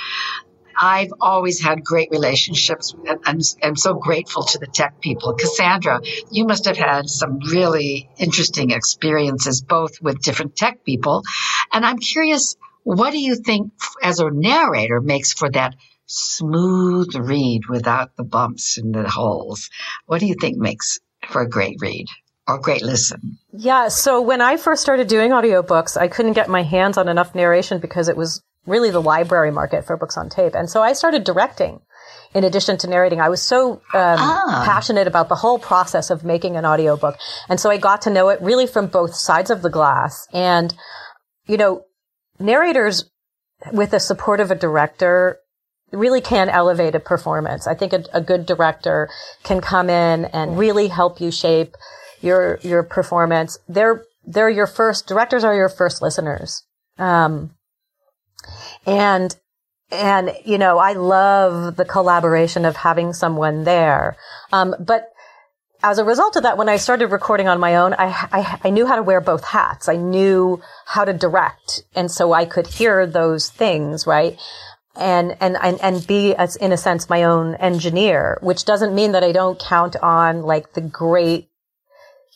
I've 0.81 1.13
always 1.21 1.61
had 1.61 1.85
great 1.85 2.09
relationships. 2.11 2.95
I'm, 3.25 3.41
I'm 3.63 3.77
so 3.77 3.95
grateful 3.95 4.43
to 4.45 4.59
the 4.59 4.67
tech 4.67 5.01
people. 5.01 5.35
Cassandra, 5.35 6.01
you 6.31 6.47
must 6.47 6.67
have 6.67 6.77
had 6.77 7.09
some 7.09 7.39
really 7.51 8.09
interesting 8.19 8.71
experiences, 8.71 9.63
both 9.63 10.01
with 10.01 10.23
different 10.23 10.57
tech 10.57 10.85
people. 10.85 11.23
And 11.73 11.85
I'm 11.85 11.99
curious, 11.99 12.57
what 12.85 13.13
do 13.13 13.19
you 13.19 13.37
think 13.37 13.73
as 14.03 14.21
a 14.21 14.31
narrator 14.31 15.01
makes 15.01 15.33
for 15.33 15.51
that 15.51 15.75
smooth 16.07 17.15
read 17.15 17.63
without 17.69 18.17
the 18.17 18.25
bumps 18.25 18.79
and 18.79 18.95
the 18.95 19.09
holes? 19.09 19.71
What 20.07 20.21
do 20.21 20.27
you 20.27 20.35
think 20.41 20.59
makes 20.59 20.99
for 21.29 21.43
a 21.43 21.49
great 21.49 21.79
read? 21.81 22.07
or 22.49 22.59
great 22.59 22.83
listen? 22.83 23.39
Yeah, 23.53 23.89
so 23.89 24.21
when 24.21 24.41
I 24.41 24.57
first 24.57 24.83
started 24.83 25.07
doing 25.07 25.31
audiobooks, 25.31 25.97
I 25.97 26.09
couldn't 26.09 26.33
get 26.33 26.49
my 26.49 26.63
hands 26.63 26.99
on 26.99 27.09
enough 27.09 27.35
narration 27.35 27.79
because 27.79 28.09
it 28.09 28.17
was 28.17 28.43
really 28.67 28.91
the 28.91 29.03
library 29.03 29.51
market 29.51 29.85
for 29.85 29.97
books 29.97 30.17
on 30.17 30.29
tape. 30.29 30.55
And 30.55 30.71
so 30.71 30.83
I 30.83 30.93
started 30.93 31.25
directing 31.25 31.81
in 32.35 32.45
addition 32.45 32.79
to 32.79 32.87
narrating. 32.89 33.21
I 33.21 33.29
was 33.29 33.43
so 33.43 33.73
um, 33.73 33.81
ah. 33.95 34.63
passionate 34.65 35.07
about 35.07 35.29
the 35.29 35.35
whole 35.35 35.59
process 35.59 36.11
of 36.11 36.25
making 36.25 36.57
an 36.57 36.65
audiobook. 36.65 37.19
And 37.49 37.61
so 37.61 37.71
I 37.71 37.77
got 37.77 38.03
to 38.03 38.11
know 38.11 38.29
it 38.31 38.41
really 38.41 38.67
from 38.67 38.87
both 38.87 39.15
sides 39.15 39.51
of 39.51 39.63
the 39.63 39.71
glass. 39.71 40.27
And, 40.33 40.75
you 41.47 41.57
know, 41.57 41.85
narrators 42.39 43.11
with 43.73 43.91
the 43.91 44.01
support 44.01 44.41
of 44.41 44.51
a 44.51 44.55
director 44.55 45.39
really 45.93 46.21
can 46.21 46.49
elevate 46.49 46.95
a 46.95 47.01
performance. 47.01 47.67
I 47.67 47.75
think 47.75 47.93
a, 47.93 48.05
a 48.15 48.21
good 48.21 48.47
director 48.47 49.11
can 49.43 49.61
come 49.61 49.91
in 49.91 50.25
and 50.27 50.59
really 50.59 50.89
help 50.89 51.21
you 51.21 51.31
shape 51.31 51.77
your, 52.23 52.59
your 52.63 52.83
performance. 52.83 53.59
They're, 53.69 54.05
they're 54.25 54.49
your 54.49 54.67
first, 54.67 55.07
directors 55.07 55.45
are 55.45 55.55
your 55.55 55.69
first 55.69 56.01
listeners. 56.01 56.63
Um, 56.97 57.55
and, 58.87 59.35
and, 59.91 60.33
you 60.45 60.59
know, 60.59 60.79
I 60.79 60.95
love 60.95 61.77
the 61.77 61.85
collaboration 61.85 62.65
of 62.65 62.77
having 62.77 63.13
someone 63.13 63.65
there. 63.65 64.17
Um, 64.53 64.75
but 64.81 65.13
as 65.83 65.99
a 65.99 66.05
result 66.05 66.37
of 66.37 66.45
that, 66.45 66.57
when 66.57 66.69
I 66.69 66.77
started 66.77 67.09
recording 67.09 67.49
on 67.49 67.59
my 67.59 67.77
own, 67.77 67.95
I, 67.95 68.29
I, 68.33 68.61
I, 68.65 68.71
knew 68.71 68.87
how 68.87 68.97
to 68.97 69.03
wear 69.03 69.21
both 69.21 69.45
hats. 69.45 69.89
I 69.89 69.97
knew 69.97 70.63
how 70.87 71.05
to 71.05 71.13
direct. 71.13 71.83
And 71.95 72.11
so 72.11 72.33
I 72.33 72.45
could 72.45 72.69
hear 72.69 73.07
those 73.07 73.51
things, 73.51 74.07
right? 74.07 74.39
And, 74.95 75.37
and, 75.41 75.57
and, 75.61 75.81
and 75.81 76.07
be, 76.07 76.35
as, 76.35 76.57
in 76.57 76.71
a 76.71 76.77
sense, 76.77 77.09
my 77.09 77.25
own 77.25 77.57
engineer, 77.57 78.39
which 78.43 78.65
doesn't 78.65 78.95
mean 78.95 79.13
that 79.13 79.25
I 79.25 79.33
don't 79.33 79.59
count 79.59 79.97
on 79.97 80.43
like 80.43 80.75
the 80.75 80.83
great 80.83 81.49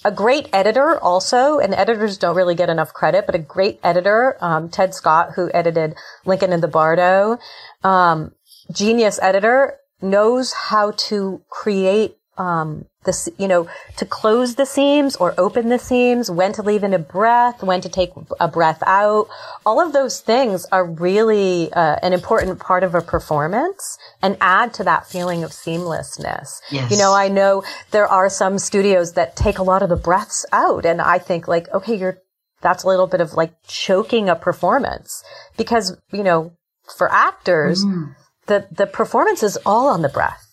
a 0.04 0.12
great 0.12 0.48
editor 0.52 0.98
also, 0.98 1.58
and 1.58 1.74
editors 1.74 2.18
don't 2.18 2.36
really 2.36 2.54
get 2.54 2.68
enough 2.68 2.92
credit, 2.92 3.26
but 3.26 3.34
a 3.34 3.38
great 3.38 3.80
editor, 3.82 4.36
um, 4.40 4.68
Ted 4.68 4.94
Scott, 4.94 5.32
who 5.34 5.50
edited 5.52 5.94
Lincoln 6.24 6.52
and 6.52 6.62
the 6.62 6.68
Bardo, 6.68 7.38
um, 7.82 8.32
genius 8.72 9.18
editor, 9.20 9.78
knows 10.02 10.52
how 10.52 10.92
to 10.92 11.42
create 11.48 12.18
um, 12.36 12.84
the, 13.06 13.32
you 13.38 13.48
know, 13.48 13.68
to 13.96 14.04
close 14.04 14.56
the 14.56 14.66
seams 14.66 15.16
or 15.16 15.34
open 15.38 15.70
the 15.70 15.78
seams, 15.78 16.30
when 16.30 16.52
to 16.52 16.62
leave 16.62 16.84
in 16.84 16.92
a 16.92 16.98
breath, 16.98 17.62
when 17.62 17.80
to 17.80 17.88
take 17.88 18.10
a 18.38 18.48
breath 18.48 18.82
out. 18.86 19.28
All 19.64 19.80
of 19.80 19.92
those 19.92 20.20
things 20.20 20.66
are 20.70 20.84
really 20.84 21.72
uh, 21.72 21.96
an 22.02 22.12
important 22.12 22.60
part 22.60 22.84
of 22.84 22.94
a 22.94 23.00
performance 23.00 23.98
and 24.20 24.36
add 24.40 24.74
to 24.74 24.84
that 24.84 25.06
feeling 25.06 25.42
of 25.42 25.50
seamlessness. 25.50 26.60
Yes. 26.70 26.90
You 26.90 26.98
know, 26.98 27.14
I 27.14 27.28
know 27.28 27.64
there 27.90 28.06
are 28.06 28.28
some 28.28 28.58
studios 28.58 29.14
that 29.14 29.36
take 29.36 29.58
a 29.58 29.62
lot 29.62 29.82
of 29.82 29.88
the 29.88 29.96
breaths 29.96 30.44
out 30.52 30.84
and 30.84 31.00
I 31.00 31.18
think 31.18 31.48
like, 31.48 31.68
okay, 31.72 31.96
you're, 31.96 32.18
that's 32.60 32.84
a 32.84 32.88
little 32.88 33.06
bit 33.06 33.20
of 33.20 33.34
like 33.34 33.54
choking 33.66 34.28
a 34.28 34.36
performance 34.36 35.22
because, 35.56 35.96
you 36.12 36.22
know, 36.22 36.52
for 36.96 37.10
actors, 37.10 37.84
mm. 37.84 38.14
the, 38.46 38.66
the 38.70 38.86
performance 38.86 39.42
is 39.42 39.58
all 39.64 39.88
on 39.88 40.02
the 40.02 40.08
breath 40.08 40.45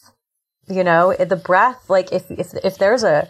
you 0.68 0.84
know, 0.84 1.14
the 1.14 1.36
breath, 1.36 1.90
like 1.90 2.12
if, 2.12 2.30
if, 2.32 2.54
if 2.64 2.78
there's 2.78 3.04
a, 3.04 3.28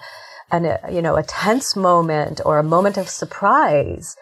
an, 0.52 0.66
a, 0.66 0.80
you 0.92 1.02
know, 1.02 1.16
a 1.16 1.24
tense 1.24 1.76
moment 1.76 2.42
or 2.46 2.60
a 2.60 2.64
moment 2.64 2.98
of 2.98 3.10
surprise, 3.10 4.16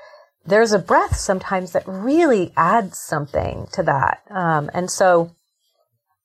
there's 0.46 0.72
a 0.72 0.80
breath 0.80 1.18
sometimes 1.18 1.74
that 1.74 1.84
really 1.88 2.52
adds 2.56 2.98
something 2.98 3.68
to 3.74 3.84
that. 3.84 4.22
Um, 4.30 4.70
and 4.74 4.90
so 4.90 5.36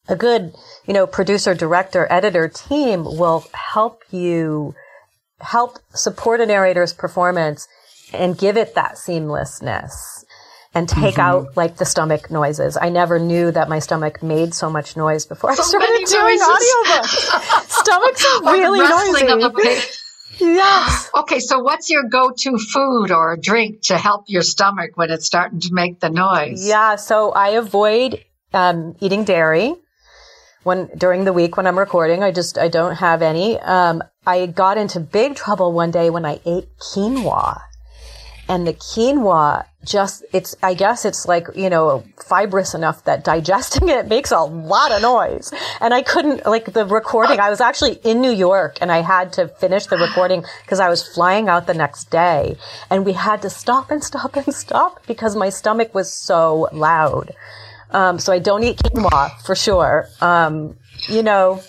a 0.08 0.16
good, 0.16 0.54
you 0.86 0.94
know, 0.94 1.06
producer, 1.06 1.54
director, 1.54 2.06
editor 2.10 2.48
team 2.48 3.04
will 3.04 3.44
help 3.52 4.02
you 4.10 4.74
help 5.40 5.78
support 5.90 6.40
a 6.40 6.46
narrator's 6.46 6.94
performance 6.94 7.68
and 8.12 8.38
give 8.38 8.56
it 8.56 8.74
that 8.74 8.94
seamlessness 8.94 10.24
and 10.76 10.86
take 10.86 11.14
mm-hmm. 11.14 11.20
out 11.22 11.56
like 11.56 11.76
the 11.76 11.86
stomach 11.86 12.30
noises. 12.30 12.76
I 12.78 12.90
never 12.90 13.18
knew 13.18 13.50
that 13.50 13.70
my 13.70 13.78
stomach 13.78 14.22
made 14.22 14.52
so 14.52 14.68
much 14.68 14.94
noise 14.94 15.24
before 15.24 15.56
so 15.56 15.62
I 15.62 15.64
started 15.64 16.04
doing 16.06 16.38
audiobooks. 16.38 17.68
Stomachs 17.82 18.26
are 18.26 18.52
really 18.52 18.80
noisy. 18.80 19.82
Yes. 20.38 21.10
Okay, 21.16 21.40
so 21.40 21.60
what's 21.60 21.88
your 21.88 22.02
go-to 22.02 22.58
food 22.58 23.10
or 23.10 23.38
drink 23.38 23.80
to 23.84 23.96
help 23.96 24.24
your 24.28 24.42
stomach 24.42 24.90
when 24.94 25.10
it's 25.10 25.24
starting 25.24 25.60
to 25.60 25.72
make 25.72 25.98
the 26.00 26.10
noise? 26.10 26.68
Yeah, 26.68 26.96
so 26.96 27.32
I 27.32 27.50
avoid 27.50 28.22
um, 28.52 28.96
eating 29.00 29.24
dairy 29.24 29.74
when 30.62 30.90
during 30.98 31.24
the 31.24 31.32
week 31.32 31.56
when 31.56 31.66
I'm 31.66 31.78
recording. 31.78 32.22
I 32.22 32.32
just 32.32 32.58
I 32.58 32.68
don't 32.68 32.96
have 32.96 33.22
any. 33.22 33.58
Um, 33.60 34.04
I 34.26 34.44
got 34.44 34.76
into 34.76 35.00
big 35.00 35.36
trouble 35.36 35.72
one 35.72 35.90
day 35.90 36.10
when 36.10 36.26
I 36.26 36.38
ate 36.44 36.68
quinoa 36.78 37.62
and 38.48 38.66
the 38.66 38.74
quinoa 38.74 39.64
just 39.84 40.24
it's 40.32 40.56
i 40.62 40.74
guess 40.74 41.04
it's 41.04 41.26
like 41.26 41.46
you 41.54 41.70
know 41.70 42.02
fibrous 42.28 42.74
enough 42.74 43.04
that 43.04 43.24
digesting 43.24 43.88
it 44.00 44.08
makes 44.08 44.30
a 44.30 44.40
lot 44.40 44.92
of 44.92 45.00
noise. 45.02 45.52
And 45.80 45.94
i 45.94 46.02
couldn't 46.02 46.44
like 46.46 46.72
the 46.72 46.84
recording 46.84 47.40
i 47.40 47.50
was 47.50 47.60
actually 47.60 47.94
in 48.04 48.20
new 48.20 48.32
york 48.32 48.78
and 48.80 48.90
i 48.90 49.00
had 49.00 49.32
to 49.34 49.48
finish 49.48 49.86
the 49.86 49.96
recording 49.96 50.44
because 50.62 50.80
i 50.80 50.88
was 50.88 51.06
flying 51.06 51.48
out 51.48 51.66
the 51.66 51.74
next 51.74 52.10
day. 52.10 52.56
And 52.90 53.04
we 53.04 53.12
had 53.12 53.42
to 53.42 53.50
stop 53.50 53.90
and 53.90 54.02
stop 54.02 54.36
and 54.36 54.54
stop 54.54 55.06
because 55.06 55.36
my 55.36 55.50
stomach 55.50 55.94
was 55.94 56.12
so 56.12 56.68
loud. 56.72 57.32
Um, 57.90 58.18
so 58.18 58.32
i 58.32 58.38
don't 58.38 58.64
eat 58.64 58.78
quinoa 58.78 59.40
for 59.42 59.54
sure. 59.54 60.08
Um, 60.20 60.76
you 61.08 61.22
know 61.22 61.62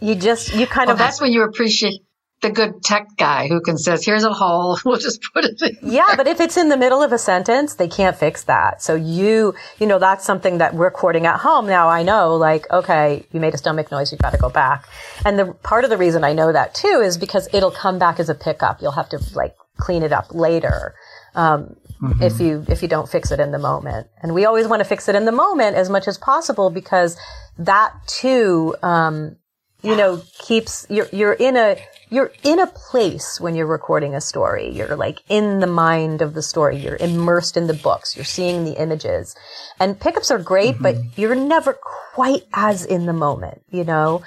you 0.00 0.14
just 0.14 0.54
you 0.54 0.66
kind 0.66 0.88
well, 0.88 0.94
of 0.94 0.98
that's 0.98 1.20
when 1.20 1.32
you 1.32 1.42
appreciate 1.44 2.02
the 2.44 2.50
good 2.50 2.82
tech 2.82 3.08
guy 3.16 3.48
who 3.48 3.60
can 3.62 3.78
says, 3.78 4.04
here's 4.04 4.22
a 4.22 4.32
hole. 4.32 4.78
We'll 4.84 4.98
just 4.98 5.22
put 5.32 5.44
it 5.44 5.60
in. 5.62 5.78
Yeah. 5.90 6.14
But 6.14 6.26
if 6.26 6.40
it's 6.40 6.58
in 6.58 6.68
the 6.68 6.76
middle 6.76 7.02
of 7.02 7.10
a 7.10 7.18
sentence, 7.18 7.74
they 7.74 7.88
can't 7.88 8.14
fix 8.14 8.44
that. 8.44 8.82
So 8.82 8.94
you, 8.94 9.54
you 9.78 9.86
know, 9.86 9.98
that's 9.98 10.24
something 10.24 10.58
that 10.58 10.74
we're 10.74 10.84
recording 10.84 11.26
at 11.26 11.40
home. 11.40 11.66
Now 11.66 11.88
I 11.88 12.02
know 12.02 12.36
like, 12.36 12.70
okay, 12.70 13.24
you 13.32 13.40
made 13.40 13.54
a 13.54 13.58
stomach 13.58 13.90
noise. 13.90 14.12
You've 14.12 14.20
got 14.20 14.32
to 14.32 14.38
go 14.38 14.50
back. 14.50 14.86
And 15.24 15.38
the 15.38 15.54
part 15.62 15.84
of 15.84 15.90
the 15.90 15.96
reason 15.96 16.22
I 16.22 16.34
know 16.34 16.52
that 16.52 16.74
too 16.74 17.00
is 17.02 17.16
because 17.16 17.48
it'll 17.54 17.70
come 17.70 17.98
back 17.98 18.20
as 18.20 18.28
a 18.28 18.34
pickup. 18.34 18.82
You'll 18.82 18.92
have 18.92 19.08
to 19.08 19.20
like 19.34 19.56
clean 19.78 20.02
it 20.02 20.12
up 20.12 20.34
later. 20.34 20.94
Um, 21.34 21.76
mm-hmm. 22.02 22.22
if 22.22 22.40
you, 22.40 22.64
if 22.68 22.82
you 22.82 22.88
don't 22.88 23.08
fix 23.08 23.30
it 23.30 23.40
in 23.40 23.52
the 23.52 23.58
moment. 23.58 24.08
And 24.22 24.34
we 24.34 24.44
always 24.44 24.68
want 24.68 24.80
to 24.80 24.84
fix 24.84 25.08
it 25.08 25.14
in 25.14 25.24
the 25.24 25.32
moment 25.32 25.76
as 25.76 25.88
much 25.88 26.06
as 26.06 26.18
possible 26.18 26.68
because 26.68 27.16
that 27.58 27.94
too, 28.06 28.76
um, 28.82 29.36
you 29.84 29.94
know, 29.94 30.22
keeps, 30.38 30.86
you're, 30.88 31.08
you're 31.12 31.34
in 31.34 31.56
a, 31.56 31.76
you're 32.08 32.32
in 32.42 32.58
a 32.58 32.66
place 32.66 33.38
when 33.40 33.54
you're 33.54 33.66
recording 33.66 34.14
a 34.14 34.20
story. 34.20 34.70
You're 34.70 34.96
like 34.96 35.22
in 35.28 35.60
the 35.60 35.66
mind 35.66 36.22
of 36.22 36.32
the 36.32 36.42
story. 36.42 36.76
You're 36.76 36.96
immersed 36.96 37.56
in 37.56 37.66
the 37.66 37.74
books. 37.74 38.16
You're 38.16 38.24
seeing 38.24 38.64
the 38.64 38.80
images. 38.80 39.36
And 39.78 40.00
pickups 40.00 40.30
are 40.30 40.38
great, 40.38 40.76
mm-hmm. 40.76 40.82
but 40.82 41.18
you're 41.18 41.34
never 41.34 41.74
quite 42.14 42.44
as 42.54 42.84
in 42.84 43.06
the 43.06 43.12
moment, 43.12 43.62
you 43.70 43.84
know? 43.84 44.22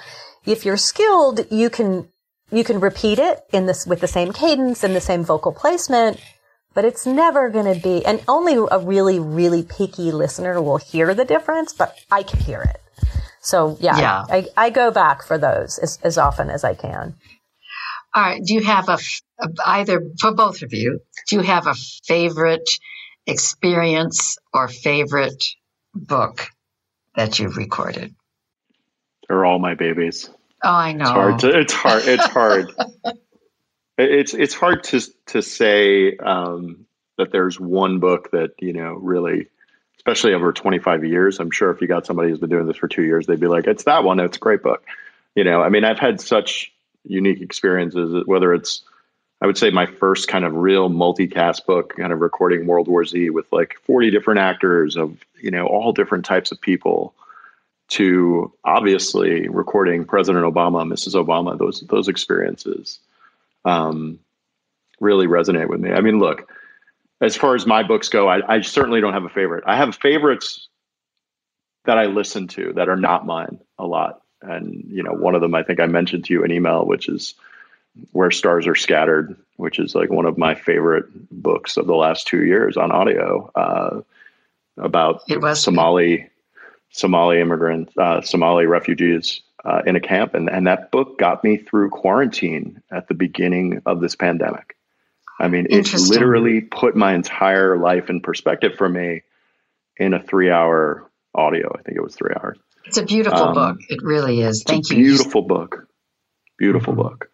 If 0.46 0.64
you're 0.64 0.76
skilled, 0.76 1.40
you 1.50 1.70
can, 1.70 2.08
you 2.50 2.62
can 2.62 2.78
repeat 2.78 3.18
it 3.18 3.40
in 3.52 3.66
this, 3.66 3.86
with 3.86 4.00
the 4.00 4.06
same 4.06 4.32
cadence 4.32 4.84
and 4.84 4.94
the 4.94 5.00
same 5.00 5.24
vocal 5.24 5.52
placement, 5.52 6.20
but 6.74 6.84
it's 6.84 7.06
never 7.06 7.50
going 7.50 7.74
to 7.74 7.80
be, 7.80 8.04
and 8.06 8.22
only 8.28 8.54
a 8.54 8.78
really, 8.78 9.18
really 9.18 9.62
picky 9.62 10.12
listener 10.12 10.62
will 10.62 10.76
hear 10.76 11.14
the 11.14 11.24
difference, 11.24 11.72
but 11.72 11.98
I 12.10 12.22
can 12.22 12.38
hear 12.40 12.62
it. 12.62 12.80
So 13.40 13.76
yeah, 13.80 13.98
yeah. 13.98 14.24
I, 14.28 14.46
I 14.56 14.70
go 14.70 14.90
back 14.90 15.22
for 15.22 15.38
those 15.38 15.78
as, 15.78 15.98
as 16.02 16.18
often 16.18 16.50
as 16.50 16.64
I 16.64 16.74
can. 16.74 17.14
All 18.14 18.22
right. 18.22 18.42
Do 18.42 18.54
you 18.54 18.64
have 18.64 18.88
a, 18.88 18.98
a, 19.40 19.48
either 19.66 20.02
for 20.18 20.34
both 20.34 20.62
of 20.62 20.72
you? 20.72 21.00
Do 21.28 21.36
you 21.36 21.42
have 21.42 21.66
a 21.66 21.74
favorite 22.06 22.68
experience 23.26 24.38
or 24.52 24.68
favorite 24.68 25.44
book 25.94 26.48
that 27.14 27.38
you've 27.38 27.56
recorded? 27.56 28.14
They're 29.28 29.44
all 29.44 29.58
my 29.58 29.74
babies. 29.74 30.30
Oh, 30.64 30.70
I 30.70 30.92
know. 30.92 31.04
It's 31.04 31.10
hard. 31.10 31.38
To, 31.40 31.58
it's 31.58 31.72
hard. 31.72 32.02
It's 32.06 32.26
hard. 32.26 32.72
it's 33.98 34.34
it's 34.34 34.54
hard 34.54 34.84
to 34.84 35.00
to 35.26 35.42
say 35.42 36.16
um, 36.16 36.86
that 37.18 37.30
there's 37.30 37.60
one 37.60 38.00
book 38.00 38.30
that 38.32 38.50
you 38.58 38.72
know 38.72 38.94
really, 38.94 39.48
especially 39.98 40.34
over 40.34 40.52
25 40.52 41.04
years. 41.04 41.38
I'm 41.38 41.50
sure 41.50 41.70
if 41.70 41.80
you 41.80 41.86
got 41.86 42.06
somebody 42.06 42.30
who's 42.30 42.38
been 42.38 42.50
doing 42.50 42.66
this 42.66 42.76
for 42.76 42.88
two 42.88 43.02
years, 43.02 43.26
they'd 43.26 43.40
be 43.40 43.46
like, 43.46 43.66
"It's 43.66 43.84
that 43.84 44.04
one. 44.04 44.20
It's 44.20 44.36
a 44.36 44.40
great 44.40 44.62
book." 44.62 44.84
You 45.34 45.44
know, 45.44 45.62
I 45.62 45.68
mean, 45.68 45.84
I've 45.84 45.98
had 45.98 46.20
such 46.20 46.72
unique 47.04 47.40
experiences, 47.40 48.24
whether 48.26 48.52
it's, 48.54 48.82
I 49.40 49.46
would 49.46 49.58
say 49.58 49.70
my 49.70 49.86
first 49.86 50.28
kind 50.28 50.44
of 50.44 50.54
real 50.54 50.90
multicast 50.90 51.64
book, 51.66 51.96
kind 51.96 52.12
of 52.12 52.20
recording 52.20 52.66
World 52.66 52.88
War 52.88 53.04
Z 53.04 53.30
with 53.30 53.46
like 53.52 53.76
40 53.84 54.10
different 54.10 54.40
actors 54.40 54.96
of, 54.96 55.16
you 55.40 55.50
know, 55.50 55.66
all 55.66 55.92
different 55.92 56.24
types 56.24 56.50
of 56.50 56.60
people 56.60 57.14
to 57.90 58.52
obviously 58.64 59.48
recording 59.48 60.04
President 60.04 60.44
Obama, 60.44 60.86
Mrs. 60.86 61.14
Obama, 61.14 61.56
those, 61.56 61.80
those 61.82 62.08
experiences, 62.08 62.98
um, 63.64 64.18
really 65.00 65.26
resonate 65.26 65.68
with 65.68 65.80
me. 65.80 65.92
I 65.92 66.00
mean, 66.00 66.18
look, 66.18 66.50
as 67.20 67.36
far 67.36 67.54
as 67.54 67.66
my 67.66 67.82
books 67.82 68.08
go, 68.08 68.28
I, 68.28 68.56
I 68.56 68.60
certainly 68.60 69.00
don't 69.00 69.12
have 69.12 69.24
a 69.24 69.28
favorite. 69.28 69.64
I 69.66 69.76
have 69.76 69.96
favorites 69.96 70.68
that 71.84 71.98
I 71.98 72.06
listen 72.06 72.48
to 72.48 72.72
that 72.74 72.88
are 72.88 72.96
not 72.96 73.26
mine 73.26 73.58
a 73.78 73.86
lot. 73.86 74.22
And 74.42 74.84
you 74.88 75.02
know 75.02 75.12
one 75.12 75.34
of 75.34 75.40
them 75.40 75.56
i 75.56 75.64
think 75.64 75.80
i 75.80 75.86
mentioned 75.86 76.24
to 76.26 76.32
you 76.32 76.44
in 76.44 76.52
email 76.52 76.86
which 76.86 77.08
is 77.08 77.34
where 78.12 78.30
stars 78.30 78.68
are 78.68 78.76
scattered 78.76 79.34
which 79.56 79.80
is 79.80 79.96
like 79.96 80.10
one 80.10 80.26
of 80.26 80.38
my 80.38 80.54
favorite 80.54 81.06
books 81.32 81.76
of 81.76 81.88
the 81.88 81.96
last 81.96 82.28
two 82.28 82.44
years 82.44 82.76
on 82.76 82.92
audio 82.92 83.50
uh, 83.56 84.00
about 84.76 85.22
somali 85.56 86.30
somali 86.90 87.40
immigrants 87.40 87.92
uh, 87.98 88.20
somali 88.20 88.64
refugees 88.64 89.42
uh, 89.64 89.82
in 89.86 89.96
a 89.96 90.00
camp. 90.00 90.34
And, 90.34 90.48
and 90.48 90.66
that 90.66 90.90
book 90.90 91.18
got 91.18 91.44
me 91.44 91.56
through 91.56 91.90
quarantine 91.90 92.82
at 92.90 93.08
the 93.08 93.14
beginning 93.14 93.82
of 93.86 94.00
this 94.00 94.14
pandemic 94.14 94.76
i 95.38 95.48
mean 95.48 95.66
it 95.70 95.92
literally 96.08 96.60
put 96.60 96.96
my 96.96 97.14
entire 97.14 97.78
life 97.78 98.10
in 98.10 98.20
perspective 98.20 98.72
for 98.76 98.88
me 98.88 99.22
in 99.96 100.14
a 100.14 100.22
three 100.22 100.50
hour 100.50 101.10
audio 101.34 101.68
i 101.78 101.82
think 101.82 101.96
it 101.96 102.02
was 102.02 102.14
three 102.14 102.34
hours 102.40 102.58
it's 102.88 102.96
a 102.96 103.04
beautiful 103.04 103.38
um, 103.38 103.54
book. 103.54 103.78
It 103.90 104.02
really 104.02 104.40
is. 104.40 104.64
Thank 104.66 104.90
you. 104.90 104.96
Beautiful 104.96 105.42
book. 105.42 105.86
Beautiful 106.56 106.94
mm-hmm. 106.94 107.02
book. 107.02 107.30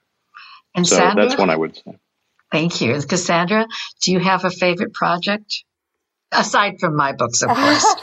And 0.75 0.87
so 0.87 0.97
Sandra, 0.97 1.27
that's 1.27 1.39
one 1.39 1.49
I 1.49 1.57
would 1.57 1.77
say. 1.77 1.97
Thank 2.51 2.81
you. 2.81 3.01
Cassandra, 3.03 3.67
do 4.03 4.13
you 4.13 4.19
have 4.19 4.45
a 4.45 4.51
favorite 4.51 4.93
project? 4.93 5.65
Aside 6.33 6.81
from 6.81 6.97
my 6.97 7.13
books, 7.13 7.43
of 7.43 7.51
course. 7.51 7.95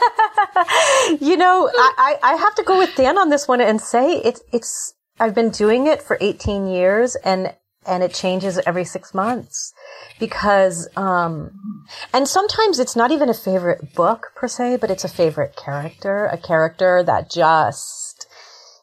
you 1.20 1.36
know, 1.36 1.70
I, 1.74 2.18
I 2.22 2.34
have 2.36 2.54
to 2.54 2.62
go 2.62 2.78
with 2.78 2.94
Dan 2.96 3.18
on 3.18 3.28
this 3.28 3.46
one 3.46 3.60
and 3.60 3.78
say 3.78 4.14
it's 4.14 4.42
it's 4.52 4.94
I've 5.20 5.34
been 5.34 5.50
doing 5.50 5.86
it 5.86 6.02
for 6.02 6.16
18 6.18 6.66
years 6.66 7.14
and 7.16 7.54
and 7.86 8.02
it 8.02 8.14
changes 8.14 8.58
every 8.66 8.84
six 8.84 9.14
months 9.14 9.72
because 10.18 10.88
um, 10.96 11.84
and 12.12 12.28
sometimes 12.28 12.78
it's 12.78 12.96
not 12.96 13.10
even 13.10 13.28
a 13.28 13.34
favorite 13.34 13.94
book 13.94 14.32
per 14.34 14.48
se 14.48 14.78
but 14.80 14.90
it's 14.90 15.04
a 15.04 15.08
favorite 15.08 15.56
character 15.56 16.26
a 16.26 16.38
character 16.38 17.02
that 17.02 17.30
just 17.30 18.26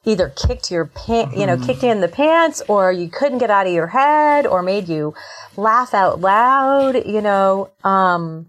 either 0.06 0.30
kicked 0.30 0.72
your 0.72 0.86
pant 0.86 1.36
you 1.36 1.46
know 1.46 1.56
mm-hmm. 1.56 1.66
kicked 1.66 1.84
you 1.84 1.90
in 1.90 2.02
the 2.02 2.08
pants 2.08 2.62
or 2.68 2.92
you 2.92 3.10
couldn't 3.10 3.38
get 3.38 3.50
out 3.50 3.68
of 3.68 3.74
your 3.74 3.88
head 3.88 4.46
or 4.46 4.62
made 4.62 4.88
you 4.88 5.14
laugh 5.56 5.94
out 5.94 6.20
loud 6.20 7.06
you 7.06 7.22
know 7.22 7.70
um, 7.84 8.48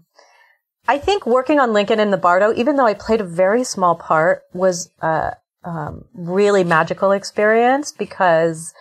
i 0.87 0.97
think 0.97 1.25
working 1.25 1.59
on 1.59 1.73
lincoln 1.73 1.99
in 1.99 2.11
the 2.11 2.17
bardo 2.17 2.53
even 2.53 2.75
though 2.75 2.87
i 2.87 2.93
played 2.93 3.21
a 3.21 3.25
very 3.25 3.63
small 3.63 3.95
part 3.95 4.43
was 4.53 4.89
a 5.01 5.35
um, 5.63 6.05
really 6.13 6.63
magical 6.63 7.11
experience 7.11 7.91
because 7.91 8.73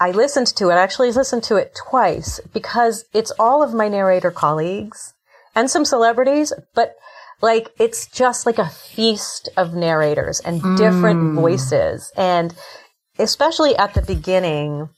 I 0.00 0.12
listened 0.12 0.46
to 0.56 0.70
it. 0.70 0.74
I 0.74 0.82
actually 0.82 1.12
listened 1.12 1.44
to 1.44 1.56
it 1.56 1.76
twice 1.76 2.40
because 2.54 3.04
it's 3.12 3.30
all 3.38 3.62
of 3.62 3.74
my 3.74 3.88
narrator 3.88 4.30
colleagues 4.30 5.12
and 5.54 5.70
some 5.70 5.84
celebrities, 5.84 6.54
but 6.74 6.94
like 7.42 7.68
it's 7.78 8.06
just 8.06 8.46
like 8.46 8.58
a 8.58 8.68
feast 8.68 9.50
of 9.58 9.74
narrators 9.74 10.40
and 10.40 10.62
different 10.78 11.20
mm. 11.20 11.34
voices. 11.34 12.10
And 12.16 12.54
especially 13.18 13.76
at 13.76 13.92
the 13.92 14.02
beginning, 14.02 14.88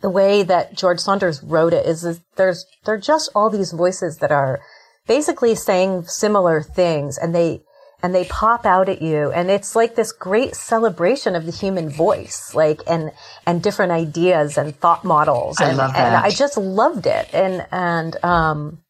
the 0.00 0.10
way 0.10 0.42
that 0.42 0.74
George 0.74 0.98
Saunders 0.98 1.42
wrote 1.42 1.74
it 1.74 1.86
is, 1.86 2.04
is 2.04 2.20
there's, 2.36 2.64
there 2.84 2.94
are 2.94 2.98
just 2.98 3.30
all 3.34 3.50
these 3.50 3.72
voices 3.72 4.18
that 4.18 4.32
are 4.32 4.60
basically 5.06 5.54
saying 5.54 6.04
similar 6.04 6.62
things 6.62 7.18
and 7.18 7.34
they, 7.34 7.62
and 8.02 8.14
they 8.14 8.24
pop 8.24 8.66
out 8.66 8.88
at 8.88 9.00
you 9.00 9.30
and 9.32 9.50
it's 9.50 9.76
like 9.76 9.94
this 9.94 10.12
great 10.12 10.54
celebration 10.54 11.36
of 11.36 11.46
the 11.46 11.52
human 11.52 11.88
voice 11.88 12.54
like 12.54 12.80
and 12.86 13.12
and 13.46 13.62
different 13.62 13.92
ideas 13.92 14.58
and 14.58 14.76
thought 14.76 15.04
models 15.04 15.60
and, 15.60 15.72
I 15.72 15.74
love 15.74 15.92
that. 15.92 16.06
and 16.06 16.16
I 16.16 16.30
just 16.30 16.56
loved 16.56 17.06
it 17.06 17.32
and 17.32 17.66
and 17.70 18.24
um 18.24 18.82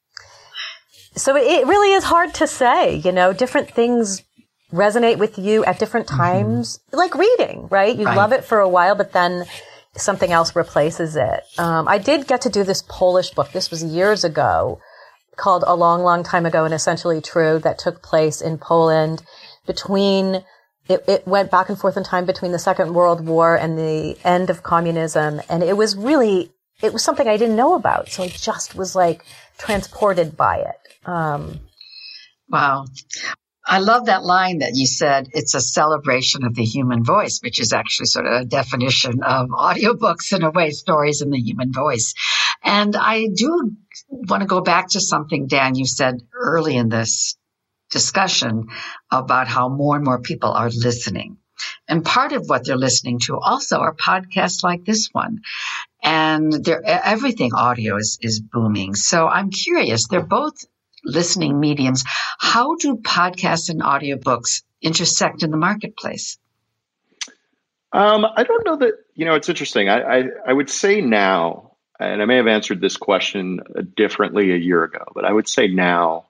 so 1.14 1.36
it 1.36 1.66
really 1.66 1.92
is 1.92 2.04
hard 2.04 2.34
to 2.34 2.46
say 2.46 2.96
you 2.96 3.12
know 3.12 3.32
different 3.32 3.70
things 3.70 4.22
resonate 4.72 5.18
with 5.18 5.38
you 5.38 5.64
at 5.64 5.78
different 5.78 6.06
mm-hmm. 6.06 6.16
times 6.16 6.78
mm-hmm. 6.78 6.96
like 6.96 7.14
reading 7.14 7.68
right 7.70 7.96
you 7.96 8.06
right. 8.06 8.16
love 8.16 8.32
it 8.32 8.44
for 8.44 8.58
a 8.60 8.68
while 8.68 8.94
but 8.94 9.12
then 9.12 9.44
something 9.94 10.32
else 10.32 10.56
replaces 10.56 11.16
it 11.16 11.42
um, 11.58 11.86
I 11.86 11.98
did 11.98 12.26
get 12.26 12.40
to 12.42 12.48
do 12.48 12.64
this 12.64 12.82
Polish 12.88 13.30
book 13.32 13.52
this 13.52 13.70
was 13.70 13.84
years 13.84 14.24
ago 14.24 14.80
called 15.36 15.64
A 15.66 15.74
Long, 15.74 16.02
Long 16.02 16.22
Time 16.22 16.46
Ago 16.46 16.64
and 16.64 16.74
Essentially 16.74 17.20
True 17.20 17.58
that 17.60 17.78
took 17.78 18.02
place 18.02 18.40
in 18.40 18.58
Poland 18.58 19.22
between 19.66 20.44
it, 20.88 21.04
it, 21.06 21.26
went 21.26 21.50
back 21.50 21.68
and 21.68 21.78
forth 21.78 21.96
in 21.96 22.04
time 22.04 22.24
between 22.24 22.52
the 22.52 22.58
Second 22.58 22.94
World 22.94 23.24
War 23.24 23.56
and 23.56 23.78
the 23.78 24.16
end 24.24 24.50
of 24.50 24.62
communism. 24.62 25.40
And 25.48 25.62
it 25.62 25.76
was 25.76 25.96
really, 25.96 26.52
it 26.82 26.92
was 26.92 27.04
something 27.04 27.28
I 27.28 27.36
didn't 27.36 27.56
know 27.56 27.74
about. 27.74 28.08
So 28.08 28.24
I 28.24 28.28
just 28.28 28.74
was 28.74 28.96
like 28.96 29.24
transported 29.58 30.36
by 30.36 30.58
it. 30.58 31.08
Um, 31.08 31.60
wow. 32.48 32.84
I 33.64 33.78
love 33.78 34.06
that 34.06 34.24
line 34.24 34.58
that 34.58 34.72
you 34.74 34.86
said 34.86 35.28
it's 35.32 35.54
a 35.54 35.60
celebration 35.60 36.44
of 36.44 36.54
the 36.54 36.64
human 36.64 37.04
voice, 37.04 37.38
which 37.42 37.60
is 37.60 37.72
actually 37.72 38.06
sort 38.06 38.26
of 38.26 38.42
a 38.42 38.44
definition 38.44 39.22
of 39.22 39.48
audiobooks 39.50 40.32
in 40.34 40.42
a 40.42 40.50
way, 40.50 40.70
stories 40.70 41.22
in 41.22 41.30
the 41.30 41.38
human 41.38 41.72
voice. 41.72 42.12
And 42.64 42.96
I 42.96 43.28
do 43.32 43.76
want 44.12 44.42
to 44.42 44.46
go 44.46 44.60
back 44.60 44.88
to 44.90 45.00
something, 45.00 45.46
Dan, 45.46 45.74
you 45.74 45.86
said 45.86 46.22
early 46.32 46.76
in 46.76 46.88
this 46.88 47.36
discussion 47.90 48.68
about 49.10 49.48
how 49.48 49.68
more 49.68 49.96
and 49.96 50.04
more 50.04 50.20
people 50.20 50.50
are 50.50 50.68
listening. 50.68 51.38
And 51.88 52.04
part 52.04 52.32
of 52.32 52.48
what 52.48 52.64
they're 52.64 52.76
listening 52.76 53.20
to 53.20 53.38
also 53.38 53.78
are 53.78 53.94
podcasts 53.94 54.62
like 54.62 54.84
this 54.84 55.08
one. 55.12 55.40
And 56.02 56.66
everything 56.68 57.54
audio 57.54 57.96
is, 57.96 58.18
is 58.20 58.40
booming. 58.40 58.94
So 58.94 59.28
I'm 59.28 59.50
curious, 59.50 60.08
they're 60.08 60.22
both 60.22 60.64
listening 61.04 61.58
mediums. 61.58 62.04
How 62.38 62.76
do 62.76 62.96
podcasts 62.96 63.70
and 63.70 63.80
audiobooks 63.80 64.62
intersect 64.80 65.42
in 65.42 65.50
the 65.50 65.56
marketplace? 65.56 66.38
Um, 67.92 68.24
I 68.24 68.42
don't 68.42 68.64
know 68.64 68.76
that, 68.76 68.94
you 69.14 69.26
know, 69.26 69.34
it's 69.34 69.48
interesting. 69.48 69.88
I, 69.88 70.00
I, 70.00 70.24
I 70.48 70.52
would 70.52 70.70
say 70.70 71.00
now, 71.00 71.71
and 72.04 72.22
I 72.22 72.24
may 72.24 72.36
have 72.36 72.46
answered 72.46 72.80
this 72.80 72.96
question 72.96 73.60
differently 73.96 74.52
a 74.52 74.56
year 74.56 74.84
ago, 74.84 75.04
but 75.14 75.24
I 75.24 75.32
would 75.32 75.48
say 75.48 75.68
now 75.68 76.26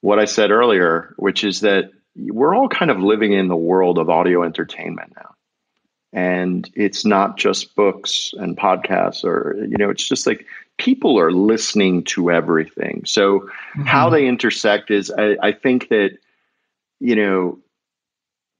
what 0.00 0.18
I 0.18 0.24
said 0.24 0.50
earlier, 0.50 1.14
which 1.16 1.44
is 1.44 1.60
that 1.60 1.90
we're 2.16 2.54
all 2.54 2.68
kind 2.68 2.90
of 2.90 2.98
living 2.98 3.32
in 3.32 3.48
the 3.48 3.56
world 3.56 3.98
of 3.98 4.10
audio 4.10 4.42
entertainment 4.42 5.12
now. 5.16 5.34
And 6.12 6.68
it's 6.74 7.04
not 7.04 7.36
just 7.36 7.76
books 7.76 8.32
and 8.36 8.56
podcasts, 8.56 9.24
or, 9.24 9.56
you 9.60 9.76
know, 9.76 9.90
it's 9.90 10.08
just 10.08 10.26
like 10.26 10.44
people 10.76 11.20
are 11.20 11.30
listening 11.30 12.02
to 12.04 12.32
everything. 12.32 13.02
So 13.06 13.40
mm-hmm. 13.40 13.82
how 13.82 14.10
they 14.10 14.26
intersect 14.26 14.90
is 14.90 15.12
I, 15.16 15.36
I 15.40 15.52
think 15.52 15.88
that, 15.88 16.18
you 16.98 17.14
know, 17.14 17.60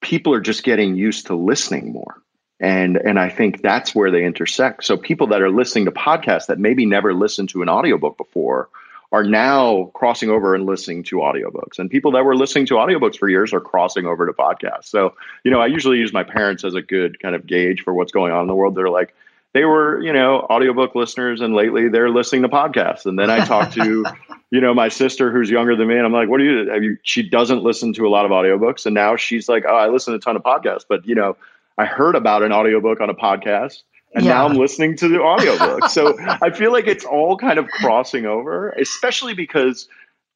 people 0.01 0.32
are 0.32 0.40
just 0.40 0.62
getting 0.62 0.94
used 0.96 1.26
to 1.26 1.34
listening 1.34 1.92
more. 1.92 2.22
And 2.61 2.99
and 2.99 3.19
I 3.19 3.31
think 3.31 3.63
that's 3.63 3.95
where 3.95 4.11
they 4.11 4.25
intersect. 4.25 4.85
So 4.85 4.97
people 4.97 5.29
that 5.29 5.41
are 5.41 5.51
listening 5.51 5.87
to 5.87 5.91
podcasts 5.91 6.47
that 6.47 6.59
maybe 6.59 6.85
never 6.85 7.15
listened 7.15 7.49
to 7.51 7.63
an 7.63 7.69
audiobook 7.69 8.19
before 8.19 8.69
are 9.13 9.25
now 9.25 9.91
crossing 9.95 10.31
over 10.31 10.55
and 10.55 10.67
listening 10.67 11.03
to 11.03 11.17
audiobooks. 11.17 11.79
And 11.79 11.91
people 11.91 12.13
that 12.13 12.25
were 12.25 12.37
listening 12.37 12.67
to 12.67 12.75
audiobooks 12.75 13.17
for 13.17 13.29
years 13.29 13.53
are 13.53 13.61
crossing 13.61 14.07
over 14.07 14.27
to 14.27 14.33
podcasts. 14.33 14.85
So, 14.85 15.15
you 15.43 15.51
know, 15.51 15.61
I 15.61 15.67
usually 15.67 15.99
use 15.99 16.13
my 16.13 16.23
parents 16.23 16.63
as 16.63 16.75
a 16.75 16.83
good 16.83 17.19
kind 17.19 17.35
of 17.35 17.47
gauge 17.47 17.81
for 17.81 17.93
what's 17.93 18.13
going 18.13 18.33
on 18.33 18.43
in 18.43 18.47
the 18.47 18.55
world. 18.55 18.77
They're 18.77 18.91
like, 18.91 19.15
they 19.53 19.65
were, 19.65 20.01
you 20.01 20.13
know, 20.13 20.47
audiobook 20.49 20.95
listeners 20.95 21.41
and 21.41 21.55
lately 21.55 21.89
they're 21.89 22.11
listening 22.11 22.43
to 22.43 22.49
podcasts. 22.49 23.05
And 23.05 23.19
then 23.19 23.31
I 23.31 23.45
talk 23.45 23.73
to, 23.73 24.05
you 24.51 24.61
know, 24.61 24.75
my 24.75 24.89
sister 24.89 25.33
who's 25.33 25.51
younger 25.51 25.75
than 25.75 25.89
me 25.89 25.97
and 25.97 26.07
I'm 26.07 26.13
like, 26.13 26.29
what 26.29 26.39
do 26.39 26.45
you, 26.45 26.71
have 26.71 26.85
you, 26.85 26.97
she 27.03 27.29
doesn't 27.29 27.65
listen 27.65 27.93
to 27.95 28.07
a 28.07 28.11
lot 28.11 28.27
of 28.27 28.31
audiobooks. 28.31 28.87
And 28.87 28.95
now 28.95 29.17
she's 29.17 29.49
like, 29.49 29.65
oh, 29.67 29.75
I 29.75 29.89
listen 29.89 30.13
to 30.13 30.19
a 30.19 30.21
ton 30.21 30.37
of 30.37 30.43
podcasts, 30.43 30.85
but 30.89 31.05
you 31.05 31.17
know, 31.17 31.37
I 31.81 31.87
heard 31.87 32.14
about 32.14 32.43
an 32.43 32.53
audiobook 32.53 33.01
on 33.01 33.09
a 33.09 33.14
podcast 33.14 33.83
and 34.14 34.24
yeah. 34.24 34.33
now 34.33 34.47
I'm 34.47 34.57
listening 34.57 34.97
to 34.97 35.09
the 35.09 35.20
audiobook. 35.20 35.89
so 35.89 36.16
I 36.43 36.51
feel 36.51 36.72
like 36.72 36.87
it's 36.87 37.05
all 37.05 37.37
kind 37.37 37.59
of 37.59 37.68
crossing 37.68 38.26
over, 38.26 38.70
especially 38.70 39.35
because 39.35 39.89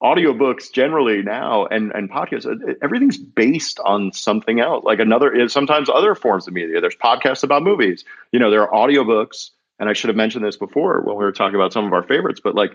audiobooks 0.02 0.72
generally 0.72 1.22
now 1.22 1.66
and, 1.66 1.90
and 1.92 2.10
podcasts, 2.10 2.46
everything's 2.82 3.18
based 3.18 3.80
on 3.80 4.12
something 4.12 4.60
else. 4.60 4.84
Like 4.84 5.00
another, 5.00 5.34
is 5.34 5.52
sometimes 5.52 5.88
other 5.88 6.14
forms 6.14 6.46
of 6.46 6.54
media. 6.54 6.80
There's 6.80 6.96
podcasts 6.96 7.42
about 7.42 7.62
movies. 7.62 8.04
You 8.32 8.38
know, 8.38 8.50
there 8.50 8.68
are 8.68 8.88
audiobooks, 8.88 9.50
and 9.78 9.88
I 9.88 9.92
should 9.92 10.08
have 10.08 10.16
mentioned 10.16 10.44
this 10.44 10.56
before 10.56 11.00
when 11.00 11.16
we 11.16 11.24
were 11.24 11.32
talking 11.32 11.56
about 11.56 11.72
some 11.72 11.86
of 11.86 11.92
our 11.92 12.02
favorites, 12.02 12.40
but 12.42 12.54
like, 12.54 12.72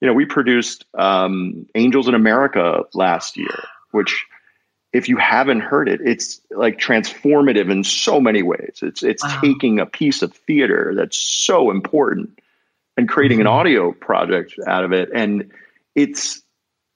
you 0.00 0.08
know, 0.08 0.14
we 0.14 0.24
produced 0.24 0.84
um, 0.98 1.66
Angels 1.74 2.08
in 2.08 2.14
America 2.14 2.84
last 2.94 3.36
year, 3.36 3.64
which 3.92 4.26
if 4.92 5.08
you 5.08 5.16
haven't 5.16 5.60
heard 5.60 5.88
it, 5.88 6.00
it's 6.00 6.40
like 6.50 6.78
transformative 6.78 7.70
in 7.70 7.84
so 7.84 8.20
many 8.20 8.42
ways. 8.42 8.80
It's 8.82 9.02
it's 9.02 9.22
wow. 9.22 9.40
taking 9.40 9.78
a 9.78 9.86
piece 9.86 10.22
of 10.22 10.34
theater 10.34 10.92
that's 10.96 11.16
so 11.16 11.70
important 11.70 12.38
and 12.96 13.08
creating 13.08 13.38
mm-hmm. 13.38 13.46
an 13.46 13.52
audio 13.52 13.92
project 13.92 14.54
out 14.66 14.84
of 14.84 14.92
it. 14.92 15.10
And 15.14 15.50
it's 15.94 16.42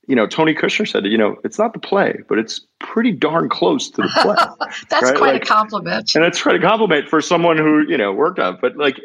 you 0.06 0.16
know, 0.16 0.26
Tony 0.26 0.54
Kushner 0.54 0.86
said, 0.86 1.06
you 1.06 1.16
know, 1.16 1.36
it's 1.44 1.58
not 1.58 1.72
the 1.72 1.78
play, 1.78 2.18
but 2.28 2.38
it's 2.38 2.60
pretty 2.78 3.12
darn 3.12 3.48
close 3.48 3.90
to 3.90 4.02
the 4.02 4.10
play. 4.22 4.68
That's 4.90 5.10
right? 5.10 5.16
quite 5.16 5.32
like, 5.34 5.42
a 5.42 5.46
compliment. 5.46 6.14
And 6.14 6.24
it's 6.24 6.42
quite 6.42 6.56
a 6.56 6.60
compliment 6.60 7.08
for 7.08 7.20
someone 7.20 7.56
who, 7.56 7.86
you 7.88 7.96
know, 7.96 8.12
worked 8.12 8.38
on. 8.38 8.58
But 8.60 8.76
like, 8.76 9.00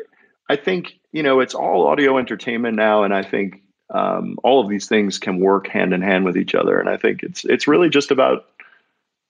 I 0.50 0.56
think, 0.56 1.00
you 1.12 1.24
know, 1.24 1.40
it's 1.40 1.56
all 1.56 1.88
audio 1.88 2.18
entertainment 2.18 2.76
now. 2.76 3.04
And 3.04 3.14
I 3.14 3.24
think 3.24 3.62
um, 3.94 4.38
all 4.44 4.62
of 4.62 4.70
these 4.70 4.88
things 4.88 5.20
can 5.20 5.40
work 5.40 5.68
hand 5.68 5.94
in 5.94 6.02
hand 6.02 6.26
with 6.26 6.38
each 6.38 6.54
other. 6.54 6.80
And 6.80 6.90
I 6.90 6.98
think 6.98 7.24
it's, 7.24 7.46
it's 7.46 7.68
really 7.68 7.90
just 7.90 8.12
about 8.12 8.46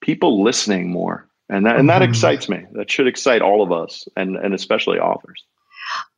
people 0.09 0.43
listening 0.43 0.89
more. 0.89 1.29
And 1.49 1.67
that, 1.67 1.77
and 1.77 1.87
that 1.89 2.01
mm-hmm. 2.01 2.09
excites 2.09 2.49
me. 2.49 2.65
That 2.71 2.89
should 2.89 3.05
excite 3.05 3.43
all 3.43 3.61
of 3.61 3.71
us 3.71 4.07
and, 4.17 4.35
and 4.37 4.55
especially 4.55 4.97
authors. 4.97 5.45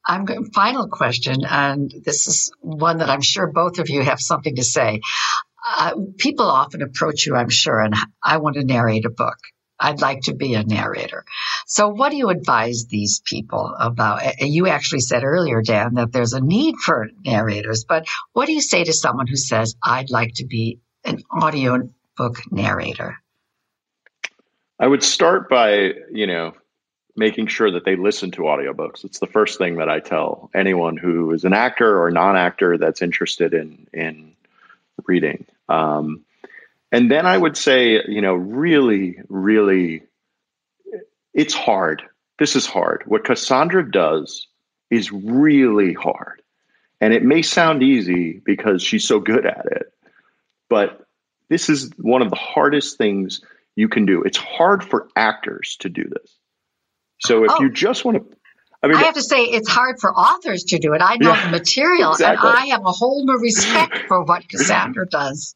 I'm 0.08 0.24
going, 0.24 0.46
final 0.52 0.88
question, 0.88 1.44
and 1.46 1.94
this 2.06 2.26
is 2.26 2.54
one 2.62 3.00
that 3.00 3.10
I'm 3.10 3.22
sure 3.22 3.48
both 3.52 3.80
of 3.80 3.90
you 3.90 4.02
have 4.02 4.22
something 4.22 4.56
to 4.56 4.64
say. 4.64 5.02
Uh, 5.78 5.96
people 6.18 6.46
often 6.46 6.82
approach 6.82 7.26
you, 7.26 7.36
I'm 7.36 7.50
sure, 7.50 7.82
and 7.82 7.94
I 8.24 8.38
want 8.38 8.56
to 8.56 8.64
narrate 8.64 9.04
a 9.04 9.10
book. 9.10 9.38
I'd 9.78 10.00
like 10.00 10.22
to 10.24 10.36
be 10.36 10.54
a 10.54 10.64
narrator. 10.64 11.26
So, 11.68 11.90
what 11.90 12.12
do 12.12 12.18
you 12.18 12.30
advise 12.30 12.86
these 12.86 13.22
people 13.26 13.76
about? 13.78 14.40
You 14.40 14.68
actually 14.68 15.02
said 15.02 15.24
earlier, 15.24 15.62
Dan, 15.62 15.96
that 15.96 16.14
there's 16.14 16.34
a 16.34 16.42
need 16.42 16.76
for 16.78 17.10
narrators, 17.26 17.84
but 17.84 18.06
what 18.32 18.46
do 18.46 18.54
you 18.54 18.62
say 18.62 18.86
to 18.86 18.94
someone 18.94 19.28
who 19.28 19.38
says, 19.38 19.76
I'd 19.84 20.10
like 20.10 20.32
to 20.36 20.46
be 20.46 20.80
an 21.04 21.20
audio 21.30 21.90
book 22.16 22.38
narrator? 22.52 23.18
I 24.82 24.88
would 24.88 25.04
start 25.04 25.48
by, 25.48 25.94
you 26.12 26.26
know, 26.26 26.56
making 27.16 27.46
sure 27.48 27.70
that 27.70 27.86
they 27.86 27.96
listen 27.96 28.32
to 28.32 28.42
audiobooks. 28.42 29.04
It's 29.04 29.20
the 29.20 29.28
first 29.28 29.60
thing 29.60 29.76
that 29.78 29.90
I 29.90 30.00
tell 30.00 30.50
anyone 30.56 30.98
who 30.98 31.32
is 31.34 31.44
an 31.44 31.54
actor 31.54 32.02
or 32.02 32.10
non-actor 32.10 32.80
that's 32.80 33.04
interested 33.04 33.54
in 33.54 33.88
in 33.94 34.34
reading. 35.06 35.46
Um, 35.70 36.26
and 36.92 37.12
then 37.12 37.28
I 37.28 37.38
would 37.38 37.58
say, 37.58 38.02
you 38.08 38.22
know, 38.22 38.34
really, 38.34 39.20
really, 39.30 40.02
it's 41.32 41.54
hard. 41.54 42.02
This 42.40 42.56
is 42.56 42.66
hard. 42.66 43.04
What 43.06 43.24
Cassandra 43.24 43.90
does 43.90 44.48
is 44.90 45.12
really 45.12 45.94
hard. 45.94 46.42
And 47.00 47.14
it 47.14 47.24
may 47.24 47.44
sound 47.44 47.84
easy 47.84 48.42
because 48.44 48.82
she's 48.82 49.08
so 49.08 49.20
good 49.20 49.46
at 49.46 49.66
it, 49.68 49.94
but 50.70 51.06
this 51.50 51.70
is 51.70 51.92
one 51.98 52.24
of 52.24 52.32
the 52.32 52.36
hardest 52.36 52.98
things 52.98 53.42
you 53.76 53.88
can 53.88 54.06
do. 54.06 54.24
It's 54.24 54.38
hard 54.38 54.84
for 54.84 55.08
actors 55.16 55.78
to 55.80 55.90
do 55.90 56.04
this. 56.04 56.38
So 57.20 57.44
if 57.44 57.52
oh. 57.52 57.62
you 57.62 57.70
just 57.70 58.04
want 58.04 58.18
to, 58.18 58.38
I 58.84 58.88
mean, 58.88 58.98
I 58.98 59.04
have 59.04 59.14
to 59.14 59.22
say 59.22 59.44
it's 59.44 59.70
hard 59.70 60.00
for 60.00 60.14
authors 60.14 60.64
to 60.66 60.80
do 60.80 60.94
it. 60.94 61.02
I 61.02 61.18
know 61.18 61.34
yeah, 61.34 61.46
the 61.46 61.52
material, 61.52 62.12
exactly. 62.12 62.50
and 62.50 62.58
I 62.58 62.66
have 62.68 62.86
a 62.86 62.92
whole 62.92 63.26
new 63.26 63.40
respect 63.40 63.98
for 64.08 64.24
what 64.24 64.48
Cassandra 64.50 65.08
does. 65.08 65.56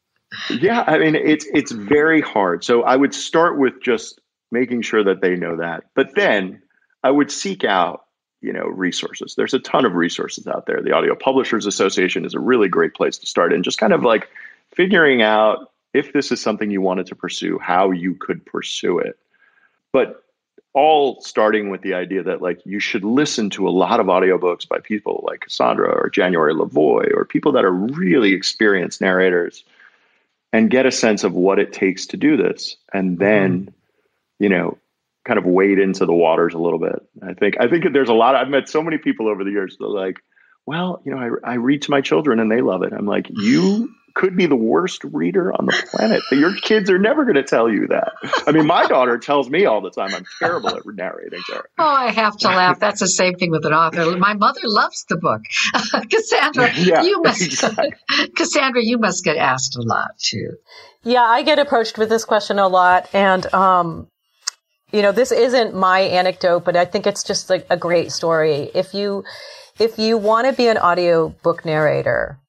Yeah, 0.49 0.83
I 0.85 0.97
mean 0.97 1.15
it's 1.15 1.45
it's 1.53 1.71
very 1.71 2.21
hard. 2.21 2.63
So 2.63 2.83
I 2.83 2.95
would 2.95 3.13
start 3.13 3.57
with 3.57 3.81
just 3.81 4.19
making 4.51 4.81
sure 4.83 5.03
that 5.03 5.21
they 5.21 5.35
know 5.35 5.57
that, 5.57 5.85
but 5.95 6.13
then 6.15 6.61
I 7.03 7.11
would 7.11 7.31
seek 7.31 7.63
out 7.63 8.05
you 8.41 8.53
know 8.53 8.65
resources. 8.65 9.33
There's 9.35 9.53
a 9.53 9.59
ton 9.59 9.85
of 9.85 9.93
resources 9.93 10.45
out 10.45 10.65
there. 10.67 10.81
The 10.81 10.91
Audio 10.91 11.15
Publishers 11.15 11.65
Association 11.65 12.25
is 12.25 12.35
a 12.35 12.39
really 12.39 12.67
great 12.67 12.93
place 12.93 13.17
to 13.19 13.25
start, 13.25 13.53
and 13.53 13.63
just 13.63 13.79
kind 13.79 13.93
of 13.93 14.03
like 14.03 14.29
figuring 14.71 15.21
out 15.21 15.71
if 15.95 16.13
this 16.13 16.31
is 16.31 16.41
something 16.41 16.69
you 16.69 16.81
wanted 16.81 17.07
to 17.07 17.15
pursue, 17.15 17.57
how 17.59 17.91
you 17.91 18.15
could 18.15 18.45
pursue 18.45 18.99
it. 18.99 19.17
But 19.93 20.23
all 20.73 21.21
starting 21.21 21.69
with 21.69 21.81
the 21.81 21.93
idea 21.93 22.21
that 22.21 22.41
like 22.41 22.59
you 22.65 22.81
should 22.81 23.05
listen 23.05 23.49
to 23.49 23.67
a 23.67 23.71
lot 23.71 24.01
of 24.01 24.07
audiobooks 24.07 24.67
by 24.67 24.77
people 24.77 25.23
like 25.25 25.39
Cassandra 25.39 25.89
or 25.89 26.09
January 26.09 26.53
LaVoy 26.53 27.13
or 27.15 27.23
people 27.23 27.53
that 27.53 27.63
are 27.63 27.71
really 27.71 28.33
experienced 28.33 28.99
narrators 28.99 29.63
and 30.51 30.69
get 30.69 30.85
a 30.85 30.91
sense 30.91 31.23
of 31.23 31.33
what 31.33 31.59
it 31.59 31.71
takes 31.71 32.05
to 32.07 32.17
do 32.17 32.35
this 32.35 32.75
and 32.93 33.19
then 33.19 33.61
mm-hmm. 33.61 34.43
you 34.43 34.49
know 34.49 34.77
kind 35.25 35.39
of 35.39 35.45
wade 35.45 35.79
into 35.79 36.05
the 36.05 36.13
waters 36.13 36.53
a 36.53 36.57
little 36.57 36.79
bit 36.79 37.01
i 37.23 37.33
think 37.33 37.55
i 37.59 37.67
think 37.67 37.85
there's 37.93 38.09
a 38.09 38.13
lot 38.13 38.35
of, 38.35 38.41
i've 38.41 38.49
met 38.49 38.69
so 38.69 38.81
many 38.81 38.97
people 38.97 39.27
over 39.27 39.43
the 39.43 39.51
years 39.51 39.75
that 39.77 39.85
are 39.85 39.89
like 39.89 40.19
well 40.65 41.01
you 41.03 41.11
know 41.13 41.39
I, 41.43 41.51
I 41.51 41.53
read 41.55 41.81
to 41.83 41.91
my 41.91 42.01
children 42.01 42.39
and 42.39 42.51
they 42.51 42.61
love 42.61 42.83
it 42.83 42.93
i'm 42.93 43.05
like 43.05 43.27
you 43.29 43.93
could 44.15 44.35
be 44.35 44.45
the 44.45 44.55
worst 44.55 45.03
reader 45.03 45.53
on 45.53 45.65
the 45.65 45.85
planet. 45.91 46.23
But 46.29 46.39
your 46.39 46.55
kids 46.55 46.89
are 46.89 46.97
never 46.97 47.23
going 47.23 47.35
to 47.35 47.43
tell 47.43 47.69
you 47.69 47.87
that. 47.87 48.13
I 48.47 48.51
mean, 48.51 48.65
my 48.65 48.87
daughter 48.87 49.17
tells 49.17 49.49
me 49.49 49.65
all 49.65 49.81
the 49.81 49.91
time 49.91 50.15
I'm 50.15 50.25
terrible 50.39 50.69
at 50.69 50.85
narrating 50.85 51.41
to 51.49 51.55
her. 51.55 51.69
Oh, 51.77 51.85
I 51.85 52.11
have 52.11 52.37
to 52.37 52.47
laugh. 52.47 52.79
That's 52.79 53.01
the 53.01 53.07
same 53.07 53.35
thing 53.35 53.51
with 53.51 53.65
an 53.65 53.73
author. 53.73 54.17
My 54.17 54.33
mother 54.33 54.61
loves 54.63 55.05
the 55.09 55.17
book. 55.17 55.41
Cassandra, 56.09 56.73
yeah, 56.75 57.03
you 57.03 57.21
must 57.21 57.41
exactly. 57.45 57.93
Cassandra, 58.35 58.81
you 58.81 58.97
must 58.97 59.23
get 59.23 59.37
asked 59.37 59.75
a 59.75 59.81
lot 59.81 60.11
too. 60.17 60.53
Yeah, 61.03 61.23
I 61.23 61.43
get 61.43 61.59
approached 61.59 61.97
with 61.97 62.09
this 62.09 62.25
question 62.25 62.57
a 62.57 62.67
lot 62.67 63.09
and 63.13 63.53
um 63.53 64.07
you 64.91 65.01
know, 65.01 65.11
this 65.11 65.33
isn't 65.33 65.75
my 65.75 65.99
anecdote, 65.99 66.63
but 66.63 66.77
I 66.77 66.85
think 66.85 67.05
it's 67.05 67.23
just 67.23 67.49
like 67.49 67.65
a 67.69 67.75
great 67.75 68.13
story. 68.13 68.71
If 68.73 68.93
you 68.93 69.25
if 69.77 69.99
you 69.99 70.17
want 70.17 70.47
to 70.47 70.53
be 70.53 70.69
an 70.69 70.77
audio 70.77 71.29
book 71.43 71.65
narrator, 71.65 72.39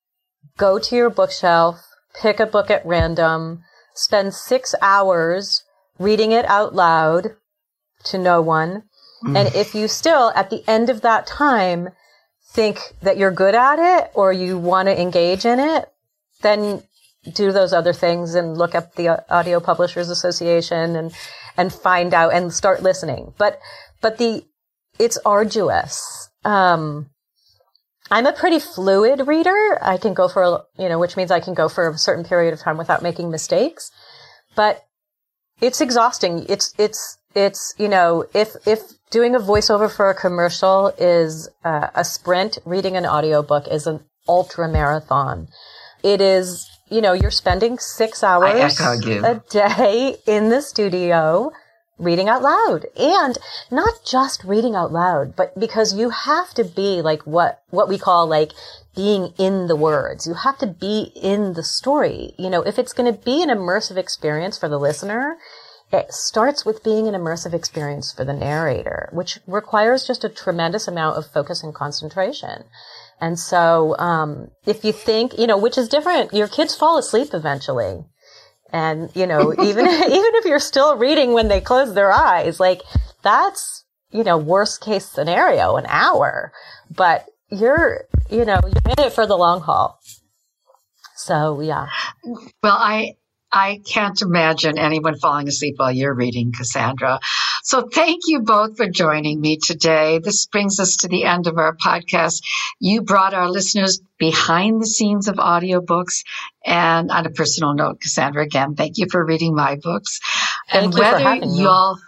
go 0.56 0.78
to 0.78 0.96
your 0.96 1.10
bookshelf, 1.10 1.86
pick 2.20 2.40
a 2.40 2.46
book 2.46 2.70
at 2.70 2.84
random, 2.86 3.62
spend 3.94 4.34
six 4.34 4.74
hours 4.80 5.62
reading 5.98 6.32
it 6.32 6.44
out 6.46 6.74
loud 6.74 7.36
to 8.04 8.18
no 8.18 8.40
one. 8.40 8.84
Mm. 9.24 9.36
And 9.36 9.54
if 9.54 9.74
you 9.74 9.88
still, 9.88 10.32
at 10.34 10.50
the 10.50 10.62
end 10.68 10.90
of 10.90 11.00
that 11.02 11.26
time, 11.26 11.90
think 12.52 12.78
that 13.02 13.16
you're 13.16 13.30
good 13.30 13.54
at 13.54 13.78
it 13.78 14.10
or 14.14 14.32
you 14.32 14.58
want 14.58 14.88
to 14.88 15.00
engage 15.00 15.44
in 15.44 15.58
it, 15.58 15.90
then 16.42 16.82
do 17.32 17.52
those 17.52 17.72
other 17.72 17.92
things 17.92 18.34
and 18.34 18.56
look 18.56 18.74
up 18.74 18.94
the 18.94 19.24
Audio 19.32 19.58
Publishers 19.58 20.08
Association 20.10 20.96
and, 20.96 21.12
and 21.56 21.72
find 21.72 22.14
out 22.14 22.32
and 22.32 22.52
start 22.52 22.82
listening. 22.82 23.34
But, 23.36 23.58
but 24.00 24.18
the, 24.18 24.44
it's 24.98 25.18
arduous. 25.24 26.30
Um, 26.44 27.10
I'm 28.10 28.26
a 28.26 28.32
pretty 28.32 28.58
fluid 28.58 29.26
reader. 29.26 29.78
I 29.82 29.96
can 29.96 30.14
go 30.14 30.28
for, 30.28 30.42
a, 30.42 30.82
you 30.82 30.88
know, 30.88 30.98
which 30.98 31.16
means 31.16 31.30
I 31.30 31.40
can 31.40 31.54
go 31.54 31.68
for 31.68 31.88
a 31.88 31.98
certain 31.98 32.24
period 32.24 32.54
of 32.54 32.60
time 32.60 32.76
without 32.76 33.02
making 33.02 33.30
mistakes. 33.30 33.90
But 34.54 34.84
it's 35.60 35.80
exhausting. 35.80 36.46
It's, 36.48 36.72
it's, 36.78 37.18
it's, 37.34 37.74
you 37.78 37.88
know, 37.88 38.24
if, 38.34 38.54
if 38.66 38.80
doing 39.10 39.34
a 39.34 39.38
voiceover 39.38 39.90
for 39.90 40.08
a 40.10 40.14
commercial 40.14 40.88
is 40.98 41.48
uh, 41.64 41.88
a 41.94 42.04
sprint, 42.04 42.58
reading 42.64 42.96
an 42.96 43.06
audiobook 43.06 43.66
is 43.68 43.86
an 43.86 44.00
ultra 44.28 44.68
marathon. 44.68 45.48
It 46.02 46.20
is, 46.20 46.68
you 46.88 47.00
know, 47.00 47.12
you're 47.12 47.30
spending 47.30 47.78
six 47.78 48.22
hours 48.22 48.50
a 49.24 49.42
day 49.50 50.16
in 50.26 50.48
the 50.48 50.62
studio 50.62 51.52
reading 51.98 52.28
out 52.28 52.42
loud 52.42 52.86
and 52.96 53.38
not 53.70 54.04
just 54.04 54.44
reading 54.44 54.74
out 54.74 54.92
loud, 54.92 55.34
but 55.34 55.58
because 55.58 55.94
you 55.94 56.10
have 56.10 56.52
to 56.54 56.64
be 56.64 57.00
like 57.00 57.22
what, 57.26 57.62
what 57.70 57.88
we 57.88 57.98
call 57.98 58.26
like 58.26 58.52
being 58.94 59.32
in 59.38 59.66
the 59.66 59.76
words. 59.76 60.26
You 60.26 60.34
have 60.34 60.58
to 60.58 60.66
be 60.66 61.12
in 61.14 61.54
the 61.54 61.62
story. 61.62 62.34
You 62.38 62.50
know, 62.50 62.62
if 62.62 62.78
it's 62.78 62.92
going 62.92 63.12
to 63.12 63.18
be 63.18 63.42
an 63.42 63.48
immersive 63.48 63.96
experience 63.96 64.58
for 64.58 64.68
the 64.68 64.78
listener, 64.78 65.38
it 65.92 66.12
starts 66.12 66.64
with 66.64 66.82
being 66.82 67.06
an 67.06 67.14
immersive 67.14 67.54
experience 67.54 68.12
for 68.12 68.24
the 68.24 68.32
narrator, 68.32 69.08
which 69.12 69.38
requires 69.46 70.06
just 70.06 70.24
a 70.24 70.28
tremendous 70.28 70.88
amount 70.88 71.16
of 71.16 71.30
focus 71.30 71.62
and 71.62 71.74
concentration. 71.74 72.64
And 73.20 73.38
so, 73.38 73.96
um, 73.98 74.50
if 74.66 74.84
you 74.84 74.92
think, 74.92 75.38
you 75.38 75.46
know, 75.46 75.56
which 75.56 75.78
is 75.78 75.88
different, 75.88 76.34
your 76.34 76.48
kids 76.48 76.74
fall 76.74 76.98
asleep 76.98 77.32
eventually. 77.32 78.04
And, 78.72 79.10
you 79.14 79.26
know, 79.26 79.52
even, 79.62 79.86
even 79.86 80.34
if 80.34 80.44
you're 80.44 80.58
still 80.58 80.96
reading 80.96 81.32
when 81.32 81.48
they 81.48 81.60
close 81.60 81.94
their 81.94 82.12
eyes, 82.12 82.60
like 82.60 82.82
that's, 83.22 83.84
you 84.10 84.24
know, 84.24 84.38
worst 84.38 84.80
case 84.80 85.06
scenario, 85.06 85.76
an 85.76 85.86
hour, 85.88 86.52
but 86.90 87.26
you're, 87.50 88.04
you 88.30 88.44
know, 88.44 88.60
you're 88.62 88.92
in 88.98 89.06
it 89.06 89.12
for 89.12 89.26
the 89.26 89.36
long 89.36 89.60
haul. 89.60 90.00
So 91.16 91.60
yeah. 91.60 91.88
Well, 92.62 92.76
I, 92.76 93.14
I 93.50 93.80
can't 93.86 94.20
imagine 94.20 94.78
anyone 94.78 95.16
falling 95.18 95.48
asleep 95.48 95.74
while 95.78 95.92
you're 95.92 96.14
reading, 96.14 96.52
Cassandra. 96.52 97.20
So 97.66 97.88
thank 97.92 98.28
you 98.28 98.42
both 98.42 98.76
for 98.76 98.88
joining 98.88 99.40
me 99.40 99.56
today. 99.56 100.20
This 100.20 100.46
brings 100.46 100.78
us 100.78 100.98
to 100.98 101.08
the 101.08 101.24
end 101.24 101.48
of 101.48 101.58
our 101.58 101.76
podcast. 101.76 102.40
You 102.78 103.02
brought 103.02 103.34
our 103.34 103.50
listeners 103.50 104.00
behind 104.18 104.80
the 104.80 104.86
scenes 104.86 105.26
of 105.26 105.34
audiobooks. 105.34 106.22
And 106.64 107.10
on 107.10 107.26
a 107.26 107.30
personal 107.30 107.74
note, 107.74 108.00
Cassandra, 108.00 108.44
again, 108.44 108.76
thank 108.76 108.98
you 108.98 109.06
for 109.10 109.24
reading 109.24 109.56
my 109.56 109.80
books. 109.82 110.20
Thank 110.70 110.84
and 110.84 110.94
whether 110.94 111.44
y'all, 111.44 111.98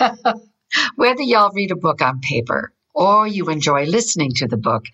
whether 0.96 1.22
y'all 1.22 1.52
read 1.52 1.70
a 1.70 1.76
book 1.76 2.00
on 2.00 2.20
paper 2.20 2.72
or 2.94 3.26
you 3.26 3.48
enjoy 3.48 3.84
listening 3.84 4.30
to 4.36 4.46
the 4.46 4.56
book, 4.56 4.84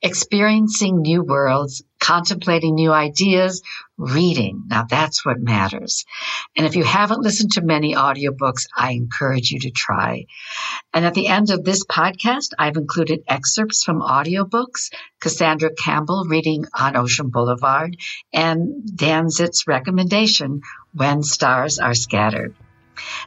experiencing 0.00 1.02
new 1.02 1.22
worlds, 1.22 1.82
contemplating 2.00 2.74
new 2.74 2.90
ideas, 2.90 3.62
reading. 3.98 4.64
Now 4.68 4.84
that's 4.88 5.24
what 5.24 5.38
matters. 5.38 6.06
And 6.56 6.66
if 6.66 6.74
you 6.74 6.82
haven't 6.82 7.20
listened 7.20 7.52
to 7.52 7.60
many 7.60 7.94
audiobooks, 7.94 8.66
I 8.74 8.92
encourage 8.92 9.50
you 9.50 9.60
to 9.60 9.70
try. 9.70 10.24
And 10.94 11.04
at 11.04 11.12
the 11.12 11.28
end 11.28 11.50
of 11.50 11.62
this 11.62 11.84
podcast, 11.84 12.52
I've 12.58 12.76
included 12.76 13.24
excerpts 13.28 13.84
from 13.84 14.00
audiobooks, 14.00 14.90
Cassandra 15.20 15.70
Campbell 15.74 16.24
reading 16.24 16.64
on 16.72 16.96
Ocean 16.96 17.28
Boulevard, 17.28 17.96
and 18.32 18.96
Dan 18.96 19.26
Zitt's 19.26 19.66
recommendation, 19.66 20.62
When 20.94 21.22
Stars 21.22 21.78
Are 21.78 21.94
Scattered. 21.94 22.54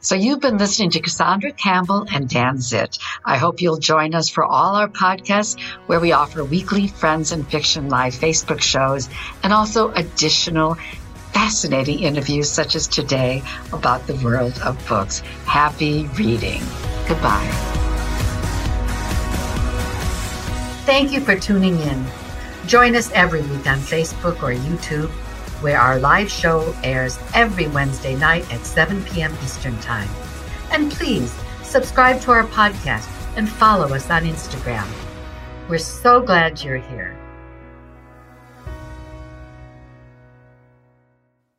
So 0.00 0.14
you've 0.14 0.40
been 0.40 0.58
listening 0.58 0.90
to 0.90 1.00
Cassandra 1.00 1.52
Campbell 1.52 2.06
and 2.10 2.28
Dan 2.28 2.58
Zitt. 2.58 2.98
I 3.24 3.38
hope 3.38 3.60
you'll 3.60 3.78
join 3.78 4.14
us 4.14 4.28
for 4.28 4.44
all 4.44 4.76
our 4.76 4.88
podcasts 4.88 5.60
where 5.86 6.00
we 6.00 6.12
offer 6.12 6.44
weekly 6.44 6.88
Friends 6.88 7.32
and 7.32 7.46
Fiction 7.46 7.88
live 7.88 8.14
Facebook 8.14 8.60
shows 8.60 9.08
and 9.42 9.52
also 9.52 9.90
additional 9.92 10.76
fascinating 11.32 12.00
interviews 12.00 12.50
such 12.50 12.76
as 12.76 12.86
today 12.86 13.42
about 13.72 14.06
the 14.06 14.14
world 14.16 14.58
of 14.64 14.86
books. 14.88 15.20
Happy 15.46 16.06
reading. 16.18 16.62
Goodbye. 17.08 17.50
Thank 20.84 21.12
you 21.12 21.20
for 21.20 21.38
tuning 21.38 21.78
in. 21.80 22.06
Join 22.66 22.94
us 22.94 23.10
every 23.12 23.42
week 23.42 23.66
on 23.66 23.78
Facebook 23.78 24.42
or 24.42 24.54
YouTube 24.54 25.10
where 25.64 25.80
our 25.80 25.98
live 25.98 26.30
show 26.30 26.74
airs 26.84 27.18
every 27.34 27.66
Wednesday 27.68 28.14
night 28.14 28.44
at 28.52 28.66
7 28.66 29.02
p.m. 29.04 29.32
Eastern 29.42 29.74
Time. 29.80 30.10
And 30.70 30.92
please 30.92 31.34
subscribe 31.62 32.20
to 32.20 32.32
our 32.32 32.46
podcast 32.48 33.08
and 33.38 33.48
follow 33.48 33.94
us 33.94 34.10
on 34.10 34.24
Instagram. 34.24 34.86
We're 35.66 35.78
so 35.78 36.20
glad 36.20 36.62
you're 36.62 36.76
here. 36.76 37.18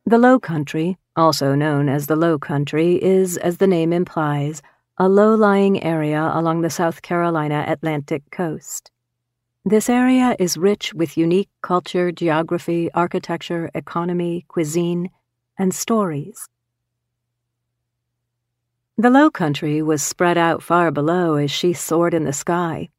The 0.06 0.18
Low 0.18 0.38
Country, 0.38 0.98
also 1.16 1.56
known 1.56 1.88
as 1.88 2.06
the 2.06 2.14
Low 2.14 2.38
Country, 2.38 3.02
is, 3.02 3.36
as 3.36 3.56
the 3.56 3.66
name 3.66 3.92
implies, 3.92 4.62
a 4.98 5.08
low 5.08 5.34
lying 5.34 5.82
area 5.82 6.30
along 6.32 6.60
the 6.60 6.70
South 6.70 7.02
Carolina 7.02 7.64
Atlantic 7.66 8.22
coast. 8.30 8.92
This 9.68 9.90
area 9.90 10.36
is 10.38 10.56
rich 10.56 10.94
with 10.94 11.16
unique 11.16 11.50
culture, 11.60 12.12
geography, 12.12 12.88
architecture, 12.92 13.68
economy, 13.74 14.44
cuisine, 14.46 15.10
and 15.58 15.74
stories. 15.74 16.48
The 18.96 19.10
low 19.10 19.28
country 19.28 19.82
was 19.82 20.04
spread 20.04 20.38
out 20.38 20.62
far 20.62 20.92
below 20.92 21.34
as 21.34 21.50
she 21.50 21.72
soared 21.72 22.14
in 22.14 22.22
the 22.22 22.32
sky. 22.32 22.90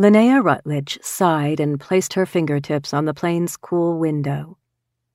Linnea 0.00 0.44
Rutledge 0.44 1.00
sighed 1.02 1.58
and 1.58 1.80
placed 1.80 2.14
her 2.14 2.24
fingertips 2.24 2.94
on 2.94 3.06
the 3.06 3.12
plane's 3.12 3.56
cool 3.56 3.98
window, 3.98 4.56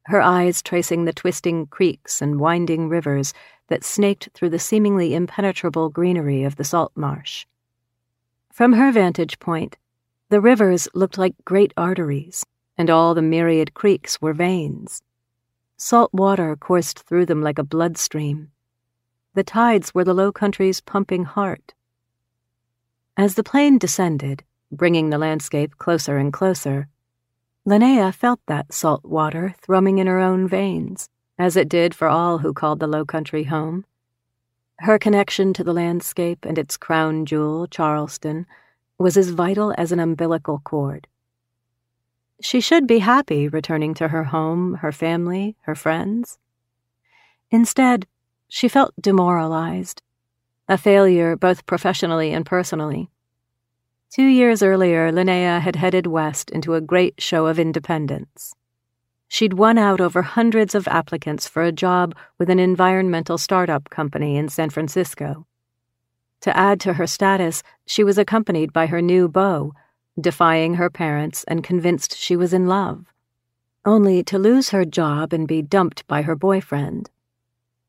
her 0.07 0.21
eyes 0.21 0.61
tracing 0.61 1.05
the 1.05 1.13
twisting 1.13 1.67
creeks 1.67 2.21
and 2.21 2.37
winding 2.37 2.89
rivers 2.89 3.33
that 3.69 3.85
snaked 3.85 4.27
through 4.33 4.49
the 4.49 4.59
seemingly 4.59 5.15
impenetrable 5.15 5.87
greenery 5.87 6.43
of 6.43 6.57
the 6.57 6.65
salt 6.65 6.91
marsh. 6.95 7.45
From 8.51 8.73
her 8.73 8.91
vantage 8.91 9.39
point, 9.39 9.77
the 10.29 10.39
rivers 10.39 10.87
looked 10.93 11.17
like 11.17 11.33
great 11.43 11.73
arteries, 11.75 12.45
and 12.77 12.89
all 12.89 13.15
the 13.15 13.21
myriad 13.21 13.73
creeks 13.73 14.21
were 14.21 14.33
veins. 14.33 15.01
Salt 15.75 16.13
water 16.13 16.55
coursed 16.55 16.99
through 16.99 17.25
them 17.25 17.41
like 17.41 17.57
a 17.57 17.63
bloodstream. 17.63 18.51
The 19.33 19.43
tides 19.43 19.93
were 19.93 20.03
the 20.03 20.13
low 20.13 20.31
country's 20.31 20.81
pumping 20.81 21.25
heart. 21.25 21.73
As 23.17 23.35
the 23.35 23.43
plane 23.43 23.77
descended, 23.77 24.43
bringing 24.71 25.09
the 25.09 25.17
landscape 25.17 25.77
closer 25.77 26.17
and 26.17 26.31
closer, 26.31 26.87
Linnea 27.67 28.13
felt 28.13 28.39
that 28.47 28.73
salt 28.73 29.03
water 29.03 29.55
thrumming 29.61 29.97
in 29.97 30.07
her 30.07 30.19
own 30.19 30.47
veins, 30.47 31.09
as 31.37 31.55
it 31.55 31.69
did 31.69 31.95
for 31.95 32.07
all 32.07 32.39
who 32.39 32.53
called 32.53 32.79
the 32.79 32.87
low 32.87 33.03
country 33.03 33.43
home. 33.45 33.85
Her 34.79 34.99
connection 34.99 35.53
to 35.53 35.63
the 35.63 35.73
landscape 35.73 36.45
and 36.45 36.57
its 36.57 36.77
crown 36.77 37.25
jewel, 37.25 37.67
Charleston, 37.67 38.45
was 38.99 39.17
as 39.17 39.29
vital 39.29 39.73
as 39.77 39.91
an 39.91 39.99
umbilical 39.99 40.59
cord. 40.63 41.07
She 42.41 42.61
should 42.61 42.85
be 42.85 42.99
happy 42.99 43.47
returning 43.47 43.93
to 43.95 44.09
her 44.09 44.25
home, 44.25 44.75
her 44.75 44.91
family, 44.91 45.55
her 45.61 45.75
friends. 45.75 46.37
Instead, 47.49 48.05
she 48.49 48.67
felt 48.67 48.93
demoralized, 48.99 50.01
a 50.67 50.77
failure 50.77 51.35
both 51.35 51.65
professionally 51.65 52.31
and 52.31 52.45
personally. 52.45 53.09
Two 54.11 54.25
years 54.25 54.61
earlier, 54.61 55.11
Linnea 55.11 55.61
had 55.61 55.75
headed 55.75 56.07
west 56.07 56.49
into 56.49 56.73
a 56.73 56.81
great 56.81 57.21
show 57.21 57.45
of 57.45 57.59
independence. 57.59 58.53
She'd 59.27 59.53
won 59.53 59.77
out 59.77 60.01
over 60.01 60.23
hundreds 60.23 60.73
of 60.73 60.87
applicants 60.87 61.47
for 61.47 61.61
a 61.61 61.71
job 61.71 62.15
with 62.39 62.49
an 62.49 62.57
environmental 62.57 63.37
startup 63.37 63.89
company 63.91 64.35
in 64.35 64.49
San 64.49 64.71
Francisco. 64.71 65.45
To 66.41 66.55
add 66.55 66.79
to 66.81 66.93
her 66.93 67.07
status, 67.07 67.63
she 67.85 68.03
was 68.03 68.17
accompanied 68.17 68.71
by 68.71 68.85
her 68.85 69.01
new 69.01 69.27
beau, 69.27 69.73
defying 70.19 70.75
her 70.75 70.89
parents 70.89 71.43
and 71.47 71.63
convinced 71.63 72.17
she 72.17 72.35
was 72.35 72.53
in 72.53 72.67
love, 72.67 73.05
only 73.85 74.23
to 74.23 74.39
lose 74.39 74.69
her 74.69 74.85
job 74.85 75.33
and 75.33 75.47
be 75.47 75.61
dumped 75.61 76.07
by 76.07 76.21
her 76.21 76.35
boyfriend. 76.35 77.09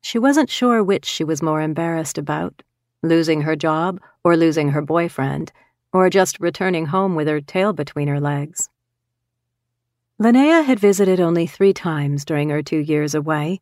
She 0.01 0.19
wasn't 0.19 0.51
sure 0.51 0.83
which 0.83 1.05
she 1.05 1.25
was 1.25 1.43
more 1.43 1.61
embarrassed 1.61 2.19
about 2.19 2.63
losing 3.03 3.43
her 3.43 3.57
job 3.57 4.01
or 4.25 4.37
losing 4.37 4.71
her 4.71 4.83
boyfriend, 4.83 5.53
or 5.93 6.11
just 6.11 6.39
returning 6.41 6.87
home 6.87 7.15
with 7.15 7.27
her 7.27 7.41
tail 7.41 7.73
between 7.73 8.09
her 8.09 8.21
legs. 8.21 8.69
Linnea 10.21 10.65
had 10.65 10.79
visited 10.79 11.19
only 11.19 11.47
three 11.47 11.73
times 11.73 12.25
during 12.25 12.51
her 12.51 12.63
two 12.63 12.79
years 12.79 13.15
away 13.15 13.61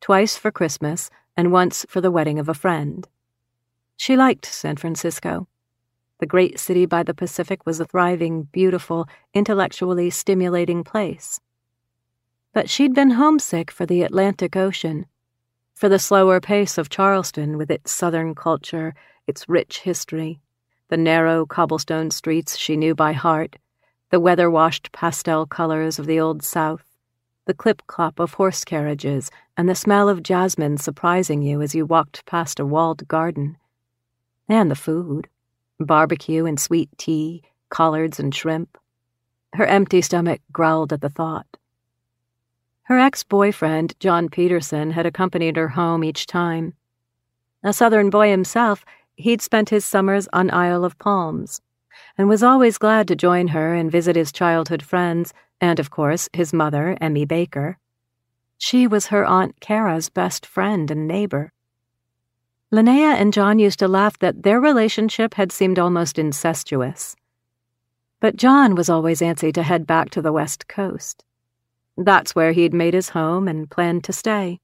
twice 0.00 0.36
for 0.36 0.50
Christmas 0.50 1.08
and 1.34 1.50
once 1.50 1.86
for 1.88 2.02
the 2.02 2.10
wedding 2.10 2.38
of 2.38 2.46
a 2.46 2.52
friend. 2.52 3.08
She 3.96 4.16
liked 4.16 4.46
San 4.46 4.76
Francisco. 4.76 5.48
The 6.20 6.26
great 6.26 6.58
city 6.58 6.86
by 6.86 7.02
the 7.02 7.14
Pacific 7.14 7.66
was 7.66 7.80
a 7.80 7.84
thriving, 7.84 8.44
beautiful, 8.44 9.08
intellectually 9.32 10.10
stimulating 10.10 10.84
place. 10.84 11.40
But 12.52 12.70
she'd 12.70 12.94
been 12.94 13.10
homesick 13.10 13.70
for 13.70 13.86
the 13.86 14.02
Atlantic 14.02 14.56
Ocean, 14.56 15.06
for 15.74 15.88
the 15.88 15.98
slower 15.98 16.40
pace 16.40 16.78
of 16.78 16.88
Charleston 16.88 17.58
with 17.58 17.70
its 17.70 17.90
southern 17.90 18.34
culture, 18.34 18.94
its 19.26 19.48
rich 19.48 19.80
history, 19.80 20.40
the 20.88 20.96
narrow 20.96 21.46
cobblestone 21.46 22.10
streets 22.10 22.56
she 22.56 22.76
knew 22.76 22.94
by 22.94 23.12
heart 23.12 23.56
the 24.10 24.20
weather 24.20 24.48
washed 24.48 24.92
pastel 24.92 25.44
colors 25.44 25.98
of 25.98 26.06
the 26.06 26.20
Old 26.20 26.40
South, 26.40 26.84
the 27.46 27.54
clip 27.54 27.82
clop 27.88 28.20
of 28.20 28.34
horse 28.34 28.64
carriages, 28.64 29.28
and 29.56 29.68
the 29.68 29.74
smell 29.74 30.08
of 30.08 30.22
jasmine 30.22 30.78
surprising 30.78 31.42
you 31.42 31.60
as 31.60 31.74
you 31.74 31.84
walked 31.84 32.24
past 32.24 32.60
a 32.60 32.64
walled 32.64 33.08
garden. 33.08 33.56
And 34.48 34.70
the 34.70 34.76
food 34.76 35.28
barbecue 35.80 36.46
and 36.46 36.58
sweet 36.58 36.88
tea, 36.96 37.42
collards 37.68 38.20
and 38.20 38.34
shrimp. 38.34 38.78
Her 39.54 39.66
empty 39.66 40.02
stomach 40.02 40.40
growled 40.52 40.92
at 40.92 41.00
the 41.00 41.08
thought. 41.08 41.46
Her 42.84 42.98
ex 42.98 43.24
boyfriend, 43.24 43.94
John 43.98 44.28
Peterson, 44.28 44.90
had 44.90 45.06
accompanied 45.06 45.56
her 45.56 45.68
home 45.68 46.04
each 46.04 46.26
time. 46.26 46.74
A 47.62 47.72
Southern 47.72 48.10
boy 48.10 48.30
himself, 48.30 48.84
he'd 49.16 49.40
spent 49.40 49.70
his 49.70 49.84
summers 49.84 50.28
on 50.32 50.50
Isle 50.50 50.84
of 50.84 50.98
Palms 50.98 51.62
and 52.18 52.28
was 52.28 52.42
always 52.42 52.76
glad 52.76 53.08
to 53.08 53.16
join 53.16 53.48
her 53.48 53.74
and 53.74 53.90
visit 53.90 54.16
his 54.16 54.32
childhood 54.32 54.82
friends, 54.82 55.32
and, 55.60 55.80
of 55.80 55.90
course, 55.90 56.28
his 56.32 56.52
mother, 56.52 56.98
Emmy 57.00 57.24
Baker. 57.24 57.78
She 58.58 58.86
was 58.86 59.06
her 59.06 59.24
Aunt 59.24 59.60
Cara's 59.60 60.10
best 60.10 60.44
friend 60.44 60.90
and 60.90 61.08
neighbor. 61.08 61.53
Linnea 62.74 63.14
and 63.14 63.32
John 63.32 63.60
used 63.60 63.78
to 63.78 63.86
laugh 63.86 64.18
that 64.18 64.42
their 64.42 64.60
relationship 64.60 65.34
had 65.34 65.52
seemed 65.52 65.78
almost 65.78 66.18
incestuous. 66.18 67.14
But 68.18 68.34
John 68.34 68.74
was 68.74 68.90
always 68.90 69.20
antsy 69.20 69.54
to 69.54 69.62
head 69.62 69.86
back 69.86 70.10
to 70.10 70.20
the 70.20 70.32
West 70.32 70.66
Coast. 70.66 71.24
That's 71.96 72.34
where 72.34 72.50
he'd 72.50 72.74
made 72.74 72.94
his 72.94 73.10
home 73.10 73.46
and 73.46 73.70
planned 73.70 74.02
to 74.04 74.12
stay. 74.12 74.58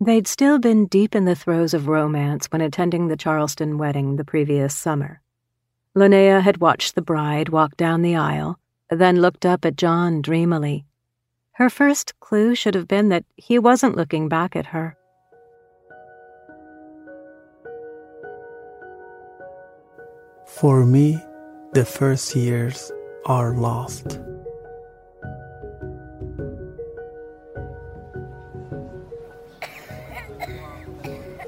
They'd 0.00 0.28
still 0.28 0.60
been 0.60 0.86
deep 0.86 1.16
in 1.16 1.24
the 1.24 1.34
throes 1.34 1.74
of 1.74 1.88
romance 1.88 2.46
when 2.52 2.60
attending 2.60 3.08
the 3.08 3.16
Charleston 3.16 3.78
wedding 3.78 4.14
the 4.14 4.24
previous 4.24 4.72
summer. 4.72 5.20
Linnea 5.96 6.40
had 6.40 6.58
watched 6.58 6.94
the 6.94 7.02
bride 7.02 7.48
walk 7.48 7.76
down 7.76 8.02
the 8.02 8.14
aisle, 8.14 8.60
then 8.90 9.20
looked 9.20 9.44
up 9.44 9.64
at 9.64 9.74
John 9.74 10.22
dreamily. 10.22 10.84
Her 11.54 11.68
first 11.68 12.20
clue 12.20 12.54
should 12.54 12.76
have 12.76 12.86
been 12.86 13.08
that 13.08 13.24
he 13.34 13.58
wasn't 13.58 13.96
looking 13.96 14.28
back 14.28 14.54
at 14.54 14.66
her. 14.66 14.97
For 20.56 20.84
me, 20.84 21.22
the 21.72 21.84
first 21.84 22.34
years 22.34 22.90
are 23.26 23.54
lost. 23.54 24.18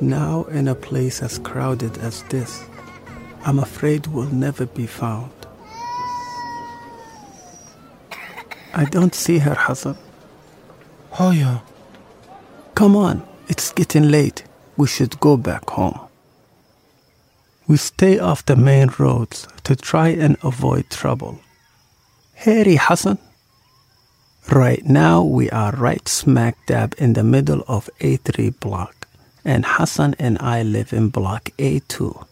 Now, 0.00 0.44
in 0.44 0.68
a 0.68 0.74
place 0.74 1.22
as 1.22 1.38
crowded 1.38 1.98
as 1.98 2.22
this, 2.24 2.64
I'm 3.44 3.58
afraid 3.58 4.06
we'll 4.06 4.30
never 4.30 4.66
be 4.66 4.86
found. 4.86 5.32
I 8.74 8.84
don't 8.84 9.14
see 9.14 9.38
her, 9.38 9.54
Hassan. 9.54 9.96
Oh, 11.18 11.32
yeah. 11.32 11.60
Come 12.74 12.94
on, 12.96 13.26
it's 13.48 13.72
getting 13.72 14.10
late. 14.10 14.44
We 14.76 14.86
should 14.86 15.18
go 15.20 15.36
back 15.36 15.68
home. 15.70 16.09
We 17.70 17.76
stay 17.76 18.18
off 18.18 18.44
the 18.46 18.56
main 18.56 18.90
roads 18.98 19.46
to 19.62 19.76
try 19.76 20.08
and 20.08 20.36
avoid 20.42 20.90
trouble. 20.90 21.38
Harry 22.34 22.74
Hassan. 22.74 23.18
Right 24.50 24.84
now, 24.84 25.22
we 25.22 25.48
are 25.50 25.70
right 25.76 26.08
smack 26.08 26.56
dab 26.66 26.96
in 26.98 27.12
the 27.12 27.22
middle 27.22 27.62
of 27.68 27.88
A3 28.00 28.58
block, 28.58 29.06
and 29.44 29.64
Hassan 29.64 30.16
and 30.18 30.36
I 30.40 30.64
live 30.64 30.92
in 30.92 31.10
block 31.10 31.50
A2. 31.58 32.26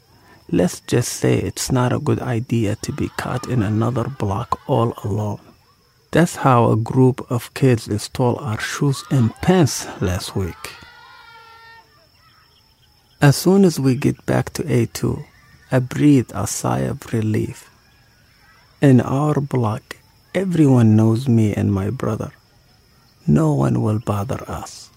Let's 0.51 0.81
just 0.81 1.13
say 1.13 1.39
it's 1.39 1.71
not 1.71 1.93
a 1.93 2.01
good 2.01 2.19
idea 2.19 2.75
to 2.83 2.91
be 2.91 3.09
caught 3.11 3.47
in 3.47 3.63
another 3.63 4.09
block 4.09 4.59
all 4.67 4.93
alone. 5.05 5.39
That's 6.11 6.35
how 6.35 6.73
a 6.73 6.77
group 6.77 7.25
of 7.31 7.55
kids 7.55 7.87
stole 8.03 8.41
our 8.41 8.59
shoes 8.59 9.05
and 9.09 9.33
pants 9.37 9.87
last 10.01 10.35
week. 10.35 10.75
As 13.21 13.35
soon 13.37 13.65
as 13.65 13.81
we 13.81 13.97
get 13.97 14.25
back 14.27 14.53
to 14.53 14.63
A2, 14.63 15.25
I 15.73 15.81
breathe 15.81 16.31
a 16.35 16.47
sigh 16.47 16.87
of 16.87 17.13
relief. 17.13 17.69
In 18.81 19.01
our 19.01 19.41
block, 19.41 19.97
everyone 20.37 20.95
knows 20.95 21.29
me 21.29 21.53
and 21.53 21.73
my 21.73 21.91
brother. 21.91 22.31
No 23.27 23.55
one 23.55 23.83
will 23.83 23.99
bother 23.99 24.39
us. 24.49 24.91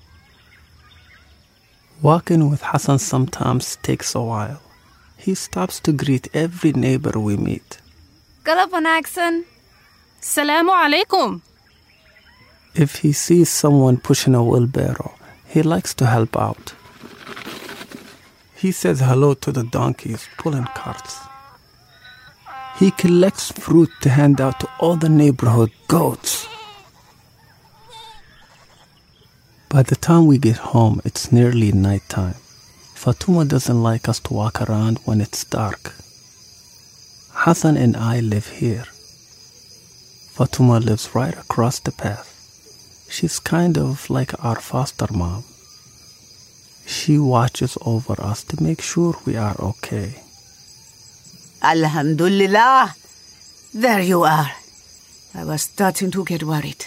Walking 2.03 2.51
with 2.51 2.61
Hassan 2.61 2.99
sometimes 2.99 3.77
takes 3.81 4.13
a 4.13 4.21
while. 4.21 4.61
He 5.17 5.33
stops 5.33 5.79
to 5.79 5.91
greet 5.91 6.27
every 6.31 6.73
neighbor 6.73 7.19
we 7.19 7.37
meet. 7.37 7.79
Wanaagsan. 8.45 9.45
Salamu 10.21 10.69
alaikum. 10.69 11.41
If 12.75 12.97
he 12.97 13.13
sees 13.13 13.49
someone 13.49 13.97
pushing 13.97 14.35
a 14.35 14.43
wheelbarrow, 14.43 15.15
he 15.47 15.63
likes 15.63 15.95
to 15.95 16.05
help 16.05 16.37
out. 16.37 16.75
He 18.61 18.71
says 18.71 18.99
hello 18.99 19.33
to 19.33 19.51
the 19.51 19.63
donkeys 19.63 20.29
pulling 20.37 20.65
carts. 20.75 21.17
He 22.77 22.91
collects 22.91 23.51
fruit 23.51 23.89
to 24.03 24.09
hand 24.09 24.39
out 24.39 24.59
to 24.59 24.69
all 24.79 24.97
the 24.97 25.09
neighborhood 25.09 25.71
goats. 25.87 26.47
By 29.67 29.81
the 29.81 29.95
time 29.95 30.27
we 30.27 30.37
get 30.37 30.57
home, 30.57 31.01
it's 31.03 31.31
nearly 31.31 31.71
nighttime. 31.71 32.35
Fatuma 32.93 33.47
doesn't 33.47 33.81
like 33.81 34.07
us 34.07 34.19
to 34.19 34.33
walk 34.35 34.61
around 34.61 34.99
when 35.05 35.21
it's 35.21 35.43
dark. 35.43 35.95
Hassan 37.33 37.77
and 37.77 37.97
I 37.97 38.19
live 38.19 38.47
here. 38.47 38.85
Fatuma 40.35 40.85
lives 40.85 41.15
right 41.15 41.35
across 41.35 41.79
the 41.79 41.91
path. 41.91 42.27
She's 43.09 43.39
kind 43.39 43.79
of 43.79 44.07
like 44.11 44.45
our 44.45 44.61
foster 44.61 45.07
mom. 45.11 45.45
She 46.91 47.17
watches 47.17 47.77
over 47.85 48.21
us 48.21 48.43
to 48.43 48.61
make 48.61 48.81
sure 48.81 49.15
we 49.25 49.37
are 49.37 49.55
okay. 49.59 50.13
Alhamdulillah. 51.63 52.93
There 53.73 54.01
you 54.01 54.23
are. 54.23 54.51
I 55.33 55.45
was 55.45 55.61
starting 55.61 56.11
to 56.11 56.25
get 56.25 56.43
worried. 56.43 56.85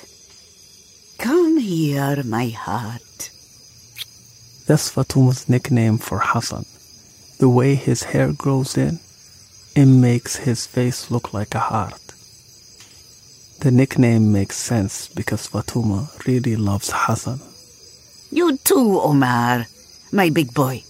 Come 1.17 1.57
here, 1.57 2.23
my 2.23 2.49
heart. 2.49 3.31
That's 4.67 4.93
Fatuma's 4.93 5.49
nickname 5.49 5.97
for 5.97 6.19
Hassan. 6.19 6.67
The 7.39 7.49
way 7.49 7.75
his 7.75 8.03
hair 8.03 8.33
grows 8.33 8.77
in, 8.77 9.01
it 9.75 9.87
makes 9.87 10.37
his 10.37 10.67
face 10.67 11.11
look 11.11 11.33
like 11.33 11.55
a 11.55 11.67
heart. 11.73 12.13
The 13.61 13.71
nickname 13.71 14.33
makes 14.33 14.57
sense 14.57 15.09
because 15.09 15.49
Fatuma 15.49 16.13
really 16.27 16.57
loves 16.57 16.91
Hassan. 16.93 17.41
You 18.31 18.59
too, 18.59 19.01
Omar, 19.01 19.67
my 20.15 20.31
big 20.31 20.55
boy. 20.55 20.81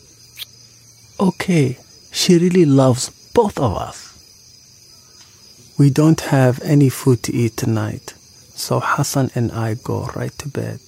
Okay, 1.19 1.79
she 2.13 2.37
really 2.37 2.67
loves 2.67 3.09
both 3.33 3.59
of 3.59 3.75
us. 3.75 4.13
We 5.79 5.89
don't 5.89 6.21
have 6.21 6.61
any 6.63 6.91
food 6.91 7.23
to 7.23 7.33
eat 7.33 7.57
tonight, 7.57 8.13
so 8.55 8.81
Hassan 8.81 9.31
and 9.35 9.51
I 9.51 9.75
go 9.75 10.11
right 10.15 10.37
to 10.39 10.49
bed. 10.49 10.81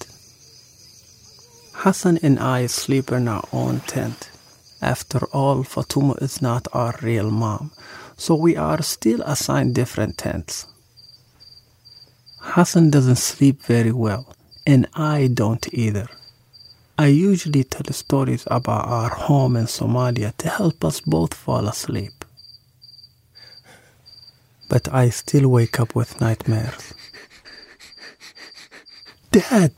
Hassan 1.73 2.19
and 2.23 2.39
I 2.39 2.67
sleep 2.67 3.11
in 3.11 3.27
our 3.27 3.45
own 3.55 3.81
tent. 3.81 4.31
After 4.83 5.25
all, 5.33 5.65
Fatuma 5.65 6.23
is 6.23 6.43
not 6.43 6.69
our 6.75 6.95
real 7.01 7.31
mom, 7.31 7.73
so 8.19 8.35
we 8.35 8.55
are 8.55 8.83
still 8.83 9.23
assigned 9.23 9.75
different 9.75 10.19
tents. 10.19 10.67
Hassan 12.41 12.91
doesn't 12.91 13.17
sleep 13.17 13.63
very 13.63 13.93
well, 13.93 14.37
and 14.67 14.87
I 14.95 15.31
don't 15.33 15.67
either. 15.73 16.07
I 16.99 17.09
usually 17.09 17.65
tell 17.65 17.93
stories 17.93 18.45
about 18.47 18.89
our 18.89 19.11
home 19.11 19.57
in 19.57 19.67
Somalia 19.67 20.35
to 20.39 20.49
help 20.49 20.83
us 20.83 21.01
both 21.01 21.35
fall 21.35 21.69
asleep. 21.69 22.25
But 24.71 24.93
I 24.93 25.11
still 25.11 25.49
wake 25.49 25.79
up 25.79 25.95
with 25.95 26.21
nightmares. 26.23 26.95
Dad! 29.31 29.75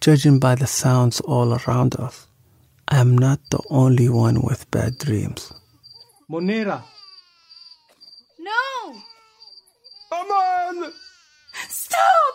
Judging 0.00 0.38
by 0.38 0.54
the 0.54 0.68
sounds 0.68 1.20
all 1.20 1.54
around 1.54 1.96
us, 1.96 2.28
I 2.86 3.00
am 3.00 3.18
not 3.18 3.40
the 3.50 3.60
only 3.70 4.08
one 4.08 4.40
with 4.42 4.70
bad 4.70 4.98
dreams. 4.98 5.52
Monera! 6.30 6.82
No! 8.38 8.94
Aman! 10.12 10.92
Stop! 11.68 12.34